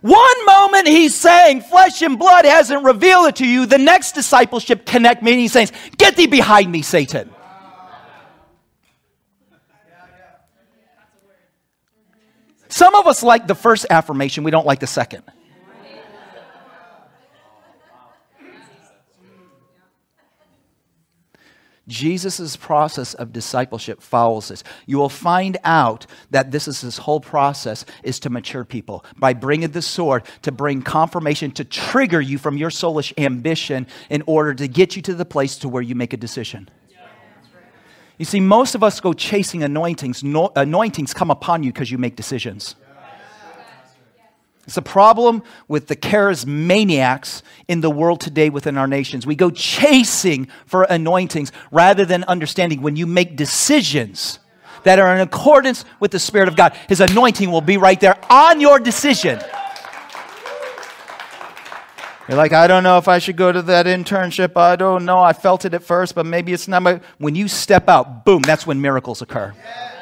One 0.00 0.46
moment 0.46 0.86
he's 0.86 1.14
saying, 1.14 1.62
flesh 1.62 2.02
and 2.02 2.18
blood 2.18 2.44
hasn't 2.44 2.84
revealed 2.84 3.28
it 3.28 3.36
to 3.36 3.46
you. 3.46 3.66
The 3.66 3.78
next 3.78 4.12
discipleship 4.12 4.86
connect 4.86 5.22
meeting, 5.22 5.40
he's 5.40 5.52
saying, 5.52 5.70
get 5.96 6.16
thee 6.16 6.28
behind 6.28 6.70
me, 6.70 6.82
Satan. 6.82 7.30
Some 12.68 12.94
of 12.94 13.06
us 13.06 13.22
like 13.22 13.46
the 13.46 13.54
first 13.54 13.86
affirmation, 13.90 14.44
we 14.44 14.50
don't 14.50 14.66
like 14.66 14.80
the 14.80 14.86
second. 14.86 15.22
Jesus' 21.88 22.54
process 22.54 23.14
of 23.14 23.32
discipleship 23.32 24.02
follows 24.02 24.48
this. 24.48 24.62
You 24.86 24.98
will 24.98 25.08
find 25.08 25.56
out 25.64 26.06
that 26.30 26.50
this 26.50 26.68
is 26.68 26.82
his 26.82 26.98
whole 26.98 27.20
process 27.20 27.86
is 28.02 28.20
to 28.20 28.30
mature 28.30 28.64
people 28.64 29.04
by 29.16 29.32
bringing 29.32 29.70
the 29.70 29.82
sword 29.82 30.24
to 30.42 30.52
bring 30.52 30.82
confirmation 30.82 31.50
to 31.52 31.64
trigger 31.64 32.20
you 32.20 32.36
from 32.36 32.58
your 32.58 32.70
soulish 32.70 33.12
ambition 33.16 33.86
in 34.10 34.22
order 34.26 34.54
to 34.54 34.68
get 34.68 34.96
you 34.96 35.02
to 35.02 35.14
the 35.14 35.24
place 35.24 35.56
to 35.58 35.68
where 35.68 35.82
you 35.82 35.94
make 35.94 36.12
a 36.12 36.18
decision. 36.18 36.68
You 38.18 38.24
see, 38.24 38.40
most 38.40 38.74
of 38.74 38.82
us 38.82 39.00
go 39.00 39.12
chasing 39.12 39.62
anointings. 39.62 40.24
No, 40.24 40.50
anointings 40.56 41.14
come 41.14 41.30
upon 41.30 41.62
you 41.62 41.72
because 41.72 41.90
you 41.90 41.98
make 41.98 42.16
decisions. 42.16 42.74
It's 44.66 44.76
a 44.76 44.82
problem 44.82 45.42
with 45.66 45.86
the 45.86 45.96
charismaniacs 45.96 47.40
in 47.68 47.80
the 47.80 47.88
world 47.88 48.20
today 48.20 48.50
within 48.50 48.76
our 48.76 48.86
nations. 48.86 49.26
We 49.26 49.34
go 49.34 49.48
chasing 49.48 50.48
for 50.66 50.82
anointings 50.82 51.52
rather 51.70 52.04
than 52.04 52.22
understanding 52.24 52.82
when 52.82 52.94
you 52.94 53.06
make 53.06 53.34
decisions 53.34 54.40
that 54.82 54.98
are 54.98 55.14
in 55.14 55.20
accordance 55.20 55.86
with 56.00 56.10
the 56.10 56.18
Spirit 56.18 56.48
of 56.48 56.56
God, 56.56 56.76
His 56.88 57.00
anointing 57.00 57.50
will 57.50 57.62
be 57.62 57.78
right 57.78 57.98
there 57.98 58.18
on 58.30 58.60
your 58.60 58.78
decision. 58.78 59.40
You're 62.28 62.36
like, 62.36 62.52
I 62.52 62.66
don't 62.66 62.82
know 62.82 62.98
if 62.98 63.08
I 63.08 63.18
should 63.18 63.36
go 63.36 63.50
to 63.50 63.62
that 63.62 63.86
internship. 63.86 64.56
I 64.56 64.76
don't 64.76 65.06
know. 65.06 65.18
I 65.18 65.32
felt 65.32 65.64
it 65.64 65.72
at 65.72 65.82
first, 65.82 66.14
but 66.14 66.26
maybe 66.26 66.52
it's 66.52 66.68
not 66.68 66.82
my. 66.82 67.00
When 67.16 67.34
you 67.34 67.48
step 67.48 67.88
out, 67.88 68.26
boom, 68.26 68.42
that's 68.42 68.66
when 68.66 68.80
miracles 68.80 69.22
occur. 69.22 69.54
Yeah 69.56 69.97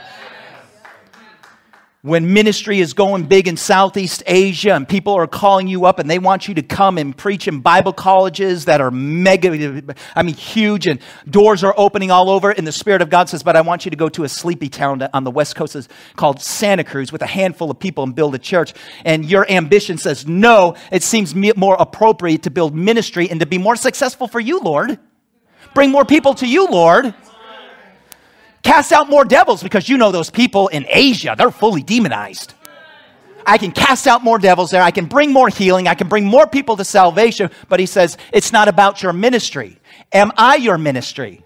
when 2.03 2.33
ministry 2.33 2.79
is 2.79 2.93
going 2.93 3.25
big 3.25 3.49
in 3.49 3.57
Southeast 3.57 4.23
Asia 4.27 4.75
and 4.75 4.89
people 4.89 5.15
are 5.15 5.27
calling 5.27 5.67
you 5.67 5.87
up 5.87 5.99
and 5.99 6.09
they 6.09 6.21
want 6.21 6.47
you 6.47 6.55
to 6.55 6.63
come 6.63 6.99
and 6.99 7.17
preach 7.17 7.49
in 7.49 7.61
Bible 7.61 7.93
colleges 7.93 8.67
that 8.67 8.81
are 8.81 8.93
mega, 8.93 9.83
I 10.15 10.23
mean, 10.23 10.35
huge, 10.35 10.87
and 10.87 11.01
doors 11.29 11.65
are 11.65 11.75
opening 11.77 12.13
all 12.13 12.31
over. 12.31 12.51
And 12.51 12.65
the 12.65 12.71
Spirit 12.71 13.03
of 13.03 13.11
God 13.11 13.29
says, 13.29 13.43
But 13.43 13.57
I 13.57 13.63
want 13.63 13.85
you 13.87 13.91
to 13.91 13.97
go 13.97 14.09
to 14.11 14.23
a 14.23 14.29
sleepy 14.29 14.69
town 14.69 15.03
on 15.13 15.25
the 15.25 15.31
West 15.33 15.57
Coast 15.57 15.91
called 16.15 16.41
Santa 16.41 16.85
Cruz 16.85 17.11
with 17.11 17.23
a 17.23 17.27
handful 17.27 17.71
of 17.71 17.79
people 17.81 18.05
and 18.05 18.15
build 18.15 18.35
a 18.37 18.39
church. 18.39 18.73
And 19.05 19.25
your 19.25 19.51
ambition 19.51 19.99
says, 19.99 20.27
No, 20.27 20.77
it 20.93 21.03
seems 21.03 21.35
more 21.35 21.77
appropriate 21.79 22.45
to 22.45 22.51
build 22.51 22.75
ministry 22.75 23.29
and 23.29 23.41
to 23.41 23.47
be 23.47 23.59
more 23.59 23.75
successful 23.75 24.29
for 24.29 24.39
you, 24.39 24.61
Lord. 24.61 24.99
Bring 25.75 25.91
more 25.91 26.05
people 26.05 26.35
to 26.35 26.47
you, 26.47 26.67
Lord. 26.67 27.15
Cast 28.67 28.91
out 28.91 29.09
more 29.09 29.25
devils 29.25 29.63
because 29.63 29.89
you 29.89 29.97
know 29.97 30.11
those 30.11 30.29
people 30.29 30.67
in 30.67 30.87
Asia, 30.89 31.37
they're 31.39 31.53
fully 31.53 31.85
demonized. 31.85 32.55
I 33.47 33.59
can 33.59 33.71
cast 33.71 34.09
out 34.09 34.25
more 34.25 34.41
devils 34.41 34.73
there. 34.73 34.83
I 34.83 34.91
can 34.91 35.07
bring 35.07 35.33
more 35.33 35.49
healing. 35.49 35.87
I 35.87 35.95
can 35.95 36.09
bring 36.09 36.25
more 36.25 36.49
people 36.49 36.77
to 36.79 36.85
salvation. 36.85 37.49
But 37.69 37.79
he 37.79 37.87
says, 37.87 38.19
it's 38.33 38.53
not 38.53 38.67
about 38.67 39.05
your 39.05 39.13
ministry. 39.13 39.79
Am 40.13 40.33
I 40.37 40.57
your 40.57 40.79
ministry? 40.79 41.45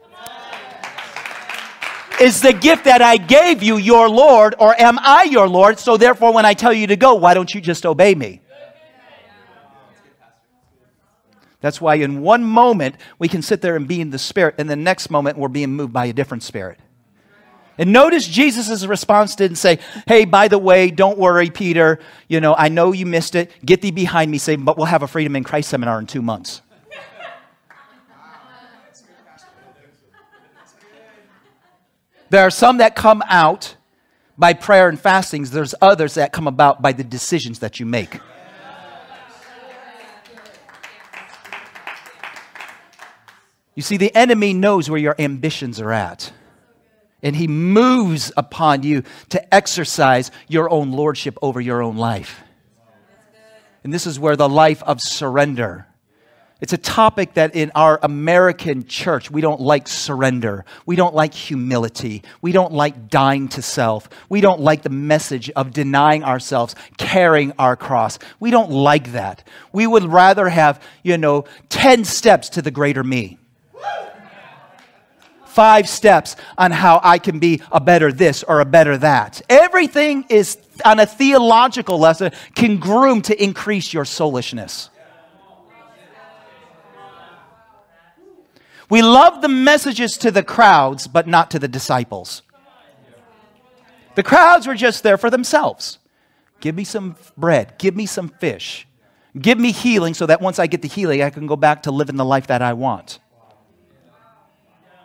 Is 2.22 2.40
the 2.40 2.54
gift 2.54 2.84
that 2.84 3.02
I 3.02 3.18
gave 3.18 3.62
you 3.62 3.76
your 3.76 4.08
Lord, 4.08 4.54
or 4.58 4.74
am 4.80 4.98
I 4.98 5.24
your 5.24 5.46
Lord? 5.46 5.78
So 5.78 5.98
therefore, 5.98 6.32
when 6.32 6.46
I 6.46 6.54
tell 6.54 6.72
you 6.72 6.86
to 6.86 6.96
go, 6.96 7.16
why 7.16 7.34
don't 7.34 7.52
you 7.54 7.60
just 7.60 7.84
obey 7.84 8.14
me? 8.14 8.40
That's 11.60 11.82
why 11.82 11.96
in 11.96 12.22
one 12.22 12.44
moment 12.44 12.96
we 13.18 13.28
can 13.28 13.42
sit 13.42 13.60
there 13.60 13.76
and 13.76 13.86
be 13.86 14.00
in 14.00 14.08
the 14.08 14.18
Spirit, 14.18 14.54
and 14.56 14.70
the 14.70 14.76
next 14.76 15.10
moment 15.10 15.36
we're 15.36 15.48
being 15.48 15.72
moved 15.72 15.92
by 15.92 16.06
a 16.06 16.14
different 16.14 16.42
Spirit. 16.42 16.78
And 17.80 17.94
notice 17.94 18.28
Jesus' 18.28 18.84
response 18.84 19.34
didn't 19.34 19.56
say, 19.56 19.78
Hey, 20.06 20.26
by 20.26 20.48
the 20.48 20.58
way, 20.58 20.90
don't 20.90 21.16
worry, 21.16 21.48
Peter. 21.48 21.98
You 22.28 22.38
know, 22.38 22.54
I 22.54 22.68
know 22.68 22.92
you 22.92 23.06
missed 23.06 23.34
it. 23.34 23.50
Get 23.64 23.80
thee 23.80 23.90
behind 23.90 24.30
me, 24.30 24.36
Satan, 24.36 24.66
but 24.66 24.76
we'll 24.76 24.84
have 24.84 25.02
a 25.02 25.08
Freedom 25.08 25.34
in 25.34 25.44
Christ 25.44 25.70
seminar 25.70 25.98
in 25.98 26.06
two 26.06 26.20
months. 26.20 26.60
There 32.28 32.42
are 32.42 32.50
some 32.50 32.76
that 32.76 32.94
come 32.94 33.22
out 33.26 33.76
by 34.36 34.52
prayer 34.52 34.90
and 34.90 35.00
fastings, 35.00 35.50
there's 35.50 35.74
others 35.80 36.14
that 36.14 36.32
come 36.32 36.46
about 36.46 36.82
by 36.82 36.92
the 36.92 37.02
decisions 37.02 37.60
that 37.60 37.80
you 37.80 37.86
make. 37.86 38.20
You 43.74 43.82
see, 43.82 43.96
the 43.96 44.14
enemy 44.14 44.52
knows 44.52 44.90
where 44.90 45.00
your 45.00 45.16
ambitions 45.18 45.80
are 45.80 45.92
at 45.92 46.30
and 47.22 47.36
he 47.36 47.48
moves 47.48 48.32
upon 48.36 48.82
you 48.82 49.02
to 49.30 49.54
exercise 49.54 50.30
your 50.48 50.70
own 50.70 50.92
lordship 50.92 51.38
over 51.42 51.60
your 51.60 51.82
own 51.82 51.96
life. 51.96 52.42
And 53.82 53.92
this 53.92 54.06
is 54.06 54.18
where 54.18 54.36
the 54.36 54.48
life 54.48 54.82
of 54.82 55.00
surrender. 55.00 55.86
It's 56.60 56.74
a 56.74 56.78
topic 56.78 57.34
that 57.34 57.54
in 57.56 57.72
our 57.74 57.98
American 58.02 58.84
church, 58.84 59.30
we 59.30 59.40
don't 59.40 59.62
like 59.62 59.88
surrender. 59.88 60.66
We 60.84 60.94
don't 60.94 61.14
like 61.14 61.32
humility. 61.32 62.22
We 62.42 62.52
don't 62.52 62.74
like 62.74 63.08
dying 63.08 63.48
to 63.48 63.62
self. 63.62 64.10
We 64.28 64.42
don't 64.42 64.60
like 64.60 64.82
the 64.82 64.90
message 64.90 65.48
of 65.50 65.72
denying 65.72 66.22
ourselves, 66.22 66.74
carrying 66.98 67.54
our 67.58 67.76
cross. 67.76 68.18
We 68.40 68.50
don't 68.50 68.70
like 68.70 69.12
that. 69.12 69.42
We 69.72 69.86
would 69.86 70.04
rather 70.04 70.50
have, 70.50 70.82
you 71.02 71.16
know, 71.16 71.46
10 71.70 72.04
steps 72.04 72.50
to 72.50 72.62
the 72.62 72.70
greater 72.70 73.02
me. 73.02 73.39
Five 75.50 75.88
steps 75.88 76.36
on 76.56 76.70
how 76.70 77.00
I 77.02 77.18
can 77.18 77.38
be 77.38 77.62
a 77.70 77.80
better 77.80 78.12
this 78.12 78.42
or 78.42 78.60
a 78.60 78.64
better 78.64 78.96
that. 78.98 79.42
Everything 79.48 80.24
is 80.28 80.58
on 80.84 81.00
a 81.00 81.06
theological 81.06 81.98
lesson 81.98 82.32
can 82.54 82.78
groom 82.78 83.22
to 83.22 83.42
increase 83.42 83.92
your 83.92 84.04
soulishness. 84.04 84.90
We 88.88 89.02
love 89.02 89.40
the 89.40 89.48
messages 89.48 90.18
to 90.18 90.32
the 90.32 90.42
crowds, 90.42 91.06
but 91.06 91.28
not 91.28 91.50
to 91.52 91.60
the 91.60 91.68
disciples. 91.68 92.42
The 94.16 94.24
crowds 94.24 94.66
were 94.66 94.74
just 94.74 95.04
there 95.04 95.16
for 95.16 95.30
themselves. 95.30 95.98
Give 96.60 96.74
me 96.74 96.84
some 96.84 97.16
bread, 97.38 97.78
give 97.78 97.96
me 97.96 98.04
some 98.04 98.28
fish, 98.28 98.86
give 99.40 99.58
me 99.58 99.72
healing 99.72 100.12
so 100.12 100.26
that 100.26 100.40
once 100.40 100.58
I 100.58 100.66
get 100.66 100.82
the 100.82 100.88
healing, 100.88 101.22
I 101.22 101.30
can 101.30 101.46
go 101.46 101.56
back 101.56 101.84
to 101.84 101.90
living 101.90 102.16
the 102.16 102.24
life 102.24 102.48
that 102.48 102.62
I 102.62 102.72
want. 102.72 103.20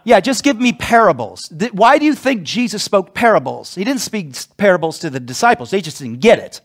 Yeah, 0.05 0.19
just 0.19 0.43
give 0.43 0.59
me 0.59 0.71
parables. 0.71 1.51
Why 1.73 1.97
do 1.97 2.05
you 2.05 2.13
think 2.13 2.43
Jesus 2.43 2.83
spoke 2.83 3.13
parables? 3.13 3.75
He 3.75 3.83
didn't 3.83 4.01
speak 4.01 4.35
parables 4.55 4.99
to 4.99 5.09
the 5.09 5.19
disciples, 5.19 5.71
they 5.71 5.81
just 5.81 5.99
didn't 5.99 6.21
get 6.21 6.39
it. 6.39 6.61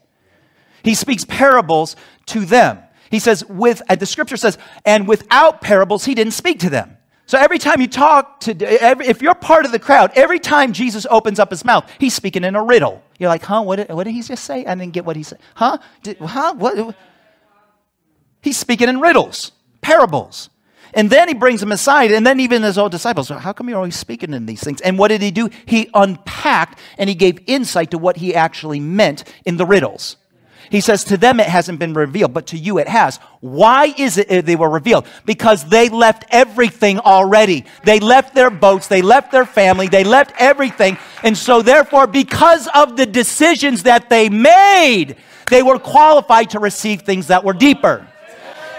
He 0.82 0.94
speaks 0.94 1.24
parables 1.24 1.96
to 2.26 2.44
them. 2.44 2.78
He 3.10 3.18
says, 3.18 3.44
with, 3.46 3.82
the 3.88 4.06
scripture 4.06 4.36
says, 4.36 4.56
and 4.84 5.08
without 5.08 5.60
parables, 5.60 6.04
he 6.04 6.14
didn't 6.14 6.32
speak 6.32 6.60
to 6.60 6.70
them. 6.70 6.96
So 7.26 7.38
every 7.38 7.58
time 7.58 7.80
you 7.80 7.86
talk 7.86 8.40
to, 8.40 8.82
every, 8.82 9.06
if 9.06 9.22
you're 9.22 9.34
part 9.34 9.64
of 9.64 9.72
the 9.72 9.78
crowd, 9.78 10.12
every 10.14 10.38
time 10.38 10.72
Jesus 10.72 11.06
opens 11.10 11.38
up 11.38 11.50
his 11.50 11.64
mouth, 11.64 11.90
he's 11.98 12.14
speaking 12.14 12.44
in 12.44 12.56
a 12.56 12.62
riddle. 12.62 13.02
You're 13.18 13.28
like, 13.28 13.42
huh? 13.42 13.62
What 13.62 13.76
did, 13.76 13.88
what 13.90 14.04
did 14.04 14.12
he 14.12 14.22
just 14.22 14.44
say? 14.44 14.64
I 14.64 14.74
didn't 14.74 14.92
get 14.92 15.04
what 15.04 15.16
he 15.16 15.22
said. 15.22 15.38
Huh? 15.54 15.78
Did, 16.02 16.18
huh? 16.18 16.54
What? 16.54 16.96
He's 18.42 18.56
speaking 18.56 18.88
in 18.88 19.00
riddles, 19.00 19.52
parables. 19.80 20.50
And 20.94 21.10
then 21.10 21.28
he 21.28 21.34
brings 21.34 21.60
them 21.60 21.72
aside, 21.72 22.10
and 22.10 22.26
then 22.26 22.40
even 22.40 22.62
his 22.62 22.78
own 22.78 22.90
disciples, 22.90 23.28
how 23.28 23.52
come 23.52 23.68
you're 23.68 23.78
always 23.78 23.96
speaking 23.96 24.34
in 24.34 24.46
these 24.46 24.62
things? 24.62 24.80
And 24.80 24.98
what 24.98 25.08
did 25.08 25.22
he 25.22 25.30
do? 25.30 25.48
He 25.66 25.88
unpacked 25.94 26.78
and 26.98 27.08
he 27.08 27.14
gave 27.14 27.38
insight 27.46 27.92
to 27.92 27.98
what 27.98 28.16
he 28.16 28.34
actually 28.34 28.80
meant 28.80 29.24
in 29.44 29.56
the 29.56 29.66
riddles. 29.66 30.16
He 30.70 30.80
says, 30.80 31.02
To 31.04 31.16
them 31.16 31.40
it 31.40 31.46
hasn't 31.46 31.80
been 31.80 31.94
revealed, 31.94 32.32
but 32.32 32.46
to 32.48 32.56
you 32.56 32.78
it 32.78 32.88
has. 32.88 33.18
Why 33.40 33.92
is 33.98 34.18
it 34.18 34.30
uh, 34.30 34.40
they 34.40 34.56
were 34.56 34.70
revealed? 34.70 35.06
Because 35.26 35.68
they 35.68 35.88
left 35.88 36.24
everything 36.30 37.00
already. 37.00 37.64
They 37.84 37.98
left 37.98 38.34
their 38.34 38.50
boats, 38.50 38.86
they 38.86 39.02
left 39.02 39.32
their 39.32 39.44
family, 39.44 39.88
they 39.88 40.04
left 40.04 40.32
everything. 40.38 40.96
And 41.24 41.36
so, 41.36 41.60
therefore, 41.60 42.06
because 42.06 42.68
of 42.74 42.96
the 42.96 43.06
decisions 43.06 43.82
that 43.82 44.08
they 44.08 44.28
made, 44.28 45.16
they 45.48 45.62
were 45.62 45.78
qualified 45.78 46.50
to 46.50 46.60
receive 46.60 47.02
things 47.02 47.26
that 47.26 47.42
were 47.42 47.52
deeper. 47.52 48.06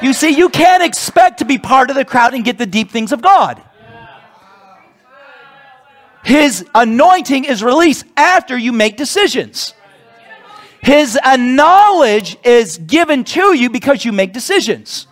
You 0.02 0.14
see, 0.14 0.30
you 0.30 0.50
can't 0.50 0.82
expect 0.82 1.40
to 1.40 1.46
be 1.46 1.58
part 1.58 1.90
of 1.90 1.96
the 1.96 2.06
crowd 2.06 2.34
and 2.34 2.44
get 2.44 2.58
the 2.58 2.66
deep 2.66 2.90
things 2.90 3.12
of 3.12 3.22
God. 3.22 3.62
His 6.24 6.66
anointing 6.74 7.46
is 7.46 7.64
released 7.64 8.06
after 8.16 8.58
you 8.58 8.72
make 8.72 8.98
decisions. 8.98 9.74
His 10.82 11.18
knowledge 11.38 12.38
is 12.44 12.78
given 12.80 13.24
to 13.26 13.54
you 13.54 13.70
because 13.70 14.04
you 14.04 14.12
make 14.12 14.34
decisions. 14.34 15.08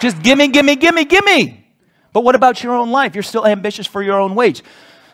Just 0.00 0.22
gimme, 0.22 0.48
gimme, 0.48 0.76
gimme, 0.76 1.04
gimme. 1.04 1.64
But 2.12 2.20
what 2.20 2.34
about 2.34 2.62
your 2.62 2.74
own 2.74 2.90
life? 2.90 3.14
You're 3.14 3.22
still 3.22 3.46
ambitious 3.46 3.86
for 3.86 4.02
your 4.02 4.20
own 4.20 4.34
wage. 4.34 4.62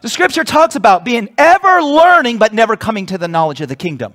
The 0.00 0.08
scripture 0.08 0.42
talks 0.42 0.74
about 0.74 1.04
being 1.04 1.32
ever 1.38 1.80
learning 1.80 2.38
but 2.38 2.52
never 2.52 2.76
coming 2.76 3.06
to 3.06 3.18
the 3.18 3.28
knowledge 3.28 3.60
of 3.60 3.68
the 3.68 3.76
kingdom. 3.76 4.14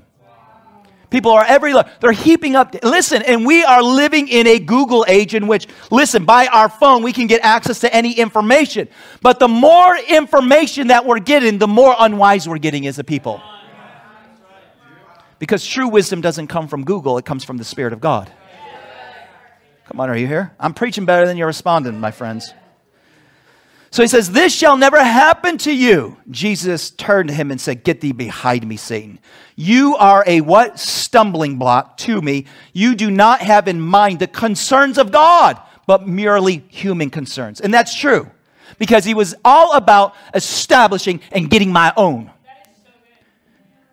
People 1.09 1.31
are 1.31 1.45
everywhere. 1.45 1.89
They're 2.01 2.11
heaping 2.11 2.55
up. 2.55 2.75
Listen, 2.83 3.21
and 3.21 3.45
we 3.45 3.63
are 3.63 3.81
living 3.81 4.27
in 4.27 4.45
a 4.45 4.59
Google 4.59 5.05
age 5.07 5.33
in 5.35 5.47
which, 5.47 5.67
listen, 5.89 6.25
by 6.25 6.47
our 6.47 6.67
phone, 6.67 7.01
we 7.01 7.13
can 7.13 7.27
get 7.27 7.41
access 7.43 7.79
to 7.79 7.93
any 7.93 8.11
information. 8.11 8.89
But 9.21 9.39
the 9.39 9.47
more 9.47 9.95
information 9.95 10.87
that 10.87 11.05
we're 11.05 11.19
getting, 11.19 11.59
the 11.59 11.67
more 11.67 11.95
unwise 11.97 12.47
we're 12.47 12.57
getting 12.57 12.87
as 12.87 12.99
a 12.99 13.05
people. 13.05 13.41
Because 15.39 15.65
true 15.65 15.87
wisdom 15.87 16.19
doesn't 16.19 16.47
come 16.47 16.67
from 16.67 16.83
Google, 16.83 17.17
it 17.17 17.25
comes 17.25 17.43
from 17.43 17.57
the 17.57 17.63
Spirit 17.63 17.93
of 17.93 18.01
God. 18.01 18.29
Come 19.85 20.01
on, 20.01 20.09
are 20.09 20.17
you 20.17 20.27
here? 20.27 20.53
I'm 20.59 20.73
preaching 20.73 21.05
better 21.05 21.25
than 21.25 21.37
you're 21.37 21.47
responding, 21.47 21.97
my 21.99 22.11
friends. 22.11 22.53
So 23.91 24.01
he 24.01 24.07
says, 24.07 24.31
This 24.31 24.53
shall 24.53 24.77
never 24.77 25.03
happen 25.03 25.57
to 25.59 25.73
you. 25.73 26.17
Jesus 26.29 26.89
turned 26.89 27.29
to 27.29 27.35
him 27.35 27.51
and 27.51 27.59
said, 27.59 27.83
Get 27.83 28.01
thee 28.01 28.11
behind 28.11 28.67
me, 28.67 28.77
Satan. 28.77 29.19
You 29.55 29.95
are 29.97 30.23
a 30.27 30.41
what? 30.41 30.79
Stumbling 30.79 31.57
block 31.57 31.97
to 31.97 32.21
me. 32.21 32.45
You 32.73 32.95
do 32.95 33.09
not 33.09 33.41
have 33.41 33.67
in 33.67 33.79
mind 33.79 34.19
the 34.19 34.27
concerns 34.27 34.97
of 34.97 35.11
God, 35.11 35.59
but 35.85 36.07
merely 36.07 36.63
human 36.69 37.09
concerns. 37.09 37.61
And 37.61 37.73
that's 37.73 37.95
true 37.95 38.29
because 38.77 39.05
he 39.05 39.13
was 39.13 39.35
all 39.43 39.73
about 39.73 40.13
establishing 40.33 41.21
and 41.31 41.49
getting 41.49 41.71
my 41.71 41.93
own. 41.95 42.31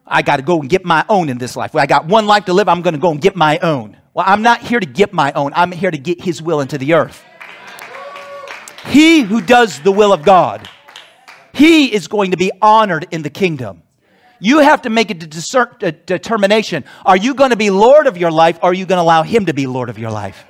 I 0.06 0.22
got 0.22 0.36
to 0.36 0.42
go 0.42 0.60
and 0.60 0.68
get 0.68 0.84
my 0.84 1.04
own 1.08 1.28
in 1.28 1.38
this 1.38 1.56
life. 1.56 1.74
I 1.74 1.86
got 1.86 2.06
one 2.06 2.26
life 2.26 2.44
to 2.46 2.52
live. 2.52 2.68
I'm 2.68 2.82
going 2.82 2.94
to 2.94 3.00
go 3.00 3.10
and 3.10 3.20
get 3.20 3.36
my 3.36 3.58
own. 3.58 3.96
Well, 4.12 4.26
I'm 4.28 4.42
not 4.42 4.60
here 4.60 4.78
to 4.78 4.86
get 4.86 5.12
my 5.12 5.32
own. 5.32 5.52
I'm 5.54 5.72
here 5.72 5.90
to 5.90 5.98
get 5.98 6.20
his 6.20 6.42
will 6.42 6.60
into 6.60 6.78
the 6.78 6.94
earth. 6.94 7.24
He 8.86 9.22
who 9.22 9.40
does 9.40 9.80
the 9.80 9.92
will 9.92 10.12
of 10.12 10.22
God, 10.22 10.68
he 11.52 11.92
is 11.92 12.08
going 12.08 12.32
to 12.32 12.36
be 12.36 12.50
honored 12.60 13.06
in 13.10 13.22
the 13.22 13.30
kingdom. 13.30 13.82
You 14.40 14.58
have 14.58 14.82
to 14.82 14.90
make 14.90 15.10
a, 15.10 15.14
discern, 15.14 15.74
a 15.80 15.92
determination. 15.92 16.84
Are 17.06 17.16
you 17.16 17.34
going 17.34 17.50
to 17.50 17.56
be 17.56 17.70
Lord 17.70 18.06
of 18.06 18.16
your 18.16 18.30
life 18.30 18.58
or 18.62 18.70
are 18.70 18.74
you 18.74 18.84
going 18.84 18.98
to 18.98 19.02
allow 19.02 19.22
him 19.22 19.46
to 19.46 19.54
be 19.54 19.66
Lord 19.66 19.88
of 19.88 19.98
your 19.98 20.10
life? 20.10 20.44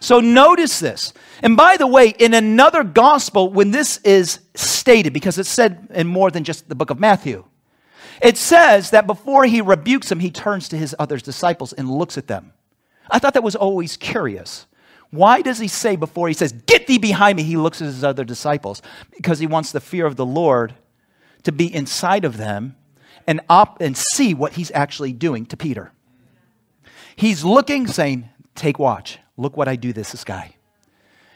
So 0.00 0.20
notice 0.20 0.80
this. 0.80 1.12
And 1.42 1.56
by 1.56 1.76
the 1.76 1.86
way, 1.86 2.08
in 2.08 2.34
another 2.34 2.82
gospel, 2.82 3.50
when 3.50 3.70
this 3.70 3.98
is 3.98 4.40
stated, 4.54 5.12
because 5.12 5.38
it's 5.38 5.48
said 5.48 5.88
in 5.90 6.08
more 6.08 6.30
than 6.30 6.44
just 6.44 6.68
the 6.68 6.74
book 6.74 6.90
of 6.90 6.98
Matthew, 6.98 7.44
it 8.20 8.36
says 8.36 8.90
that 8.90 9.06
before 9.06 9.44
he 9.44 9.60
rebukes 9.60 10.08
them, 10.08 10.20
he 10.20 10.30
turns 10.30 10.68
to 10.70 10.76
his 10.76 10.94
other 10.98 11.18
disciples 11.18 11.72
and 11.72 11.90
looks 11.90 12.18
at 12.18 12.26
them. 12.26 12.52
I 13.10 13.18
thought 13.18 13.34
that 13.34 13.42
was 13.42 13.56
always 13.56 13.96
curious. 13.96 14.66
Why 15.12 15.42
does 15.42 15.58
he 15.58 15.68
say 15.68 15.94
before 15.96 16.28
he 16.28 16.34
says, 16.34 16.52
Get 16.52 16.86
thee 16.86 16.96
behind 16.96 17.36
me, 17.36 17.42
he 17.42 17.58
looks 17.58 17.82
at 17.82 17.84
his 17.84 18.02
other 18.02 18.24
disciples? 18.24 18.80
Because 19.14 19.38
he 19.38 19.46
wants 19.46 19.70
the 19.70 19.80
fear 19.80 20.06
of 20.06 20.16
the 20.16 20.24
Lord 20.24 20.74
to 21.42 21.52
be 21.52 21.72
inside 21.72 22.24
of 22.24 22.38
them 22.38 22.76
and, 23.26 23.42
op- 23.50 23.80
and 23.82 23.94
see 23.94 24.32
what 24.32 24.54
he's 24.54 24.72
actually 24.74 25.12
doing 25.12 25.44
to 25.46 25.56
Peter. 25.56 25.92
He's 27.14 27.44
looking, 27.44 27.86
saying, 27.86 28.30
Take 28.54 28.78
watch. 28.78 29.18
Look 29.36 29.54
what 29.54 29.68
I 29.68 29.76
do 29.76 29.92
this, 29.92 30.12
this 30.12 30.24
guy. 30.24 30.56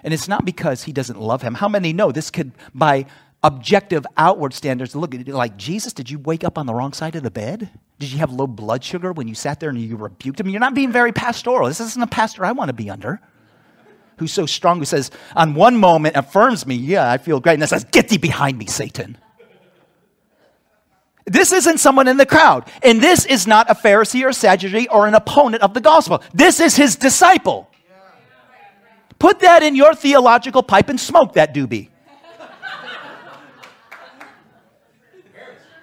And 0.03 0.15
it's 0.15 0.29
not 0.29 0.47
because 0.47 0.85
he 0.85 0.93
doesn't 0.93 1.21
love 1.21 1.43
him. 1.43 1.55
How 1.55 1.69
many 1.69 1.93
know 1.93 2.13
this 2.13 2.31
could, 2.31 2.53
by 2.75 3.05
objective 3.45 4.07
outward 4.17 4.55
standards, 4.55 4.97
look 4.97 5.15
at 5.15 5.29
like, 5.29 5.59
Jesus, 5.59 5.93
did 5.93 6.11
you 6.11 6.19
wake 6.19 6.45
up 6.45 6.57
on 6.57 6.65
the 6.65 6.73
wrong 6.73 6.95
side 6.95 7.15
of 7.15 7.23
the 7.23 7.31
bed? 7.31 7.69
Did 7.99 8.11
you 8.11 8.19
have 8.19 8.33
low 8.33 8.47
blood 8.47 8.83
sugar 8.83 9.13
when 9.13 9.29
you 9.29 9.35
sat 9.35 9.61
there 9.61 9.69
and 9.69 9.79
you 9.79 9.97
rebuked 9.97 10.41
him? 10.41 10.49
You're 10.49 10.61
not 10.61 10.75
being 10.75 10.93
very 10.93 11.13
pastoral. 11.13 11.69
This 11.69 11.81
isn't 11.81 12.03
a 12.03 12.07
pastor 12.07 12.43
I 12.47 12.53
want 12.53 12.71
to 12.71 12.75
be 12.75 12.89
under 12.89 13.21
who's 14.17 14.33
so 14.33 14.47
strong, 14.47 14.79
who 14.79 14.85
says, 14.85 15.11
on 15.35 15.55
one 15.55 15.77
moment 15.77 16.17
affirms 16.17 16.67
me, 16.67 16.75
yeah, 16.75 17.11
I 17.11 17.19
feel 17.19 17.41
great, 17.41 17.55
and 17.55 17.63
then 17.63 17.69
says, 17.69 17.85
Get 17.85 18.09
thee 18.09 18.19
behind 18.19 18.59
me, 18.59 18.67
Satan. 18.67 19.19
This 21.27 21.53
isn't 21.53 21.79
someone 21.79 22.07
in 22.07 22.19
the 22.19 22.27
crowd. 22.27 22.71
And 22.83 23.03
this 23.03 23.27
is 23.27 23.47
not 23.47 23.69
a 23.69 23.75
Pharisee 23.75 24.23
or 24.23 24.29
a 24.29 24.35
Sadducee 24.35 24.89
or 24.89 25.09
an 25.09 25.15
opponent 25.15 25.63
of 25.63 25.75
the 25.75 25.81
gospel. 25.81 26.23
This 26.33 26.61
is 26.61 26.77
his 26.77 26.95
disciple. 26.95 27.69
Put 29.19 29.41
that 29.41 29.63
in 29.63 29.75
your 29.75 29.95
theological 29.95 30.63
pipe 30.63 30.89
and 30.89 31.01
smoke 31.01 31.33
that 31.33 31.53
doobie. 31.53 31.89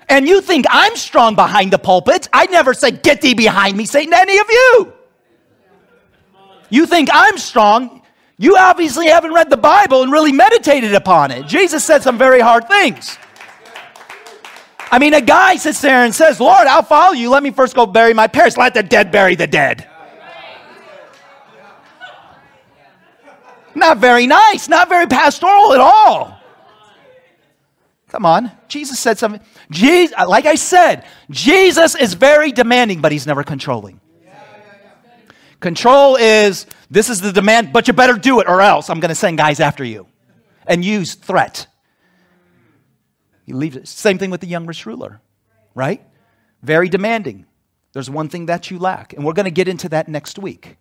and 0.07 0.27
you 0.27 0.39
think 0.39 0.65
I'm 0.69 0.95
strong 0.95 1.36
behind 1.36 1.73
the 1.73 1.79
pulpit. 1.79 2.29
I 2.31 2.45
never 2.45 2.73
say, 2.73 2.91
Get 2.91 3.21
thee 3.21 3.34
behind 3.34 3.75
me, 3.75 3.86
Satan, 3.86 4.13
any 4.13 4.38
of 4.38 4.47
you. 4.49 4.93
You 6.69 6.86
think 6.86 7.09
I'm 7.11 7.38
strong. 7.38 8.02
You 8.38 8.57
obviously 8.57 9.07
haven't 9.07 9.34
read 9.34 9.49
the 9.49 9.57
Bible 9.57 10.03
and 10.03 10.11
really 10.11 10.31
meditated 10.31 10.93
upon 10.93 11.31
it. 11.31 11.45
Jesus 11.45 11.84
said 11.84 12.03
some 12.03 12.17
very 12.17 12.39
hard 12.39 12.67
things. 12.67 13.17
I 14.91 14.99
mean, 14.99 15.13
a 15.13 15.21
guy 15.21 15.55
sits 15.55 15.81
there 15.81 16.03
and 16.03 16.13
says, 16.13 16.39
Lord, 16.39 16.67
I'll 16.67 16.84
follow 16.84 17.13
you. 17.13 17.29
Let 17.29 17.41
me 17.41 17.51
first 17.51 17.75
go 17.75 17.86
bury 17.86 18.13
my 18.13 18.27
parents. 18.27 18.57
Let 18.57 18.73
the 18.73 18.84
dead 18.84 19.11
bury 19.11 19.36
the 19.36 19.47
dead. 19.47 19.88
Not 23.75 23.97
very 23.97 24.27
nice, 24.27 24.69
not 24.69 24.89
very 24.89 25.07
pastoral 25.07 25.73
at 25.73 25.79
all. 25.79 26.39
Come 28.09 28.25
on. 28.25 28.51
Jesus 28.67 28.99
said 28.99 29.17
something. 29.17 29.41
Jesus, 29.71 30.15
like 30.27 30.45
I 30.45 30.53
said, 30.55 31.05
Jesus 31.31 31.95
is 31.95 32.13
very 32.13 32.51
demanding, 32.51 33.01
but 33.01 33.11
he's 33.11 33.25
never 33.25 33.43
controlling. 33.43 33.99
Control 35.64 36.18
is 36.18 36.66
this 36.91 37.09
is 37.09 37.22
the 37.22 37.32
demand, 37.32 37.72
but 37.72 37.88
you 37.88 37.93
better 37.93 38.16
do 38.16 38.41
it 38.41 38.49
or 38.49 38.59
else 38.59 38.89
I'm 38.89 38.99
going 38.99 39.07
to 39.07 39.16
send 39.16 39.38
guys 39.38 39.61
after 39.61 39.86
you 39.86 40.07
and 40.68 40.84
use 40.84 41.16
threat. 41.16 41.68
He 43.45 43.53
leaves 43.53 43.78
it. 43.78 43.88
Same 43.88 44.18
thing 44.18 44.30
with 44.30 44.41
the 44.41 44.47
young 44.47 44.66
rich 44.66 44.86
ruler, 44.86 45.22
right? 45.74 46.01
Very 46.61 46.89
demanding. 46.89 47.45
There's 47.93 48.09
one 48.09 48.28
thing 48.28 48.47
that 48.47 48.72
you 48.72 48.78
lack, 48.78 49.14
and 49.14 49.24
we're 49.24 49.32
going 49.32 49.45
to 49.45 49.51
get 49.51 49.70
into 49.70 49.88
that 49.88 50.09
next 50.09 50.38
week. 50.38 50.76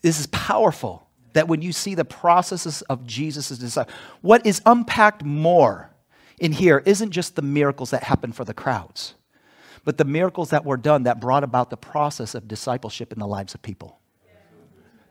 This 0.00 0.18
is 0.18 0.26
powerful. 0.28 1.06
that 1.34 1.46
when 1.46 1.62
you 1.62 1.72
see 1.72 1.94
the 1.94 2.04
processes 2.04 2.82
of 2.82 3.06
Jesus' 3.06 3.58
disciples, 3.58 3.94
what 4.22 4.46
is 4.46 4.62
unpacked 4.64 5.22
more 5.24 5.90
in 6.38 6.52
here 6.52 6.82
isn't 6.86 7.10
just 7.10 7.36
the 7.36 7.42
miracles 7.42 7.90
that 7.90 8.02
happen 8.02 8.32
for 8.32 8.44
the 8.44 8.54
crowds, 8.54 9.14
but 9.88 9.96
the 9.96 10.04
miracles 10.04 10.50
that 10.50 10.66
were 10.66 10.76
done 10.76 11.04
that 11.04 11.18
brought 11.18 11.42
about 11.42 11.70
the 11.70 11.76
process 11.78 12.34
of 12.34 12.46
discipleship 12.46 13.10
in 13.10 13.18
the 13.18 13.26
lives 13.26 13.54
of 13.54 13.62
people. 13.62 13.98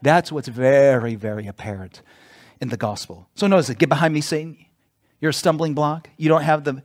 That's 0.04 0.32
what's 0.32 0.50
very, 0.50 1.16
very 1.16 1.48
apparent 1.48 2.04
in 2.62 2.70
the 2.70 2.78
gospel. 2.78 3.28
So 3.34 3.48
notice 3.48 3.72
it. 3.72 3.80
Get 3.80 3.90
behind 3.90 4.14
me, 4.14 4.22
Satan. 4.22 4.56
You're 5.20 5.32
a 5.32 5.34
stumbling 5.34 5.74
block. 5.74 6.12
You 6.16 6.30
don't 6.30 6.44
have 6.44 6.64
the 6.64 6.84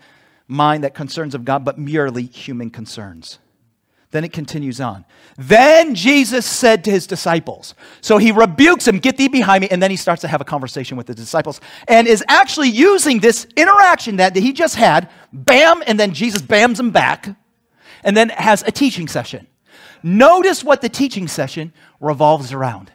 mind 0.49 0.84
that 0.84 0.95
concerns 0.95 1.34
of 1.34 1.45
God, 1.45 1.66
but 1.66 1.76
merely 1.76 2.22
human 2.22 2.70
concerns. 2.70 3.40
Then 4.11 4.24
it 4.24 4.32
continues 4.32 4.80
on. 4.80 5.05
Then 5.36 5.95
Jesus 5.95 6.47
said 6.47 6.84
to 6.84 6.90
his 6.90 7.07
disciples, 7.07 7.74
so 8.01 8.16
he 8.16 8.32
rebukes 8.32 8.88
him, 8.88 9.01
get 9.01 9.18
thee 9.18 9.28
behind 9.28 9.61
me, 9.61 9.68
and 9.70 9.82
then 9.82 9.90
he 9.90 9.99
starts 9.99 10.22
to 10.22 10.28
have 10.28 10.40
a 10.40 10.47
conversation 10.47 10.97
with 10.97 11.09
the 11.09 11.14
disciples 11.14 11.61
and 11.88 12.09
is 12.09 12.24
actually 12.26 12.70
using 12.70 13.18
this 13.18 13.47
interaction 13.55 14.16
that 14.16 14.34
he 14.34 14.55
just 14.55 14.76
had, 14.76 15.11
bam, 15.30 15.82
and 15.86 16.01
then 16.01 16.14
Jesus 16.14 16.40
bams 16.40 16.80
him 16.80 16.90
back, 16.90 17.36
and 18.03 18.16
then 18.16 18.28
has 18.30 18.62
a 18.62 18.70
teaching 18.70 19.09
session. 19.09 19.46
Notice 20.03 20.64
what 20.64 20.80
the 20.80 20.88
teaching 20.88 21.28
session 21.28 21.72
revolves 22.00 22.53
around. 22.53 22.90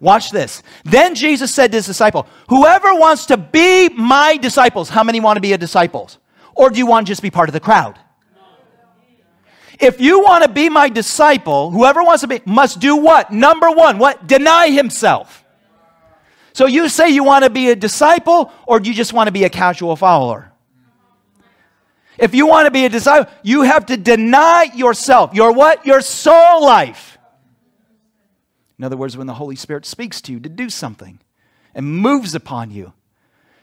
Watch 0.00 0.30
this. 0.30 0.62
Then 0.84 1.14
Jesus 1.14 1.54
said 1.54 1.72
to 1.72 1.78
his 1.78 1.86
disciple, 1.86 2.26
Whoever 2.48 2.94
wants 2.94 3.26
to 3.26 3.36
be 3.36 3.88
my 3.88 4.36
disciples, 4.36 4.88
how 4.88 5.02
many 5.02 5.20
want 5.20 5.36
to 5.36 5.40
be 5.40 5.52
a 5.52 5.58
disciples? 5.58 6.18
Or 6.54 6.70
do 6.70 6.78
you 6.78 6.86
want 6.86 7.06
to 7.06 7.10
just 7.10 7.22
be 7.22 7.30
part 7.30 7.48
of 7.48 7.52
the 7.52 7.60
crowd? 7.60 7.98
If 9.80 10.00
you 10.00 10.20
want 10.20 10.42
to 10.42 10.50
be 10.50 10.68
my 10.68 10.88
disciple, 10.88 11.70
whoever 11.70 12.02
wants 12.02 12.22
to 12.22 12.26
be, 12.26 12.40
must 12.44 12.80
do 12.80 12.96
what? 12.96 13.32
Number 13.32 13.70
one, 13.70 13.98
what? 13.98 14.26
Deny 14.26 14.70
himself. 14.70 15.44
So 16.52 16.66
you 16.66 16.88
say 16.88 17.10
you 17.10 17.22
want 17.22 17.44
to 17.44 17.50
be 17.50 17.70
a 17.70 17.76
disciple, 17.76 18.52
or 18.66 18.80
do 18.80 18.88
you 18.90 18.94
just 18.94 19.12
want 19.12 19.28
to 19.28 19.32
be 19.32 19.44
a 19.44 19.48
casual 19.48 19.94
follower? 19.94 20.47
If 22.18 22.34
you 22.34 22.46
want 22.46 22.66
to 22.66 22.70
be 22.70 22.84
a 22.84 22.88
disciple, 22.88 23.32
you 23.42 23.62
have 23.62 23.86
to 23.86 23.96
deny 23.96 24.70
yourself. 24.74 25.34
Your 25.34 25.52
what? 25.52 25.86
Your 25.86 26.00
soul 26.00 26.64
life. 26.64 27.18
In 28.78 28.84
other 28.84 28.96
words, 28.96 29.16
when 29.16 29.26
the 29.26 29.34
Holy 29.34 29.56
Spirit 29.56 29.86
speaks 29.86 30.20
to 30.22 30.32
you 30.32 30.40
to 30.40 30.48
do 30.48 30.70
something 30.70 31.20
and 31.74 31.86
moves 31.86 32.34
upon 32.34 32.70
you, 32.70 32.92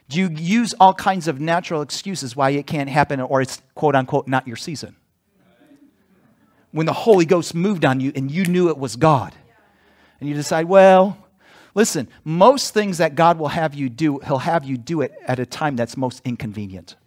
do 0.07 0.19
you 0.19 0.29
use 0.29 0.73
all 0.79 0.93
kinds 0.93 1.27
of 1.27 1.39
natural 1.39 1.81
excuses 1.81 2.35
why 2.35 2.51
it 2.51 2.67
can't 2.67 2.89
happen 2.89 3.19
or 3.19 3.41
it's 3.41 3.61
quote 3.73 3.95
unquote 3.95 4.27
not 4.27 4.47
your 4.47 4.57
season? 4.57 4.95
when 6.75 6.85
the 6.85 6.91
Holy 6.91 7.23
Ghost 7.23 7.55
moved 7.55 7.85
on 7.85 8.01
you 8.01 8.11
and 8.17 8.29
you 8.29 8.43
knew 8.43 8.67
it 8.67 8.77
was 8.77 8.97
God. 8.97 9.33
And 10.19 10.27
you 10.27 10.35
decide, 10.35 10.65
well, 10.65 11.17
listen, 11.73 12.09
most 12.25 12.73
things 12.73 12.97
that 12.97 13.15
God 13.15 13.39
will 13.39 13.47
have 13.47 13.73
you 13.73 13.87
do, 13.87 14.19
He'll 14.19 14.39
have 14.39 14.65
you 14.65 14.77
do 14.77 14.99
it 14.99 15.13
at 15.25 15.39
a 15.39 15.45
time 15.45 15.77
that's 15.77 15.95
most 15.95 16.21
inconvenient. 16.25 16.97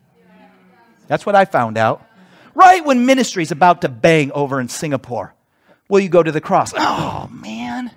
That's 1.08 1.26
what 1.26 1.34
I 1.34 1.44
found 1.44 1.76
out. 1.76 2.06
Right 2.54 2.84
when 2.84 3.06
ministry 3.06 3.42
is 3.42 3.50
about 3.50 3.82
to 3.82 3.88
bang 3.88 4.30
over 4.32 4.60
in 4.60 4.68
Singapore, 4.68 5.34
will 5.88 6.00
you 6.00 6.08
go 6.08 6.22
to 6.22 6.30
the 6.30 6.40
cross? 6.40 6.72
Oh, 6.76 7.28
man. 7.32 7.90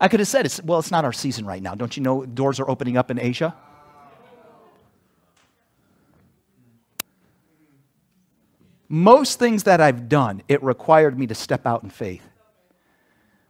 I 0.00 0.08
could 0.08 0.20
have 0.20 0.28
said, 0.28 0.46
it's, 0.46 0.62
well, 0.62 0.78
it's 0.78 0.90
not 0.90 1.04
our 1.04 1.12
season 1.12 1.44
right 1.46 1.62
now. 1.62 1.74
Don't 1.74 1.96
you 1.96 2.02
know 2.02 2.24
doors 2.24 2.58
are 2.60 2.68
opening 2.68 2.96
up 2.96 3.10
in 3.10 3.20
Asia? 3.20 3.54
Most 8.88 9.38
things 9.38 9.64
that 9.64 9.80
I've 9.80 10.08
done, 10.08 10.42
it 10.48 10.62
required 10.62 11.18
me 11.18 11.26
to 11.26 11.34
step 11.34 11.66
out 11.66 11.82
in 11.82 11.90
faith. 11.90 12.22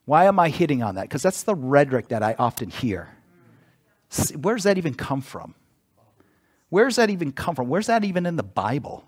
Why 0.05 0.25
am 0.25 0.41
I 0.41 0.49
hitting 0.49 0.83
on 0.83 0.97
that? 0.97 1.03
Because 1.03 1.23
that's 1.23 1.45
the 1.45 1.55
rhetoric 1.55 2.09
that 2.09 2.23
I 2.23 2.35
often 2.39 2.71
hear. 2.71 3.11
Where 4.35 4.57
does 4.57 4.65
that 4.65 4.79
even 4.79 4.95
come 4.95 5.21
from? 5.21 5.55
Where's 6.71 6.97
that 6.97 7.11
even 7.11 7.33
come 7.33 7.55
from? 7.55 7.69
Where's 7.69 7.87
that 7.87 8.05
even 8.05 8.27
in 8.27 8.37
the 8.37 8.43
Bible? 8.43 9.05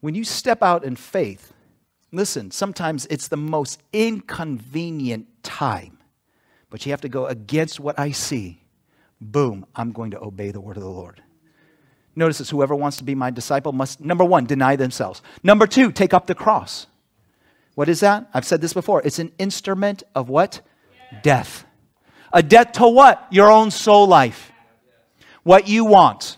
When 0.00 0.14
you 0.14 0.24
step 0.24 0.62
out 0.62 0.84
in 0.84 0.94
faith, 0.94 1.52
listen, 2.12 2.50
sometimes 2.50 3.06
it's 3.06 3.28
the 3.28 3.36
most 3.36 3.82
inconvenient 3.92 5.26
time, 5.42 5.98
but 6.70 6.86
you 6.86 6.92
have 6.92 7.00
to 7.00 7.08
go 7.08 7.26
against 7.26 7.80
what 7.80 7.98
I 7.98 8.12
see. 8.12 8.62
Boom, 9.20 9.66
I'm 9.74 9.90
going 9.90 10.12
to 10.12 10.20
obey 10.22 10.52
the 10.52 10.60
word 10.60 10.76
of 10.76 10.84
the 10.84 10.88
Lord. 10.88 11.22
Notice 12.14 12.38
this 12.38 12.50
whoever 12.50 12.74
wants 12.74 12.96
to 12.98 13.04
be 13.04 13.14
my 13.14 13.30
disciple 13.30 13.72
must, 13.72 14.00
number 14.00 14.24
one, 14.24 14.44
deny 14.44 14.76
themselves. 14.76 15.22
Number 15.42 15.66
two, 15.66 15.90
take 15.90 16.14
up 16.14 16.26
the 16.26 16.34
cross. 16.34 16.86
What 17.74 17.88
is 17.88 18.00
that? 18.00 18.28
I've 18.34 18.44
said 18.44 18.60
this 18.60 18.72
before. 18.72 19.02
It's 19.04 19.20
an 19.20 19.32
instrument 19.38 20.02
of 20.14 20.28
what? 20.28 20.60
Yeah. 21.12 21.20
Death. 21.22 21.64
A 22.32 22.42
debt 22.42 22.74
to 22.74 22.88
what? 22.88 23.26
Your 23.30 23.50
own 23.50 23.70
soul 23.70 24.06
life. 24.06 24.52
What 25.42 25.68
you 25.68 25.84
want. 25.84 26.36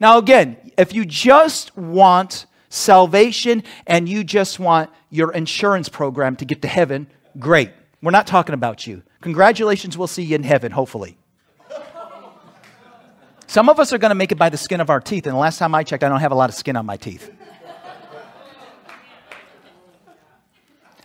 Now, 0.00 0.18
again, 0.18 0.56
if 0.76 0.92
you 0.92 1.04
just 1.04 1.76
want 1.76 2.46
salvation 2.68 3.62
and 3.86 4.08
you 4.08 4.24
just 4.24 4.58
want 4.58 4.90
your 5.08 5.32
insurance 5.32 5.88
program 5.88 6.36
to 6.36 6.44
get 6.44 6.62
to 6.62 6.68
heaven, 6.68 7.06
great. 7.38 7.70
We're 8.02 8.10
not 8.10 8.26
talking 8.26 8.54
about 8.54 8.86
you. 8.86 9.02
Congratulations, 9.20 9.96
we'll 9.96 10.08
see 10.08 10.24
you 10.24 10.34
in 10.34 10.42
heaven, 10.42 10.72
hopefully. 10.72 11.16
Some 13.46 13.68
of 13.68 13.78
us 13.78 13.92
are 13.92 13.98
going 13.98 14.10
to 14.10 14.16
make 14.16 14.32
it 14.32 14.38
by 14.38 14.48
the 14.48 14.56
skin 14.56 14.80
of 14.80 14.90
our 14.90 15.00
teeth, 15.00 15.26
and 15.26 15.34
the 15.34 15.38
last 15.38 15.58
time 15.58 15.74
I 15.74 15.84
checked, 15.84 16.02
I 16.02 16.08
don't 16.08 16.20
have 16.20 16.32
a 16.32 16.34
lot 16.34 16.50
of 16.50 16.56
skin 16.56 16.76
on 16.76 16.84
my 16.84 16.96
teeth. 16.96 17.30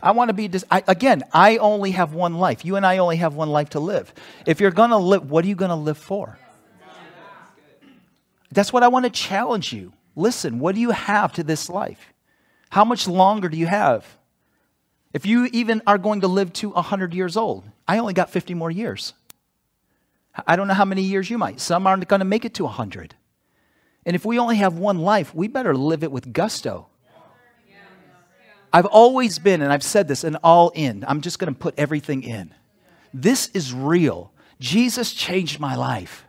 I 0.01 0.11
want 0.11 0.29
to 0.29 0.33
be, 0.33 0.47
dis- 0.47 0.65
I, 0.71 0.83
again, 0.87 1.23
I 1.33 1.57
only 1.57 1.91
have 1.91 2.13
one 2.13 2.35
life. 2.35 2.63
You 2.63 2.75
and 2.75 2.85
I 2.85 2.97
only 2.99 3.17
have 3.17 3.35
one 3.35 3.49
life 3.49 3.69
to 3.71 3.79
live. 3.79 4.13
If 4.45 4.59
you're 4.61 4.71
going 4.71 4.91
to 4.91 4.97
live, 4.97 5.29
what 5.29 5.43
are 5.43 5.47
you 5.47 5.55
going 5.55 5.69
to 5.69 5.75
live 5.75 5.97
for? 5.97 6.37
That's 8.51 8.73
what 8.73 8.83
I 8.83 8.87
want 8.87 9.05
to 9.05 9.11
challenge 9.11 9.73
you. 9.73 9.93
Listen, 10.15 10.59
what 10.59 10.75
do 10.75 10.81
you 10.81 10.91
have 10.91 11.33
to 11.33 11.43
this 11.43 11.69
life? 11.69 12.13
How 12.69 12.83
much 12.83 13.07
longer 13.07 13.49
do 13.49 13.57
you 13.57 13.67
have? 13.67 14.05
If 15.13 15.25
you 15.25 15.45
even 15.51 15.81
are 15.87 15.97
going 15.97 16.21
to 16.21 16.27
live 16.27 16.53
to 16.53 16.69
100 16.69 17.13
years 17.13 17.35
old, 17.35 17.65
I 17.87 17.97
only 17.97 18.13
got 18.13 18.29
50 18.29 18.53
more 18.53 18.69
years. 18.69 19.13
I 20.45 20.55
don't 20.55 20.67
know 20.67 20.73
how 20.73 20.85
many 20.85 21.01
years 21.01 21.29
you 21.29 21.37
might. 21.37 21.59
Some 21.59 21.87
aren't 21.87 22.07
going 22.07 22.19
to 22.19 22.25
make 22.25 22.45
it 22.45 22.53
to 22.55 22.65
100. 22.65 23.15
And 24.05 24.15
if 24.15 24.25
we 24.25 24.39
only 24.39 24.57
have 24.57 24.77
one 24.77 24.99
life, 24.99 25.33
we 25.33 25.47
better 25.47 25.75
live 25.75 26.03
it 26.03 26.11
with 26.11 26.31
gusto. 26.31 26.88
I've 28.71 28.85
always 28.85 29.39
been, 29.39 29.61
and 29.61 29.73
I've 29.73 29.83
said 29.83 30.07
this, 30.07 30.23
an 30.23 30.35
all 30.43 30.69
in. 30.75 31.03
I'm 31.07 31.21
just 31.21 31.39
going 31.39 31.53
to 31.53 31.59
put 31.59 31.73
everything 31.77 32.23
in. 32.23 32.53
This 33.13 33.49
is 33.53 33.73
real. 33.73 34.31
Jesus 34.59 35.13
changed 35.13 35.59
my 35.59 35.75
life. 35.75 36.25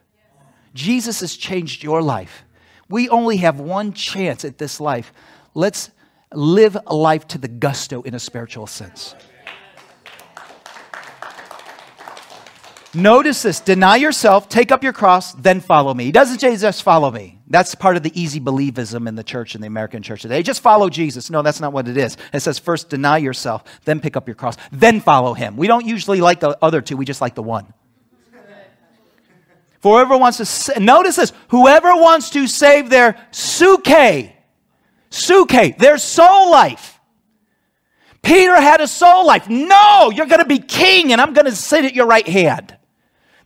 Jesus 0.73 1.21
has 1.21 1.37
changed 1.37 1.83
your 1.83 2.01
life. 2.03 2.45
We 2.89 3.09
only 3.09 3.39
have 3.39 3.61
one 3.61 3.93
chance 3.93 4.45
at 4.45 4.59
this 4.59 4.81
life. 4.81 5.13
Let's 5.55 5.91
live 6.33 6.77
a 6.87 6.95
life 6.95 7.27
to 7.29 7.39
the 7.39 7.49
gusto 7.49 8.03
in 8.03 8.15
a 8.15 8.19
spiritual 8.19 8.67
sense. 8.67 9.15
Notice 12.93 13.43
this 13.43 13.61
deny 13.61 13.97
yourself, 13.97 14.49
take 14.49 14.73
up 14.73 14.83
your 14.83 14.93
cross, 14.93 15.33
then 15.35 15.61
follow 15.61 15.95
me. 15.95 16.05
He 16.05 16.13
doesn't 16.13 16.41
say 16.41 16.57
just 16.57 16.83
follow 16.83 17.11
me. 17.11 17.40
That's 17.51 17.75
part 17.75 17.97
of 17.97 18.05
the 18.05 18.19
easy 18.19 18.39
believism 18.39 19.09
in 19.09 19.17
the 19.17 19.25
church, 19.25 19.57
in 19.57 19.61
the 19.61 19.67
American 19.67 20.05
church 20.05 20.23
today. 20.23 20.41
Just 20.45 20.61
follow 20.61 20.89
Jesus. 20.89 21.31
No, 21.31 21.43
that's 21.43 21.61
not 21.61 21.73
what 21.73 21.89
it 21.89 21.97
is. 21.97 22.17
It 22.33 22.41
says 22.41 22.61
first 22.61 22.89
deny 22.89 23.19
yourself, 23.19 23.65
then 23.85 23.99
pick 23.99 24.17
up 24.17 24.29
your 24.29 24.37
cross, 24.37 24.57
then 24.71 25.01
follow 25.01 25.35
him. 25.35 25.57
We 25.57 25.67
don't 25.67 25.85
usually 25.85 26.21
like 26.21 26.39
the 26.39 26.57
other 26.63 26.81
two, 26.81 26.97
we 26.97 27.05
just 27.05 27.21
like 27.21 27.35
the 27.35 27.43
one. 27.43 27.75
For 29.81 29.97
whoever 29.97 30.17
wants 30.17 30.67
to, 30.67 30.79
notice 30.79 31.17
this, 31.17 31.33
whoever 31.49 31.95
wants 31.97 32.31
to 32.31 32.47
save 32.47 32.89
their 32.89 33.15
psuche, 33.33 34.33
psuche, 35.11 35.79
their 35.79 35.99
soul 35.99 36.51
life. 36.51 37.01
Peter 38.23 38.61
had 38.61 38.81
a 38.81 38.87
soul 38.87 39.27
life. 39.27 39.49
No, 39.49 40.13
you're 40.15 40.27
going 40.27 40.41
to 40.41 40.45
be 40.45 40.59
king 40.59 41.13
and 41.13 41.21
I'm 41.21 41.33
going 41.33 41.47
to 41.47 41.57
sit 41.57 41.85
at 41.85 41.95
your 41.95 42.07
right 42.07 42.29
hand. 42.29 42.77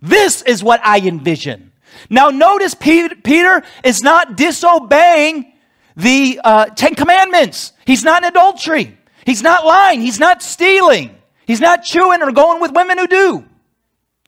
This 0.03 0.43
is 0.43 0.63
what 0.63 0.81
I 0.85 0.99
envision. 0.99 1.71
Now, 2.11 2.31
notice 2.31 2.75
Peter 2.75 3.63
is 3.83 4.03
not 4.03 4.37
disobeying 4.37 5.53
the 5.97 6.41
uh, 6.45 6.67
Ten 6.67 6.95
Commandments. 6.95 7.73
He's 7.87 8.05
not 8.05 8.23
in 8.23 8.29
adultery. 8.29 8.99
He's 9.25 9.43
not 9.43 9.65
lying. 9.65 10.01
He's 10.01 10.19
not 10.19 10.43
stealing. 10.43 11.17
He's 11.47 11.61
not 11.61 11.85
chewing 11.85 12.23
or 12.23 12.33
going 12.33 12.61
with 12.61 12.73
women 12.73 12.99
who 12.99 13.07
do. 13.07 13.45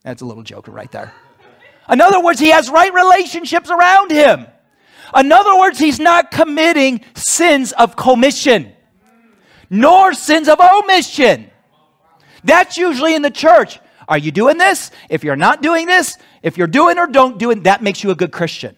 That's 0.02 0.22
a 0.22 0.26
little 0.26 0.42
joker 0.42 0.70
right 0.70 0.90
there. 0.92 1.12
In 1.88 2.00
other 2.00 2.22
words, 2.22 2.40
he 2.40 2.50
has 2.50 2.68
right 2.70 2.92
relationships 2.92 3.70
around 3.70 4.10
him. 4.10 4.46
In 5.16 5.30
other 5.30 5.56
words, 5.58 5.78
he's 5.78 6.00
not 6.00 6.30
committing 6.30 7.00
sins 7.14 7.72
of 7.72 7.96
commission, 7.96 8.72
nor 9.70 10.14
sins 10.14 10.48
of 10.48 10.60
omission. 10.60 11.50
That's 12.42 12.76
usually 12.76 13.14
in 13.14 13.22
the 13.22 13.30
church. 13.30 13.78
Are 14.08 14.18
you 14.18 14.30
doing 14.30 14.58
this? 14.58 14.90
If 15.08 15.24
you're 15.24 15.36
not 15.36 15.62
doing 15.62 15.86
this, 15.86 16.16
if 16.42 16.56
you're 16.56 16.66
doing 16.66 16.98
or 16.98 17.06
don't 17.06 17.38
do 17.38 17.50
it, 17.50 17.64
that 17.64 17.82
makes 17.82 18.04
you 18.04 18.10
a 18.10 18.14
good 18.14 18.32
Christian. 18.32 18.76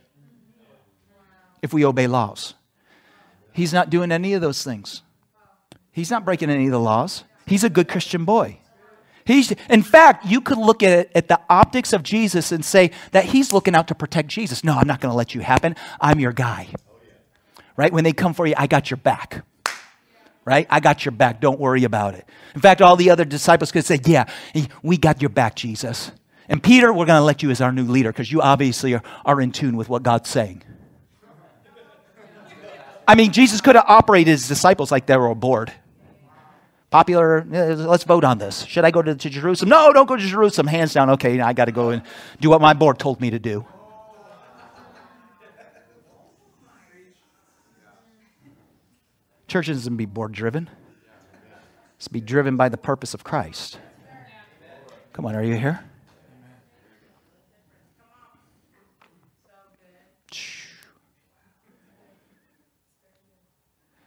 If 1.61 1.73
we 1.73 1.85
obey 1.85 2.07
laws. 2.07 2.55
He's 3.53 3.73
not 3.73 3.91
doing 3.91 4.13
any 4.13 4.35
of 4.35 4.41
those 4.41 4.63
things. 4.63 5.03
He's 5.91 6.11
not 6.11 6.25
breaking 6.25 6.51
any 6.51 6.67
of 6.67 6.71
the 6.71 6.81
laws. 6.81 7.25
He's 7.47 7.65
a 7.65 7.71
good 7.71 7.89
Christian 7.89 8.25
boy. 8.25 8.61
He's, 9.25 9.53
in 9.69 9.83
fact, 9.83 10.25
you 10.25 10.41
could 10.41 10.57
look 10.57 10.83
at 10.83 11.11
at 11.15 11.29
the 11.29 11.41
optics 11.51 11.93
of 11.93 12.03
Jesus 12.03 12.53
and 12.53 12.65
say 12.65 12.93
that 13.11 13.27
he's 13.27 13.53
looking 13.53 13.75
out 13.75 13.89
to 13.89 13.95
protect 13.95 14.29
Jesus. 14.29 14.65
No, 14.65 14.75
I'm 14.75 14.87
not 14.87 15.01
going 15.01 15.11
to 15.11 15.17
let 15.17 15.35
you 15.35 15.43
happen. 15.43 15.77
I'm 16.01 16.21
your 16.21 16.33
guy. 16.33 16.69
Right? 17.77 17.93
When 17.93 18.05
they 18.05 18.13
come 18.13 18.33
for 18.33 18.47
you, 18.47 18.55
I 18.57 18.67
got 18.67 18.91
your 18.91 18.97
back. 18.97 19.45
Right? 20.49 20.67
I 20.71 20.81
got 20.81 21.05
your 21.05 21.13
back. 21.13 21.43
Don't 21.43 21.61
worry 21.61 21.85
about 21.85 22.15
it. 22.15 22.27
In 22.55 22.63
fact, 22.63 22.81
all 22.81 22.97
the 22.97 23.11
other 23.11 23.27
disciples 23.27 23.71
could 23.71 23.85
say, 23.85 23.99
Yeah, 24.03 24.25
we 24.83 24.97
got 24.97 25.21
your 25.21 25.29
back, 25.29 25.57
Jesus. 25.57 26.11
And 26.49 26.63
Peter, 26.63 26.91
we're 26.91 27.05
going 27.05 27.21
to 27.21 27.25
let 27.25 27.43
you 27.43 27.51
as 27.51 27.61
our 27.61 27.71
new 27.71 27.85
leader 27.85 28.11
because 28.11 28.33
you 28.33 28.41
obviously 28.41 28.95
are, 28.95 29.03
are 29.27 29.43
in 29.43 29.53
tune 29.53 29.77
with 29.77 29.91
what 29.91 30.03
God's 30.03 30.31
saying. 30.31 30.63
I 33.07 33.15
mean, 33.15 33.31
Jesus 33.31 33.61
could 33.61 33.75
have 33.75 33.85
operated 33.87 34.29
his 34.29 34.49
disciples 34.49 34.91
like 34.91 35.05
they 35.05 35.19
were 35.19 35.35
board. 35.35 35.71
Popular, 36.89 37.47
eh, 37.53 37.75
let's 37.75 38.05
vote 38.05 38.25
on 38.25 38.39
this. 38.39 38.65
Should 38.65 38.87
I 38.87 38.91
go 38.91 39.03
to, 39.03 39.15
to 39.15 39.29
Jerusalem? 39.29 39.69
No, 39.69 39.93
don't 39.93 40.07
go 40.07 40.17
to 40.17 40.27
Jerusalem. 40.27 40.67
Hands 40.67 40.91
down. 40.95 41.11
Okay, 41.11 41.39
I 41.41 41.53
got 41.53 41.67
to 41.67 41.73
go 41.73 41.91
and 41.91 42.01
do 42.41 42.49
what 42.49 42.63
my 42.63 42.73
board 42.73 42.99
told 42.99 43.21
me 43.21 43.29
to 43.29 43.39
do. 43.39 43.67
Church 49.49 49.67
doesn't 49.67 49.97
be 49.97 50.05
board 50.05 50.33
driven. 50.33 50.69
It's 51.97 52.07
be 52.07 52.21
driven 52.21 52.57
by 52.57 52.69
the 52.69 52.77
purpose 52.77 53.15
of 53.15 53.25
Christ. 53.25 53.79
Come 55.13 55.27
on, 55.27 55.35
are 55.35 55.43
you 55.43 55.57
here? 55.57 55.83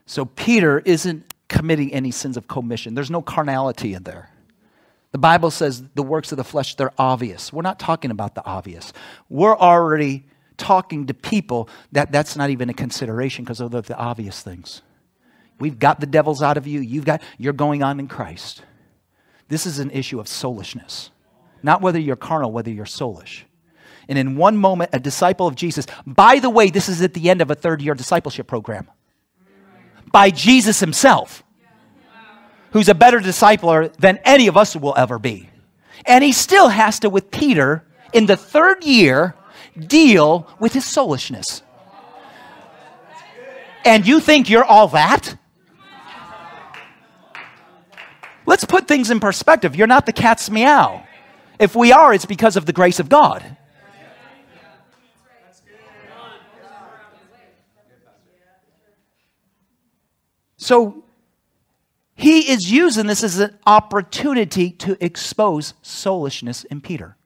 So 0.06 0.26
Peter 0.26 0.78
isn't 0.80 1.34
committing 1.48 1.92
any 1.92 2.10
sins 2.10 2.36
of 2.36 2.46
commission. 2.46 2.94
There's 2.94 3.10
no 3.10 3.20
carnality 3.20 3.94
in 3.94 4.04
there. 4.04 4.30
The 5.10 5.18
Bible 5.18 5.50
says 5.50 5.82
the 5.94 6.02
works 6.02 6.32
of 6.32 6.38
the 6.38 6.44
flesh, 6.44 6.74
they're 6.76 6.92
obvious. 6.96 7.52
We're 7.52 7.62
not 7.62 7.78
talking 7.78 8.10
about 8.10 8.34
the 8.34 8.44
obvious. 8.46 8.92
We're 9.28 9.56
already 9.56 10.24
talking 10.56 11.06
to 11.06 11.14
people 11.14 11.68
that 11.92 12.12
that's 12.12 12.36
not 12.36 12.50
even 12.50 12.70
a 12.70 12.74
consideration 12.74 13.44
because 13.44 13.60
of 13.60 13.72
the 13.72 13.96
obvious 13.96 14.42
things. 14.42 14.82
We've 15.62 15.78
got 15.78 16.00
the 16.00 16.06
devils 16.06 16.42
out 16.42 16.56
of 16.56 16.66
you. 16.66 16.80
You've 16.80 17.04
got, 17.04 17.22
you're 17.38 17.52
going 17.52 17.84
on 17.84 18.00
in 18.00 18.08
Christ. 18.08 18.64
This 19.46 19.64
is 19.64 19.78
an 19.78 19.92
issue 19.92 20.18
of 20.18 20.26
soulishness. 20.26 21.10
Not 21.62 21.80
whether 21.80 22.00
you're 22.00 22.16
carnal, 22.16 22.50
whether 22.50 22.68
you're 22.68 22.84
soulish. 22.84 23.42
And 24.08 24.18
in 24.18 24.34
one 24.34 24.56
moment, 24.56 24.90
a 24.92 24.98
disciple 24.98 25.46
of 25.46 25.54
Jesus, 25.54 25.86
by 26.04 26.40
the 26.40 26.50
way, 26.50 26.70
this 26.70 26.88
is 26.88 27.00
at 27.00 27.14
the 27.14 27.30
end 27.30 27.40
of 27.40 27.48
a 27.48 27.54
third 27.54 27.80
year 27.80 27.94
discipleship 27.94 28.48
program 28.48 28.90
by 30.10 30.30
Jesus 30.30 30.80
himself, 30.80 31.44
who's 32.72 32.88
a 32.88 32.94
better 32.94 33.20
discipler 33.20 33.96
than 33.98 34.18
any 34.24 34.48
of 34.48 34.56
us 34.56 34.74
will 34.74 34.94
ever 34.96 35.20
be. 35.20 35.48
And 36.06 36.24
he 36.24 36.32
still 36.32 36.70
has 36.70 36.98
to, 36.98 37.08
with 37.08 37.30
Peter, 37.30 37.86
in 38.12 38.26
the 38.26 38.36
third 38.36 38.82
year, 38.82 39.36
deal 39.78 40.52
with 40.58 40.72
his 40.72 40.84
soulishness. 40.84 41.62
And 43.84 44.04
you 44.04 44.18
think 44.18 44.50
you're 44.50 44.64
all 44.64 44.88
that? 44.88 45.36
Let's 48.46 48.64
put 48.64 48.88
things 48.88 49.10
in 49.10 49.20
perspective. 49.20 49.76
You're 49.76 49.86
not 49.86 50.06
the 50.06 50.12
cat's 50.12 50.50
meow. 50.50 51.04
If 51.58 51.76
we 51.76 51.92
are, 51.92 52.12
it's 52.12 52.26
because 52.26 52.56
of 52.56 52.66
the 52.66 52.72
grace 52.72 52.98
of 52.98 53.08
God. 53.08 53.56
So 60.56 61.04
he 62.14 62.50
is 62.50 62.70
using 62.70 63.06
this 63.06 63.24
as 63.24 63.38
an 63.38 63.58
opportunity 63.66 64.70
to 64.70 64.96
expose 65.04 65.74
soulishness 65.82 66.64
in 66.64 66.80
Peter 66.80 67.16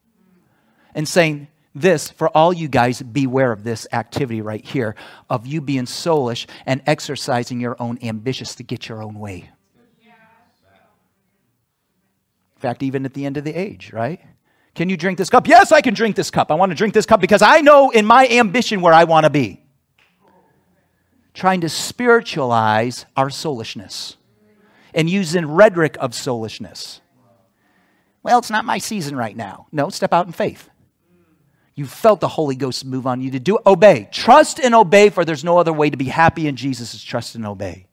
and 0.94 1.06
saying, 1.06 1.48
this, 1.76 2.10
for 2.10 2.28
all 2.28 2.54
you 2.54 2.68
guys, 2.68 3.02
beware 3.02 3.52
of 3.52 3.62
this 3.62 3.86
activity 3.92 4.40
right 4.40 4.64
here 4.64 4.96
of 5.28 5.46
you 5.46 5.60
being 5.60 5.84
soulish 5.84 6.46
and 6.64 6.82
exercising 6.86 7.60
your 7.60 7.76
own 7.78 7.98
ambitions 8.02 8.54
to 8.54 8.62
get 8.62 8.88
your 8.88 9.02
own 9.02 9.18
way. 9.18 9.50
In 12.54 12.55
fact, 12.66 12.82
even 12.82 13.04
at 13.04 13.14
the 13.14 13.24
end 13.24 13.36
of 13.36 13.44
the 13.44 13.54
age, 13.54 13.92
right? 13.92 14.20
Can 14.74 14.88
you 14.88 14.96
drink 14.96 15.18
this 15.18 15.30
cup? 15.30 15.48
Yes, 15.48 15.72
I 15.72 15.80
can 15.80 15.94
drink 15.94 16.16
this 16.16 16.30
cup. 16.30 16.50
I 16.50 16.54
want 16.54 16.70
to 16.70 16.76
drink 16.76 16.92
this 16.94 17.06
cup 17.06 17.20
because 17.20 17.42
I 17.42 17.60
know 17.60 17.90
in 17.90 18.04
my 18.04 18.28
ambition 18.28 18.80
where 18.80 18.92
I 18.92 19.04
want 19.04 19.24
to 19.24 19.30
be 19.30 19.62
trying 21.32 21.60
to 21.60 21.68
spiritualize 21.68 23.04
our 23.16 23.28
soulishness 23.28 24.16
and 24.94 25.08
using 25.08 25.46
rhetoric 25.46 25.96
of 26.00 26.12
soulishness. 26.12 27.00
Well, 28.22 28.38
it's 28.38 28.50
not 28.50 28.64
my 28.64 28.78
season 28.78 29.14
right 29.14 29.36
now. 29.36 29.66
No, 29.70 29.90
step 29.90 30.12
out 30.12 30.26
in 30.26 30.32
faith. 30.32 30.70
You 31.74 31.86
felt 31.86 32.20
the 32.20 32.28
Holy 32.28 32.56
Ghost 32.56 32.86
move 32.86 33.06
on 33.06 33.20
you 33.20 33.30
to 33.32 33.38
do 33.38 33.58
obey. 33.66 34.08
Trust 34.10 34.58
and 34.58 34.74
obey, 34.74 35.10
for 35.10 35.26
there's 35.26 35.44
no 35.44 35.58
other 35.58 35.74
way 35.74 35.90
to 35.90 35.96
be 35.96 36.06
happy 36.06 36.48
in 36.48 36.56
Jesus 36.56 36.94
is 36.94 37.04
trust 37.04 37.34
and 37.34 37.46
obey. 37.46 37.85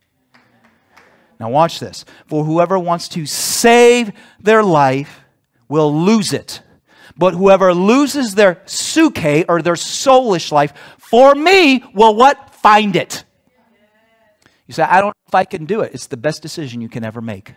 Now, 1.40 1.50
watch 1.50 1.80
this. 1.80 2.06
For 2.28 2.44
whoever 2.46 2.78
wants 2.80 3.08
to 3.10 3.26
save 3.26 4.12
their 4.40 4.64
life 4.64 5.22
will 5.68 5.94
lose 5.94 6.34
it. 6.34 6.62
But 7.18 7.34
whoever 7.34 7.74
loses 7.74 8.36
their 8.36 8.56
psuche 8.56 9.46
or 9.48 9.62
their 9.62 9.76
soulish 9.76 10.52
life, 10.52 10.74
for 10.98 11.36
me, 11.36 11.84
will 11.94 12.16
what? 12.16 12.56
Find 12.56 12.96
it. 12.96 13.24
You 14.68 14.74
say, 14.74 14.84
I 14.84 15.02
don't 15.02 15.10
know 15.10 15.28
if 15.28 15.36
I 15.36 15.44
can 15.44 15.66
do 15.66 15.82
it. 15.82 15.94
It's 15.94 16.08
the 16.08 16.18
best 16.18 16.42
decision 16.42 16.82
you 16.82 16.90
can 16.90 17.04
ever 17.04 17.22
make. 17.22 17.54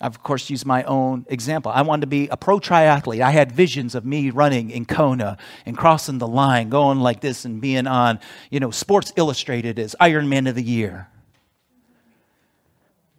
I've, 0.00 0.14
of 0.14 0.22
course, 0.22 0.48
used 0.48 0.64
my 0.64 0.82
own 0.84 1.26
example. 1.28 1.70
I 1.70 1.82
wanted 1.82 2.02
to 2.02 2.06
be 2.06 2.28
a 2.28 2.36
pro 2.36 2.58
triathlete. 2.58 3.20
I 3.20 3.30
had 3.30 3.52
visions 3.52 3.94
of 3.94 4.06
me 4.06 4.30
running 4.30 4.70
in 4.70 4.86
Kona 4.86 5.36
and 5.66 5.76
crossing 5.76 6.18
the 6.18 6.26
line, 6.26 6.70
going 6.70 7.00
like 7.00 7.20
this 7.20 7.44
and 7.44 7.60
being 7.60 7.86
on, 7.86 8.18
you 8.50 8.60
know, 8.60 8.70
Sports 8.70 9.12
Illustrated 9.16 9.78
as 9.78 9.94
Ironman 10.00 10.48
of 10.48 10.54
the 10.54 10.62
Year. 10.62 11.08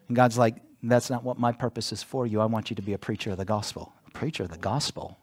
And 0.08 0.16
God's 0.16 0.38
like, 0.38 0.56
that's 0.82 1.12
not 1.12 1.24
what 1.24 1.38
my 1.38 1.52
purpose 1.52 1.92
is 1.92 2.02
for 2.02 2.26
you. 2.26 2.42
I 2.42 2.46
want 2.46 2.72
you 2.72 2.76
to 2.76 2.82
be 2.82 2.94
a 2.94 2.98
preacher 2.98 3.32
of 3.32 3.38
the 3.38 3.46
gospel. 3.46 3.94
A 4.08 4.12
preacher 4.12 4.44
of 4.44 4.50
the 4.50 4.58
gospel. 4.58 5.20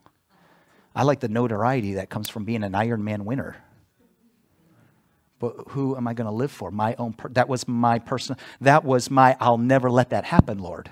I 0.94 1.02
like 1.02 1.18
the 1.18 1.28
notoriety 1.28 1.94
that 1.94 2.08
comes 2.08 2.28
from 2.28 2.44
being 2.44 2.62
an 2.62 2.72
Ironman 2.72 3.22
winner. 3.22 3.56
But 5.40 5.54
who 5.68 5.96
am 5.96 6.06
I 6.06 6.14
going 6.14 6.26
to 6.26 6.32
live 6.32 6.50
for? 6.50 6.70
My 6.70 6.94
own. 6.98 7.12
Per- 7.12 7.28
that 7.30 7.48
was 7.48 7.66
my 7.66 7.98
personal. 7.98 8.38
That 8.60 8.84
was 8.84 9.10
my. 9.10 9.36
I'll 9.40 9.58
never 9.58 9.90
let 9.90 10.10
that 10.10 10.24
happen, 10.24 10.58
Lord. 10.58 10.90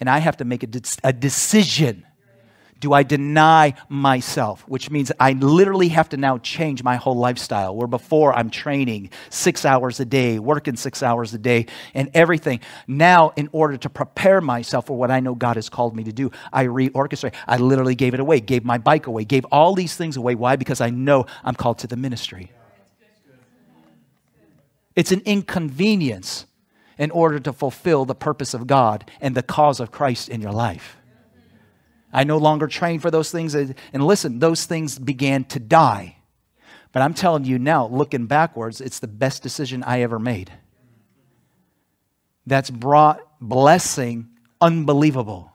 And 0.00 0.10
I 0.10 0.18
have 0.18 0.36
to 0.38 0.44
make 0.44 0.62
a, 0.62 0.66
de- 0.66 0.98
a 1.02 1.12
decision. 1.12 2.04
Do 2.80 2.92
I 2.92 3.02
deny 3.02 3.74
myself? 3.88 4.62
Which 4.68 4.90
means 4.90 5.10
I 5.18 5.32
literally 5.32 5.88
have 5.88 6.10
to 6.10 6.18
now 6.18 6.36
change 6.38 6.82
my 6.82 6.96
whole 6.96 7.16
lifestyle. 7.16 7.74
Where 7.74 7.86
before 7.86 8.34
I'm 8.34 8.50
training 8.50 9.08
six 9.30 9.64
hours 9.64 10.00
a 10.00 10.04
day, 10.04 10.38
working 10.38 10.76
six 10.76 11.02
hours 11.02 11.32
a 11.32 11.38
day, 11.38 11.66
and 11.94 12.10
everything. 12.12 12.60
Now, 12.86 13.32
in 13.36 13.48
order 13.52 13.78
to 13.78 13.88
prepare 13.88 14.42
myself 14.42 14.86
for 14.86 14.98
what 14.98 15.10
I 15.10 15.20
know 15.20 15.34
God 15.34 15.56
has 15.56 15.70
called 15.70 15.96
me 15.96 16.04
to 16.04 16.12
do, 16.12 16.30
I 16.52 16.66
reorchestrate. 16.66 17.32
I 17.46 17.56
literally 17.56 17.94
gave 17.94 18.12
it 18.12 18.20
away, 18.20 18.40
gave 18.40 18.64
my 18.64 18.76
bike 18.76 19.06
away, 19.06 19.24
gave 19.24 19.46
all 19.46 19.74
these 19.74 19.96
things 19.96 20.18
away. 20.18 20.34
Why? 20.34 20.56
Because 20.56 20.82
I 20.82 20.90
know 20.90 21.24
I'm 21.42 21.54
called 21.54 21.78
to 21.78 21.86
the 21.86 21.96
ministry. 21.96 22.52
It's 24.94 25.10
an 25.10 25.22
inconvenience 25.24 26.46
in 26.98 27.10
order 27.10 27.38
to 27.40 27.52
fulfill 27.52 28.04
the 28.04 28.14
purpose 28.14 28.54
of 28.54 28.66
God 28.66 29.10
and 29.20 29.34
the 29.34 29.42
cause 29.42 29.80
of 29.80 29.90
Christ 29.90 30.28
in 30.28 30.40
your 30.40 30.52
life. 30.52 30.96
I 32.12 32.24
no 32.24 32.38
longer 32.38 32.68
train 32.68 33.00
for 33.00 33.10
those 33.10 33.30
things. 33.32 33.54
And 33.54 33.74
listen, 33.92 34.38
those 34.38 34.66
things 34.66 34.98
began 34.98 35.44
to 35.44 35.58
die. 35.58 36.18
But 36.92 37.02
I'm 37.02 37.14
telling 37.14 37.44
you 37.44 37.58
now, 37.58 37.88
looking 37.88 38.26
backwards, 38.26 38.80
it's 38.80 39.00
the 39.00 39.08
best 39.08 39.42
decision 39.42 39.82
I 39.82 40.02
ever 40.02 40.20
made. 40.20 40.52
That's 42.46 42.70
brought 42.70 43.20
blessing 43.40 44.28
unbelievable. 44.60 45.50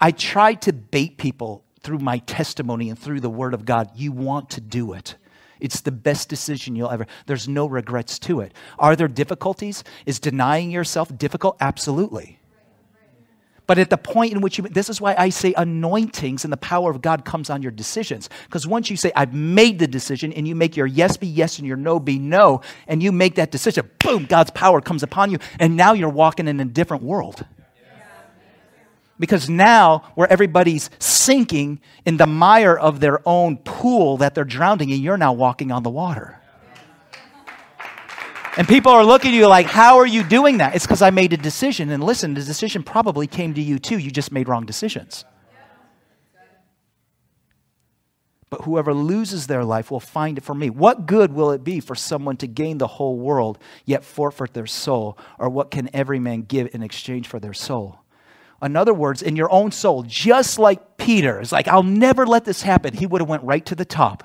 I 0.00 0.12
tried 0.12 0.62
to 0.62 0.72
bait 0.72 1.18
people 1.18 1.64
through 1.80 1.98
my 1.98 2.18
testimony 2.18 2.88
and 2.88 2.98
through 2.98 3.20
the 3.20 3.30
Word 3.30 3.52
of 3.52 3.64
God. 3.64 3.90
You 3.96 4.12
want 4.12 4.50
to 4.50 4.60
do 4.60 4.92
it. 4.92 5.16
It's 5.60 5.80
the 5.80 5.92
best 5.92 6.28
decision 6.28 6.76
you'll 6.76 6.90
ever. 6.90 7.06
There's 7.26 7.48
no 7.48 7.66
regrets 7.66 8.18
to 8.20 8.40
it. 8.40 8.52
Are 8.78 8.96
there 8.96 9.08
difficulties? 9.08 9.84
Is 10.06 10.20
denying 10.20 10.70
yourself 10.70 11.16
difficult? 11.16 11.56
Absolutely. 11.60 12.38
But 13.68 13.78
at 13.78 13.90
the 13.90 13.98
point 13.98 14.32
in 14.32 14.40
which 14.40 14.56
you, 14.56 14.64
this 14.64 14.88
is 14.88 14.98
why 14.98 15.14
I 15.18 15.28
say 15.28 15.52
anointings 15.54 16.42
and 16.42 16.50
the 16.50 16.56
power 16.56 16.90
of 16.90 17.02
God 17.02 17.26
comes 17.26 17.50
on 17.50 17.60
your 17.60 17.70
decisions. 17.70 18.30
Because 18.46 18.66
once 18.66 18.88
you 18.88 18.96
say, 18.96 19.12
I've 19.14 19.34
made 19.34 19.78
the 19.78 19.86
decision, 19.86 20.32
and 20.32 20.48
you 20.48 20.54
make 20.54 20.74
your 20.74 20.86
yes 20.86 21.18
be 21.18 21.26
yes 21.26 21.58
and 21.58 21.68
your 21.68 21.76
no 21.76 22.00
be 22.00 22.18
no, 22.18 22.62
and 22.86 23.02
you 23.02 23.12
make 23.12 23.34
that 23.34 23.50
decision, 23.50 23.90
boom, 24.02 24.24
God's 24.24 24.50
power 24.52 24.80
comes 24.80 25.02
upon 25.02 25.30
you, 25.30 25.38
and 25.60 25.76
now 25.76 25.92
you're 25.92 26.08
walking 26.08 26.48
in 26.48 26.58
a 26.60 26.64
different 26.64 27.02
world. 27.02 27.44
Because 29.18 29.48
now, 29.50 30.12
where 30.14 30.30
everybody's 30.32 30.90
sinking 30.98 31.80
in 32.06 32.18
the 32.18 32.26
mire 32.26 32.76
of 32.76 33.00
their 33.00 33.20
own 33.26 33.56
pool 33.56 34.16
that 34.18 34.34
they're 34.34 34.44
drowning 34.44 34.90
in, 34.90 35.00
you're 35.00 35.16
now 35.16 35.32
walking 35.32 35.72
on 35.72 35.82
the 35.82 35.90
water. 35.90 36.40
And 38.56 38.66
people 38.66 38.90
are 38.90 39.04
looking 39.04 39.32
at 39.32 39.36
you 39.36 39.46
like, 39.46 39.66
how 39.66 39.98
are 39.98 40.06
you 40.06 40.24
doing 40.24 40.58
that? 40.58 40.74
It's 40.74 40.84
because 40.84 41.02
I 41.02 41.10
made 41.10 41.32
a 41.32 41.36
decision. 41.36 41.90
And 41.90 42.02
listen, 42.02 42.34
the 42.34 42.42
decision 42.42 42.82
probably 42.82 43.28
came 43.28 43.54
to 43.54 43.60
you 43.60 43.78
too. 43.78 43.98
You 43.98 44.10
just 44.10 44.32
made 44.32 44.48
wrong 44.48 44.66
decisions. 44.66 45.24
But 48.50 48.62
whoever 48.62 48.94
loses 48.94 49.46
their 49.46 49.64
life 49.64 49.90
will 49.90 50.00
find 50.00 50.38
it 50.38 50.44
for 50.44 50.54
me. 50.54 50.70
What 50.70 51.06
good 51.06 51.32
will 51.32 51.50
it 51.52 51.62
be 51.62 51.80
for 51.80 51.94
someone 51.94 52.36
to 52.38 52.46
gain 52.46 52.78
the 52.78 52.86
whole 52.86 53.18
world, 53.18 53.58
yet 53.84 54.04
forfeit 54.04 54.54
their 54.54 54.66
soul? 54.66 55.18
Or 55.38 55.48
what 55.48 55.70
can 55.70 55.90
every 55.92 56.18
man 56.18 56.42
give 56.42 56.74
in 56.74 56.82
exchange 56.82 57.28
for 57.28 57.38
their 57.38 57.52
soul? 57.52 57.97
In 58.60 58.76
other 58.76 58.94
words, 58.94 59.22
in 59.22 59.36
your 59.36 59.50
own 59.52 59.70
soul, 59.70 60.02
just 60.02 60.58
like 60.58 60.96
Peter, 60.96 61.40
it's 61.40 61.52
like, 61.52 61.68
I'll 61.68 61.82
never 61.84 62.26
let 62.26 62.44
this 62.44 62.62
happen. 62.62 62.94
He 62.94 63.06
would 63.06 63.20
have 63.20 63.28
went 63.28 63.44
right 63.44 63.64
to 63.66 63.74
the 63.74 63.84
top. 63.84 64.24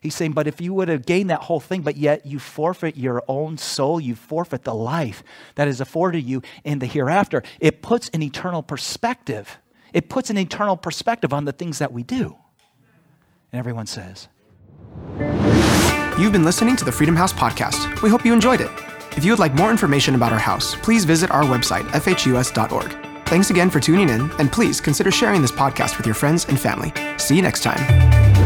He's 0.00 0.14
saying, 0.14 0.32
but 0.32 0.46
if 0.46 0.60
you 0.60 0.72
would 0.74 0.88
have 0.88 1.04
gained 1.04 1.28
that 1.28 1.42
whole 1.42 1.60
thing, 1.60 1.82
but 1.82 1.96
yet 1.96 2.24
you 2.24 2.38
forfeit 2.38 2.96
your 2.96 3.22
own 3.28 3.58
soul, 3.58 4.00
you 4.00 4.14
forfeit 4.14 4.64
the 4.64 4.74
life 4.74 5.22
that 5.56 5.68
is 5.68 5.80
afforded 5.80 6.24
you 6.24 6.42
in 6.64 6.78
the 6.78 6.86
hereafter, 6.86 7.42
it 7.60 7.82
puts 7.82 8.08
an 8.10 8.22
eternal 8.22 8.62
perspective. 8.62 9.58
It 9.92 10.08
puts 10.08 10.30
an 10.30 10.38
eternal 10.38 10.76
perspective 10.76 11.34
on 11.34 11.44
the 11.44 11.52
things 11.52 11.78
that 11.78 11.92
we 11.92 12.02
do. 12.02 12.36
And 13.52 13.58
everyone 13.58 13.86
says, 13.86 14.28
You've 16.18 16.32
been 16.32 16.44
listening 16.44 16.76
to 16.76 16.84
the 16.84 16.92
Freedom 16.92 17.16
House 17.16 17.32
podcast. 17.32 18.02
We 18.02 18.08
hope 18.08 18.24
you 18.24 18.32
enjoyed 18.32 18.60
it. 18.60 18.70
If 19.16 19.24
you 19.24 19.32
would 19.32 19.38
like 19.38 19.54
more 19.54 19.70
information 19.70 20.14
about 20.14 20.32
our 20.32 20.38
house, 20.38 20.74
please 20.76 21.04
visit 21.04 21.30
our 21.30 21.42
website, 21.42 21.84
fhus.org. 21.88 23.09
Thanks 23.30 23.50
again 23.50 23.70
for 23.70 23.78
tuning 23.78 24.08
in, 24.08 24.28
and 24.40 24.50
please 24.50 24.80
consider 24.80 25.12
sharing 25.12 25.40
this 25.40 25.52
podcast 25.52 25.96
with 25.96 26.04
your 26.04 26.16
friends 26.16 26.46
and 26.46 26.58
family. 26.58 26.92
See 27.16 27.36
you 27.36 27.42
next 27.42 27.62
time. 27.62 28.39